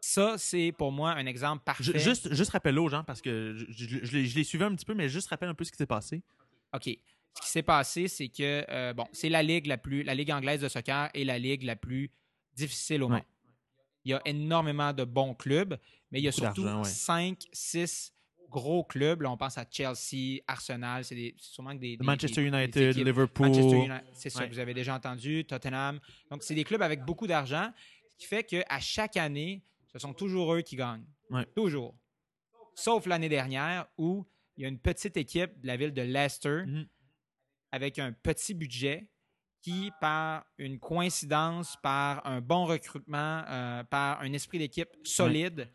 [0.00, 1.82] Ça, c'est pour moi un exemple parfait.
[1.84, 4.94] Ju- juste juste rappelle aux gens parce que je, je, je suivi un petit peu
[4.94, 6.22] mais juste rappelle un peu ce qui s'est passé
[6.74, 6.84] OK.
[7.34, 10.30] Ce qui s'est passé, c'est que euh, bon, c'est la ligue la plus, la ligue
[10.30, 12.10] anglaise de soccer est la ligue la plus
[12.54, 13.12] difficile au Ouais.
[13.16, 13.22] monde.
[14.04, 15.78] Il y a énormément de bons clubs,
[16.10, 16.84] mais il y a Beaucoup surtout ouais.
[16.84, 18.12] 5, 6
[18.52, 19.22] gros clubs.
[19.22, 22.56] Là, on pense à Chelsea, Arsenal, c'est des- sûrement que des, des- Manchester des- des
[22.58, 24.48] United équipes- Liverpool Manchester United, c'est ça, Ouais.
[24.48, 25.98] vous avez déjà entendu, Tottenham.
[26.30, 27.72] Donc, c'est des clubs avec beaucoup d'argent,
[28.10, 31.04] ce qui fait qu'à chaque année, ce sont toujours eux qui gagnent.
[31.30, 31.46] Ouais.
[31.56, 31.94] Toujours.
[32.74, 34.24] Sauf l'année dernière où
[34.56, 36.86] il y a une petite équipe de la ville de Leicester Mhm.
[37.72, 39.08] avec un petit budget
[39.60, 45.68] qui, par une coïncidence, par un bon recrutement, euh, par un esprit d'équipe solide,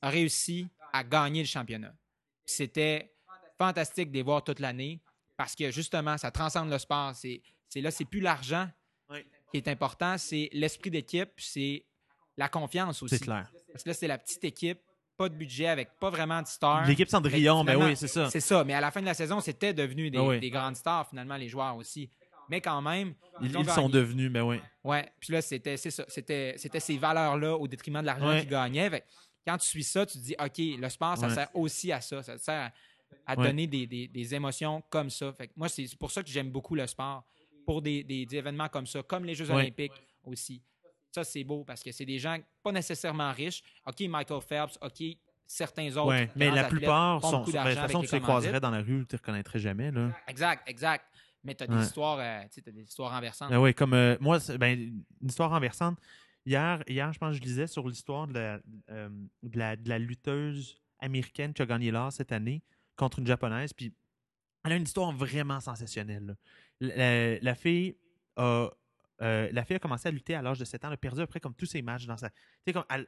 [0.00, 1.94] a réussi à gagner le championnat.
[2.46, 3.12] C'était
[3.58, 5.00] fantastique de les voir toute l'année
[5.36, 7.14] parce que justement, ça transcende le sport.
[7.14, 7.40] C'est
[7.76, 8.68] là, c'est plus l'argent
[9.50, 11.84] qui est important, c'est l'esprit d'équipe, c'est
[12.36, 13.18] la confiance aussi.
[13.18, 14.80] c'est clair Parce que là, c'est la petite équipe,
[15.16, 16.84] pas de budget, avec pas vraiment de stars.
[16.86, 19.14] l'équipe Cendrillon Mais finalement, oui c'est ça C'est ça, mais à la fin de la
[19.14, 20.40] saison, c'était devenu des, oui.
[20.40, 22.10] des grandes stars, finalement, les joueurs aussi.
[22.50, 26.04] Mais quand même, ils, ont ils sont devenus mais oui Ouais, puis là, c'était ça.
[26.08, 28.90] C'était, ces valeurs-là au détriment de l'argent qu'ils gagnaient.
[28.90, 29.04] Fait
[29.46, 31.34] quand tu suis ça, tu te dis, OK, le sport, ça Ouais.
[31.34, 32.22] sert aussi à ça.
[32.22, 32.72] Ça sert
[33.26, 33.46] à, à Ouais.
[33.46, 35.32] donner des, des- des émotions comme ça.
[35.32, 37.24] Fait que moi, c'est pour ça que j'aime beaucoup le sport.
[37.66, 39.54] Pour des, des- événements comme ça, comme les Jeux Ouais.
[39.62, 39.92] Olympiques
[40.24, 40.62] aussi.
[41.12, 43.62] Ça, c'est beau parce que c'est des gens pas nécessairement riches.
[43.86, 45.02] OK, Michael Phelps, OK,
[45.46, 46.26] certains autres.
[46.36, 47.44] Mais la plupart sont.
[47.44, 49.90] ben, de toute façon, tu les croiserais dans la rue, tu les reconnaîtrais jamais.
[49.90, 50.10] Là.
[50.26, 51.04] Exact, exact.
[51.44, 51.82] Mais tu as des Ouais.
[51.82, 53.50] histoires, euh, t'as des histoires renversantes.
[53.52, 54.78] Ah oui, comme euh, moi, ben,
[55.20, 55.98] une histoire renversante.
[56.46, 59.08] Hier, hier, je pense que je lisais sur l'histoire de la, euh,
[59.42, 62.62] de, la, de la lutteuse américaine qui a gagné l'or cette année
[62.96, 63.72] contre une japonaise.
[63.72, 63.92] Puis
[64.64, 66.36] elle a une histoire vraiment sensationnelle.
[66.80, 67.96] La, fille
[68.36, 68.68] a.
[69.22, 70.88] euh, la fille a commencé à lutter à l'âge de 7 ans.
[70.88, 72.30] Elle a perdu après comme tous ses matchs dans sa.
[72.66, 73.06] Elle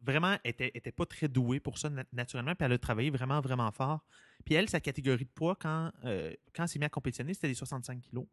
[0.00, 2.54] vraiment était, était pas très douée pour ça na- naturellement.
[2.54, 4.04] Puis elle a travaillé vraiment, vraiment fort.
[4.44, 7.48] Puis elle, sa catégorie de poids, quand, euh, quand elle s'est mise à compétitionner, c'était
[7.48, 8.26] les 65 kilos.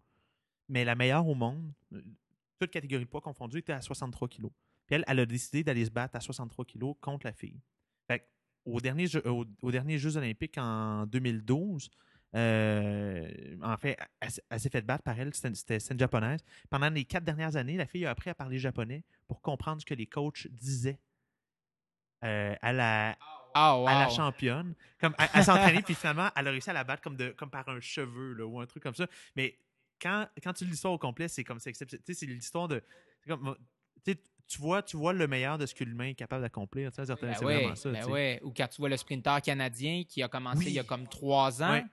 [0.69, 1.71] Mais la meilleure au monde,
[2.59, 4.51] toute catégorie de poids confondue, était à 63 kilos.
[4.85, 7.61] Puis elle, elle a décidé d'aller se battre à 63 kilos contre la fille.
[8.07, 8.27] Fait
[8.65, 11.89] au dernier Jeux, au, olympiques en 2012,
[12.35, 16.43] euh, en fait, elle, s'est fait battre par elle, c'était une japonaise.
[16.69, 19.85] Pendant les quatre dernières années, la fille a appris à parler japonais pour comprendre ce
[19.85, 20.99] que les coachs disaient
[22.23, 23.17] euh, à la,
[23.53, 23.87] Ah, wow.
[23.87, 24.75] à la championne.
[24.99, 27.49] Comme, elle, elle s'entraînait, puis finalement, elle a réussi à la battre comme, de, comme
[27.49, 29.07] par un cheveu là, ou un truc comme ça.
[29.35, 29.57] Mais
[30.01, 32.03] quand, quand tu lis l'histoire au complet, c'est comme c'est exceptionnel.
[32.05, 32.83] Tu sais, c'est l'histoire de.
[33.27, 33.55] comme,
[34.49, 36.89] tu vois, tu vois le meilleur de ce que l'humain est capable d'accomplir.
[36.97, 37.91] Ben c'est ouais, vraiment ça.
[37.91, 38.39] ben ouais.
[38.43, 40.65] Ou quand tu vois le sprinter canadien qui a commencé Oui.
[40.67, 41.85] il y a comme trois ans Ouais.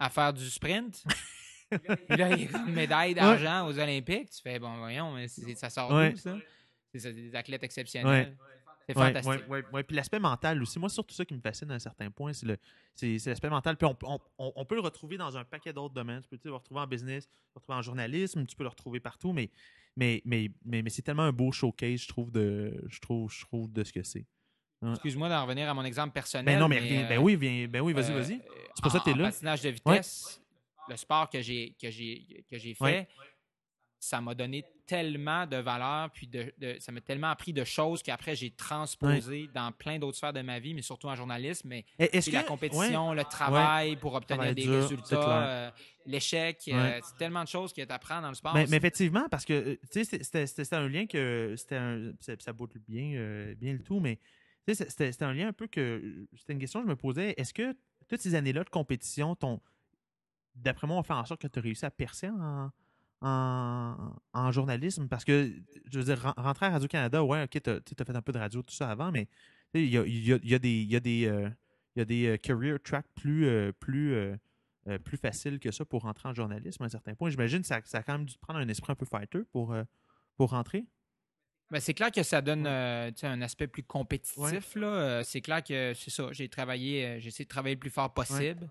[0.00, 1.04] à faire du sprint.
[1.70, 4.30] Puis là, il y a comme médaille d'argent aux Olympiques.
[4.30, 6.36] Tu fais, bon, voyons, mais ça sort d'où, ça?
[6.92, 8.36] C'est ça, des athlètes exceptionnels.
[8.88, 9.48] C'est Ouais, fantastique.
[9.48, 9.82] ouais, ouais, ouais.
[9.84, 10.78] Puis l'aspect mental aussi.
[10.78, 12.32] Moi, c'est surtout ça qui me fascine à un certain point.
[12.32, 12.58] C'est le-
[12.94, 13.76] c'est c'est l'aspect mental.
[13.76, 16.22] Puis on, on- on- on peut le retrouver dans un paquet d'autres domaines.
[16.22, 18.64] Tu peux tu sais, le retrouver en business, tu le retrouver en journalisme, tu peux
[18.64, 19.32] le retrouver partout.
[19.32, 19.50] Mais,
[19.96, 23.42] mais, mais, mais, mais c'est tellement un beau showcase, je trouve, de, je trouve, je
[23.44, 24.26] trouve de ce que c'est.
[24.84, 26.44] Excuse-moi d'en revenir à mon exemple personnel.
[26.56, 28.42] Ben non, mais, rien- euh, ben oui, viens, ben oui, vas-y, euh, vas-y.
[28.74, 29.30] C'est pour ça que en- t'es en là.
[29.30, 30.42] patinage de vitesse,
[30.88, 33.08] le sport que j'ai que j'ai que j'ai fait, Ouais.
[34.04, 38.02] Ça m'a donné tellement de valeur, puis de, de- ça m'a tellement appris de choses
[38.02, 41.68] qu'après j'ai transposé dans plein d'autres sphères de ma vie, mais surtout en journalisme.
[41.68, 45.70] Mais Est-ce que la compétition, le travail pour obtenir Travail des dur, résultats, euh,
[46.04, 48.54] l'échec, euh, c'est tellement de choses que tu apprends dans le sport.
[48.54, 53.54] Mais, mais effectivement, parce que euh, c'était- un lien que c'était ça, boucle bien, euh,
[53.54, 54.18] bien le tout, mais
[54.66, 57.34] c'était un lien un peu que c'était une question que je me posais.
[57.36, 57.72] Est-ce que
[58.08, 59.36] toutes ces années-là de compétition,
[60.56, 62.70] d'après moi, ont fait en sorte que tu as réussi à percer en,
[63.22, 65.08] en, en journalisme?
[65.08, 65.50] Parce que,
[65.90, 68.38] je veux dire, ren- rentrer à Radio-Canada, ouais, ok, tu as, fait un peu de
[68.38, 69.28] radio, tout ça avant, mais
[69.74, 71.48] il y a, y a- il y a des, y a des, euh,
[71.96, 74.14] y a des euh, career tracks plus, euh, plus,
[75.04, 77.30] plus faciles que ça pour rentrer en journalisme à un certain point.
[77.30, 79.42] J'imagine que ça, ça a quand même dû te prendre un esprit un peu fighter
[79.52, 79.74] pour,
[80.36, 80.84] pour rentrer.
[81.70, 84.74] Ben, c'est clair que ça donne un aspect plus compétitif.
[84.74, 85.22] là.
[85.24, 86.28] C'est clair que c'est ça.
[86.32, 88.68] J'ai travaillé, j'ai essayé de travailler le plus fort possible.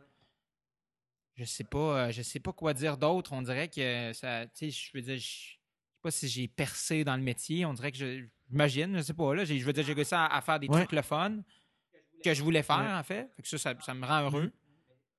[1.36, 3.32] Je sais pas, euh, je sais pas quoi dire d'autre.
[3.34, 5.58] On dirait que ça, tu sais, je veux dire, je sais
[6.02, 7.66] pas si j'ai percé dans le métier.
[7.66, 9.46] On dirait que je, j'imagine, je sais pas là.
[9.46, 10.78] Je veux dire, j'ai réussi à, à faire des Ouais.
[10.80, 11.38] trucs le fun
[12.24, 12.94] que je voulais faire Ouais.
[12.94, 13.30] en fait.
[13.36, 14.44] Fait que ça, ça, ça me rend heureux.
[14.46, 14.52] Mhm.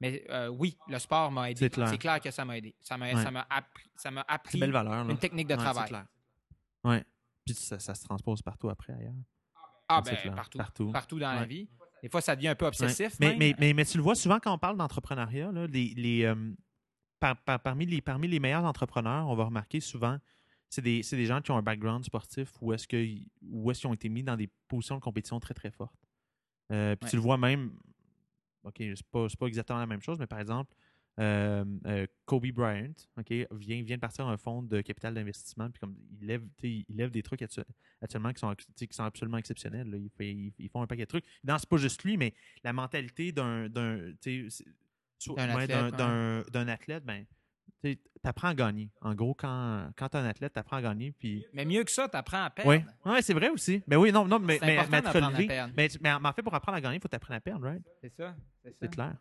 [0.01, 1.71] Mais euh, oui, le sport m'a aidé.
[1.73, 2.21] C'est clair.
[2.21, 2.75] Que ça m'a aidé.
[2.81, 3.23] Ça m'a, Ouais.
[3.23, 5.09] ça m'a appris, ça m'a appris belle valeur.
[5.09, 5.91] Une technique de travail.
[6.85, 7.05] Ouais.
[7.45, 9.15] Puis ça, ça se transpose partout après ailleurs.
[9.89, 10.91] Ah ben partout, Partout.
[10.93, 11.69] partout dans la vie.
[12.03, 13.13] Des fois, ça devient un peu obsessif.
[13.13, 13.17] Ouais.
[13.21, 13.39] Mais, même.
[13.39, 16.35] mais, mais, mais tu le vois souvent quand on parle d'entrepreneuriat, là, les, les, euh,
[17.21, 20.19] par- par- parmi, les, parmi les meilleurs entrepreneurs, on va remarquer souvent,
[20.69, 24.23] c'est des, gens qui ont un background sportif ou est-ce qu'ils est ont été mis
[24.23, 26.09] dans des positions de compétition très, très fortes.
[26.73, 27.11] Euh, Puis Ouais.
[27.11, 27.73] tu le vois même,
[28.65, 30.75] OK, c'est pas, c'est pas exactement la même chose, mais par exemple,
[31.21, 35.81] euh, euh, Kobe Bryant ok, vient, vient de partir un fonds de capital d'investissement, puis
[35.81, 37.61] comme il lève, tu il lève des trucs actu-
[38.01, 39.91] actuellement qui sont, tu qui sont absolument exceptionnels.
[39.91, 39.99] là.
[39.99, 41.25] Il fait- ils, ils font un paquet de trucs.
[41.45, 42.33] Non, c'est pas juste lui, mais
[42.65, 44.49] la mentalité d'un d'un tu
[45.31, 45.67] ouais,
[46.69, 47.25] athlète, ben,
[47.83, 48.91] tu apprends à gagner.
[49.01, 51.13] En gros, quand, quand tu es un athlète, tu apprends à gagner.
[51.13, 51.45] Puis...
[51.53, 52.71] Mais mieux que ça, tu apprends à perdre.
[52.71, 53.83] Oui, ouais, c'est vrai aussi.
[53.87, 55.69] Mais oui, non, non mais, mais, mais te à.
[55.77, 57.83] Mais, mais en fait, pour apprendre à gagner, il faut t'apprendre à perdre, right?
[58.01, 58.37] C'est ça.
[58.63, 58.77] C'est ça.
[58.81, 59.17] C'est clair.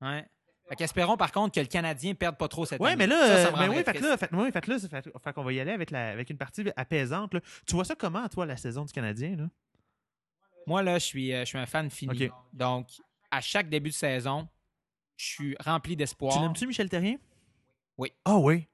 [0.00, 0.26] Ouais.
[0.68, 2.96] Fait qu'espérons par contre que le Canadien ne perde pas trop cette Oui, année.
[2.96, 5.10] mais là, Ça, ça euh, rendrait oui, fait que là, fait, oui, fait là, fait,
[5.22, 7.34] fait qu'on va y aller avec, la, avec une partie apaisante.
[7.34, 7.40] là.
[7.66, 9.36] Tu vois ça comment, toi, la saison du Canadien?
[9.36, 9.48] Là?
[10.66, 12.28] Moi, là, je suis, euh, je suis un fan fini.
[12.52, 12.88] Donc,
[13.30, 14.48] à chaque début de saison,
[15.16, 16.34] je suis rempli d'espoir.
[16.34, 17.16] Tu l'aimes-tu, Michel Terrien?
[17.96, 18.12] Oui.
[18.24, 18.66] Ah oui?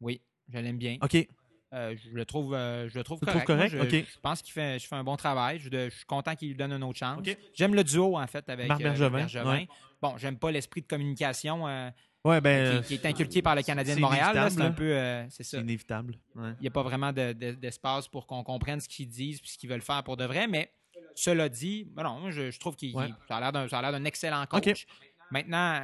[0.00, 0.98] Oui, je l'aime bien.
[1.02, 1.26] OK.
[1.72, 3.48] Euh, je le trouve, euh, je le trouve correct.
[3.48, 4.06] Moi, correct?
[4.12, 5.60] je, pense qu'il fait, je fais un bon travail.
[5.60, 7.18] Je, je suis content qu'il lui donne une autre chance.
[7.18, 7.36] OK.
[7.54, 9.68] J'aime le duo, en fait, avec Marc euh, Bergevin, ouais.
[10.02, 11.90] Bon, j'aime pas l'esprit de communication euh,
[12.24, 12.82] Ouais, ben.
[12.82, 14.30] qui, qui est inculqué par le Canadien de Montréal.
[14.34, 14.92] C'est inévitable, un peu.
[14.96, 15.58] euh, c'est ça.
[15.58, 16.18] Inévitable.
[16.34, 16.50] Ouais.
[16.58, 19.46] Il n'y a pas vraiment de- de- d'espace pour qu'on comprenne ce qu'ils disent et
[19.46, 20.46] ce qu'ils veulent faire pour de vrai.
[20.46, 20.70] Mais
[21.14, 23.08] cela dit, ben non, je, je trouve qu'il Ouais.
[23.28, 24.86] a l'air d'un excellent coach.
[25.30, 25.80] Maintenant,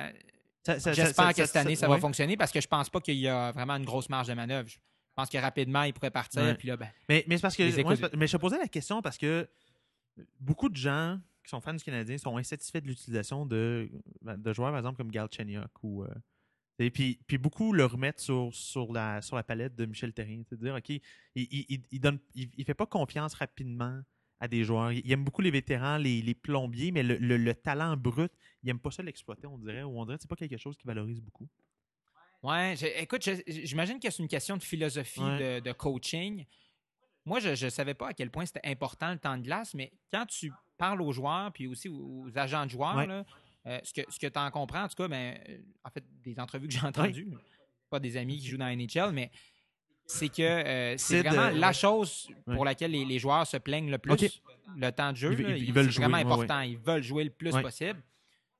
[0.67, 3.53] j'espère que cette année, ça, va fonctionner parce que je pense pas qu'il y a
[3.53, 4.69] vraiment une grosse marge de manœuvre.
[4.69, 4.77] Je
[5.15, 6.43] pense que rapidement, il pourrait partir.
[6.43, 6.55] Ouais.
[6.55, 8.17] Puis là, ben, Mais, mais c'est parce que.
[8.17, 9.49] Mais je te posais la question parce que
[10.41, 13.91] beaucoup de gens qui sont fans du Canadien sont insatisfaits de l'utilisation de,
[14.23, 16.05] ben, de joueurs, par exemple, comme Galchenyuk ou.
[16.05, 16.09] euh,
[16.79, 20.43] et puis, puis beaucoup le remettent sur, sur, la, sur la palette de Michel Terrien.
[20.47, 21.03] C'est-à-dire, OK, il,
[21.35, 24.03] il, il, il donne, il, il fait pas confiance rapidement
[24.41, 24.93] à des joueurs.
[24.93, 28.31] Il, aime beaucoup les vétérans, les, les plombiers, mais le, le- le talent brut,
[28.63, 30.77] il aime pas ça l'exploiter, on dirait, ou on dirait que c'est pas quelque chose
[30.77, 31.49] qu'il valorise beaucoup.
[32.43, 35.61] Ouais, je- écoute, j'imagine que c'est une question de philosophie Ouais.
[35.61, 36.45] de, de coaching.
[37.25, 39.91] Moi, je ne savais pas à quel point c'était important le temps de glace, mais
[40.13, 43.07] quand tu parles aux joueurs, puis aussi aux, agents de joueurs, Ouais.
[43.07, 43.25] là,
[43.67, 46.05] euh, ce que, ce que tu en comprends, en tout cas, ben, euh, en fait,
[46.25, 47.29] des entrevues que j'ai entendues,
[47.91, 49.31] pas des amis qui jouent dans la NHL, mais
[50.07, 53.91] c'est que euh, c'est de- vraiment la chose pour laquelle les, les joueurs se plaignent
[53.91, 54.41] le plus.
[54.77, 56.61] Le temps de jeu, Ils- veulent c'est vraiment jouer, ouais, important.
[56.61, 58.01] Ils veulent jouer le plus possible.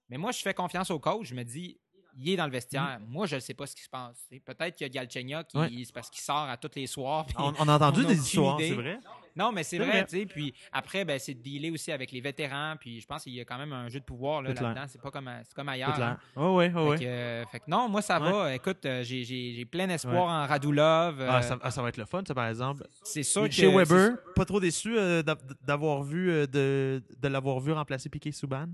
[0.09, 1.29] Mais moi, je fais confiance au coach.
[1.29, 1.79] Je me dis,
[2.19, 2.99] il est dans le vestiaire.
[3.07, 4.29] Moi, je ne sais pas ce qui se passe.
[4.45, 5.61] Peut-être que Galchenyuk, il- Mm.
[5.63, 5.71] Ouais.
[5.85, 7.27] c'est parce qu'il sort à tous les soirs.
[7.39, 8.99] On, on a entendu on a des histoires, c'est vrai?
[9.37, 10.07] Non, mais c'est vrai, vrai.
[10.07, 10.25] tu sais.
[10.25, 12.75] Puis après, ben, c'est de dealer aussi avec les vétérans.
[12.81, 14.87] Puis je pense qu'il y a quand même un jeu de pouvoir là, C'est là-dedans.
[15.03, 16.01] Pas comme, à- comme ailleurs.
[16.01, 16.19] hein.
[16.37, 18.33] Oh, oh, Fait, que, euh, fait que non, moi, ça Ouais.
[18.33, 18.55] va.
[18.55, 21.21] Écoute, euh, j'ai- plein d'espoir en Radulov.
[21.21, 22.87] Ah, euh, ça, ah, ça va être le fun, ça, par exemple.
[23.03, 23.51] c'est sûr que.
[23.51, 28.69] Chez Weber, pas trop déçu d'a- d'avoir vu de, de l'avoir vu remplacer Piquet Souban.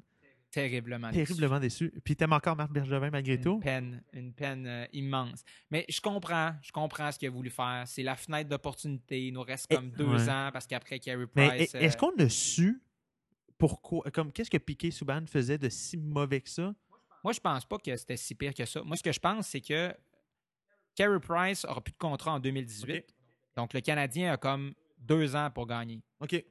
[0.53, 1.11] Terriblement.
[1.11, 1.25] déçu.
[1.25, 1.91] Terriblement déçu.
[2.05, 3.59] Puis t'aimes encore Marc Bergevin malgré Une tout?
[3.59, 5.43] peine, une peine euh, immense.
[5.71, 7.85] Mais je comprends, je comprends ce qu'il a voulu faire.
[7.87, 9.27] C'est la fenêtre d'opportunité.
[9.27, 10.29] Il nous reste Et- comme deux ouais.
[10.29, 11.75] ans parce qu'après Carey Price.
[11.75, 12.83] est- est-ce euh, qu'on a su
[13.59, 16.75] pourquoi, comme qu'est-ce que Piquet Souban faisait de si mauvais que ça?
[17.25, 18.83] Moi, je pense pas que c'était si pire que ça.
[18.83, 19.95] Moi, ce que je pense, c'est que
[20.95, 22.97] Carey Price aura plus de contrat en 2018.
[22.99, 23.05] Ok.
[23.57, 26.03] Donc, le Canadien a comme deux ans pour gagner.
[26.21, 26.45] OK.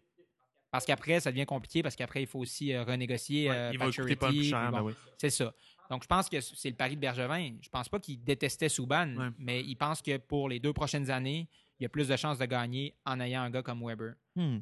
[0.72, 3.78] Parce qu'après, ça devient compliqué parce qu'après, il faut aussi euh, renégocier Ouais, euh, il
[3.78, 4.94] va pas plus cher, bon, ben oui.
[5.18, 5.54] C'est ça.
[5.90, 7.56] Donc, je pense que c'est le pari de Bergevin.
[7.62, 9.30] Je pense pas qu'il détestait Souban, Ouais.
[9.38, 12.38] mais il pense que pour les deux prochaines années, il y a plus de chances
[12.38, 14.14] de gagner en ayant un gars comme Weber.
[14.36, 14.60] Hmm.
[14.60, 14.62] Je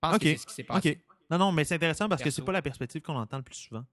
[0.00, 1.00] pense que c'est ce qui s'est passé.
[1.30, 2.42] Non, non, mais c'est intéressant parce que Perso.
[2.42, 3.84] c'est pas la perspective qu'on entend le plus souvent.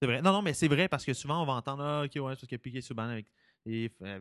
[0.00, 0.22] C'est vrai.
[0.22, 2.46] Non, non, mais c'est vrai parce que souvent on va entendre ah, OK, ouais, parce
[2.46, 3.26] que Piquet Souban avec.
[3.66, 4.20] Et, euh,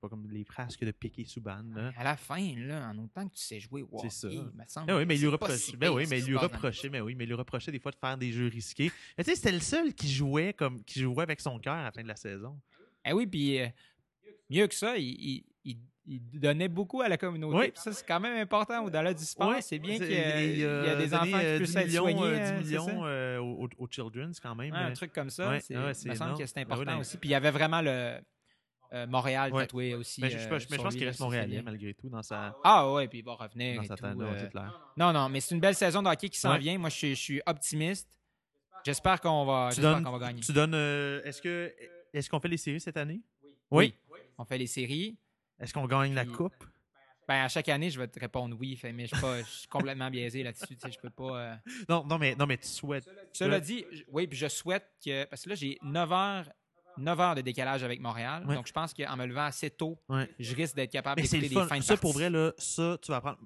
[0.00, 1.62] pas comme les frasques de Piquet Souban.
[1.74, 1.92] Là.
[1.96, 4.28] À la fin, là, en autant que tu sais jouer, wow, C'est ça.
[4.30, 5.56] il me semble Ben oui, mais il lui reprochait.
[5.58, 7.78] si Ben pire oui, mais il lui reprochait, mais oui, mais il lui reprochait des
[7.78, 8.90] fois de faire des jeux risqués.
[9.18, 11.84] Mais tu sais, c'était le seul qui jouait comme qui jouait avec son cœur à
[11.84, 12.58] la fin de la saison.
[13.04, 13.68] Eh oui, puis euh,
[14.48, 17.56] mieux que ça, il, il- il- il donnait beaucoup à la communauté.
[17.58, 17.72] Oui.
[17.74, 19.50] Ça, c'est quand même important au-delà du sport.
[19.50, 21.44] Ouais, c'est bien qu'il y, ait- il, il y a euh, des donné, enfants qui
[21.46, 22.22] euh, puissent 10 être millions, soignés.
[22.22, 22.80] euh, hein, 10 c'est ça?
[22.86, 24.72] millions euh, aux, Children's quand même.
[24.72, 25.50] Ouais, un euh, truc comme ça.
[25.50, 27.16] ouais, c'est- ouais, il c'est me semble que c'est Ben oui, important ben- aussi.
[27.18, 28.18] Puis il y avait vraiment le.
[28.92, 29.62] Euh, Montréal Ouais.
[29.62, 30.20] tatoué aussi.
[30.20, 31.62] Mais je, je- euh, je- mais je pense qu'il reste bien.
[31.62, 33.76] malgré tout dans sa, Ah ouais, puis il va revenir.
[33.76, 34.24] dans et sa tout, tête, ouais,
[34.56, 34.60] euh.
[34.96, 36.58] Non, non, mais c'est une belle saison de hockey qui s'en Ouais.
[36.58, 36.78] vient.
[36.78, 38.08] Moi, je suis, je suis optimiste.
[38.84, 40.40] J'espère qu'on va, va gagner.
[40.40, 41.72] tu donnes euh, est-ce que
[42.12, 43.20] est-ce qu'on fait les séries cette année?
[43.70, 43.94] Oui.
[44.38, 45.16] On fait les séries.
[45.58, 46.54] Est-ce qu'on gagne la coupe?
[47.28, 49.48] Ben, à chaque année, je vais te répondre oui, fait, mais je suis, pas, je
[49.48, 50.66] suis complètement biaisé là-dessus.
[50.74, 51.38] tu sais, Je peux pas.
[51.38, 51.54] euh.
[51.88, 53.08] Non, non, mais, non, mais tu souhaites.
[53.32, 55.24] Cela dit, je- oui, puis je souhaite que.
[55.26, 56.50] Parce que là, j'ai 9 heures,
[57.00, 58.44] 9 heures de décalage avec Montréal.
[58.46, 58.54] Ouais.
[58.54, 60.28] Donc, je pense qu'en me levant assez tôt, Ouais.
[60.38, 62.18] je risque d'être capable d'écouter des fins de Ça, pour partie.
[62.18, 63.36] vrai, là, ça, tu vas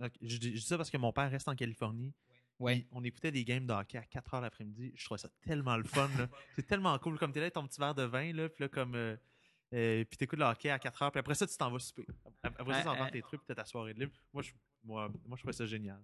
[0.00, 2.12] ok, je, dis, ça parce que mon père reste en Californie.
[2.58, 2.86] Ouais.
[2.92, 4.92] On écoutait des games de hockey à 4 h l'après-midi.
[4.94, 6.08] Je trouvais ça tellement le fun.
[6.54, 7.18] C'est tellement cool.
[7.18, 8.94] Comme tu es là, ton petit verre de vin, là, puis là, comme.
[8.94, 9.16] Euh,
[9.72, 12.06] euh, puis t'écoutes le hockey à 4 h, puis après ça, tu t'en vas souper.
[12.42, 13.10] Après ça, tu ouais.
[13.10, 14.12] tes trucs, puis t'as ta soirée de libre.
[14.32, 14.52] Moi, je,
[14.84, 16.00] moi, moi, je trouvais ça génial.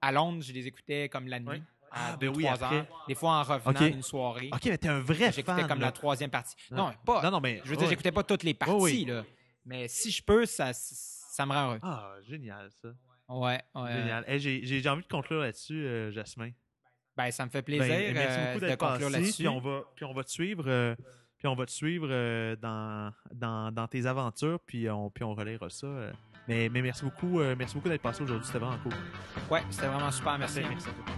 [0.00, 1.62] À Londres, je les écoutais comme la nuit.
[1.92, 2.76] À Ah, deux, ben oui, trois après.
[2.78, 3.04] heures.
[3.08, 3.90] Des fois en revenant Ok.
[3.92, 4.50] d'une soirée.
[4.52, 5.66] Ok, mais t'es un vrai J'écoutais fan.
[5.68, 5.86] comme là.
[5.86, 6.54] la troisième partie.
[6.70, 6.86] Non.
[6.88, 7.22] Non, pas.
[7.22, 7.60] Non, non, mais.
[7.64, 9.04] Je veux dire, j'écoutais pas toutes les parties, oui.
[9.06, 9.24] là.
[9.64, 11.78] Mais si je peux, ça, ça me rend heureux.
[11.82, 12.88] Ah, génial, ça.
[13.28, 13.92] Ouais, ouais.
[13.92, 14.24] Génial.
[14.26, 16.50] Hey, j'ai, j'ai envie de conclure là-dessus, euh, Jasmin.
[17.16, 19.32] Ben, ça me fait Ben, plaisir merci euh, beaucoup de d'être conclure là-dessus.
[19.34, 20.94] Puis on va, puis on va te suivre, euh,
[21.38, 25.34] puis on va te suivre euh, dans, dans, dans tes aventures, puis on, puis on
[25.34, 25.86] relèvera ça.
[25.86, 26.12] euh.
[26.48, 28.46] Mais, mais merci beaucoup, euh, merci beaucoup d'être passé aujourd'hui.
[28.46, 28.94] C'était vraiment cool.
[29.50, 30.38] Ouais, c'était vraiment super.
[30.38, 30.60] Merci.
[30.68, 31.14] merci toi.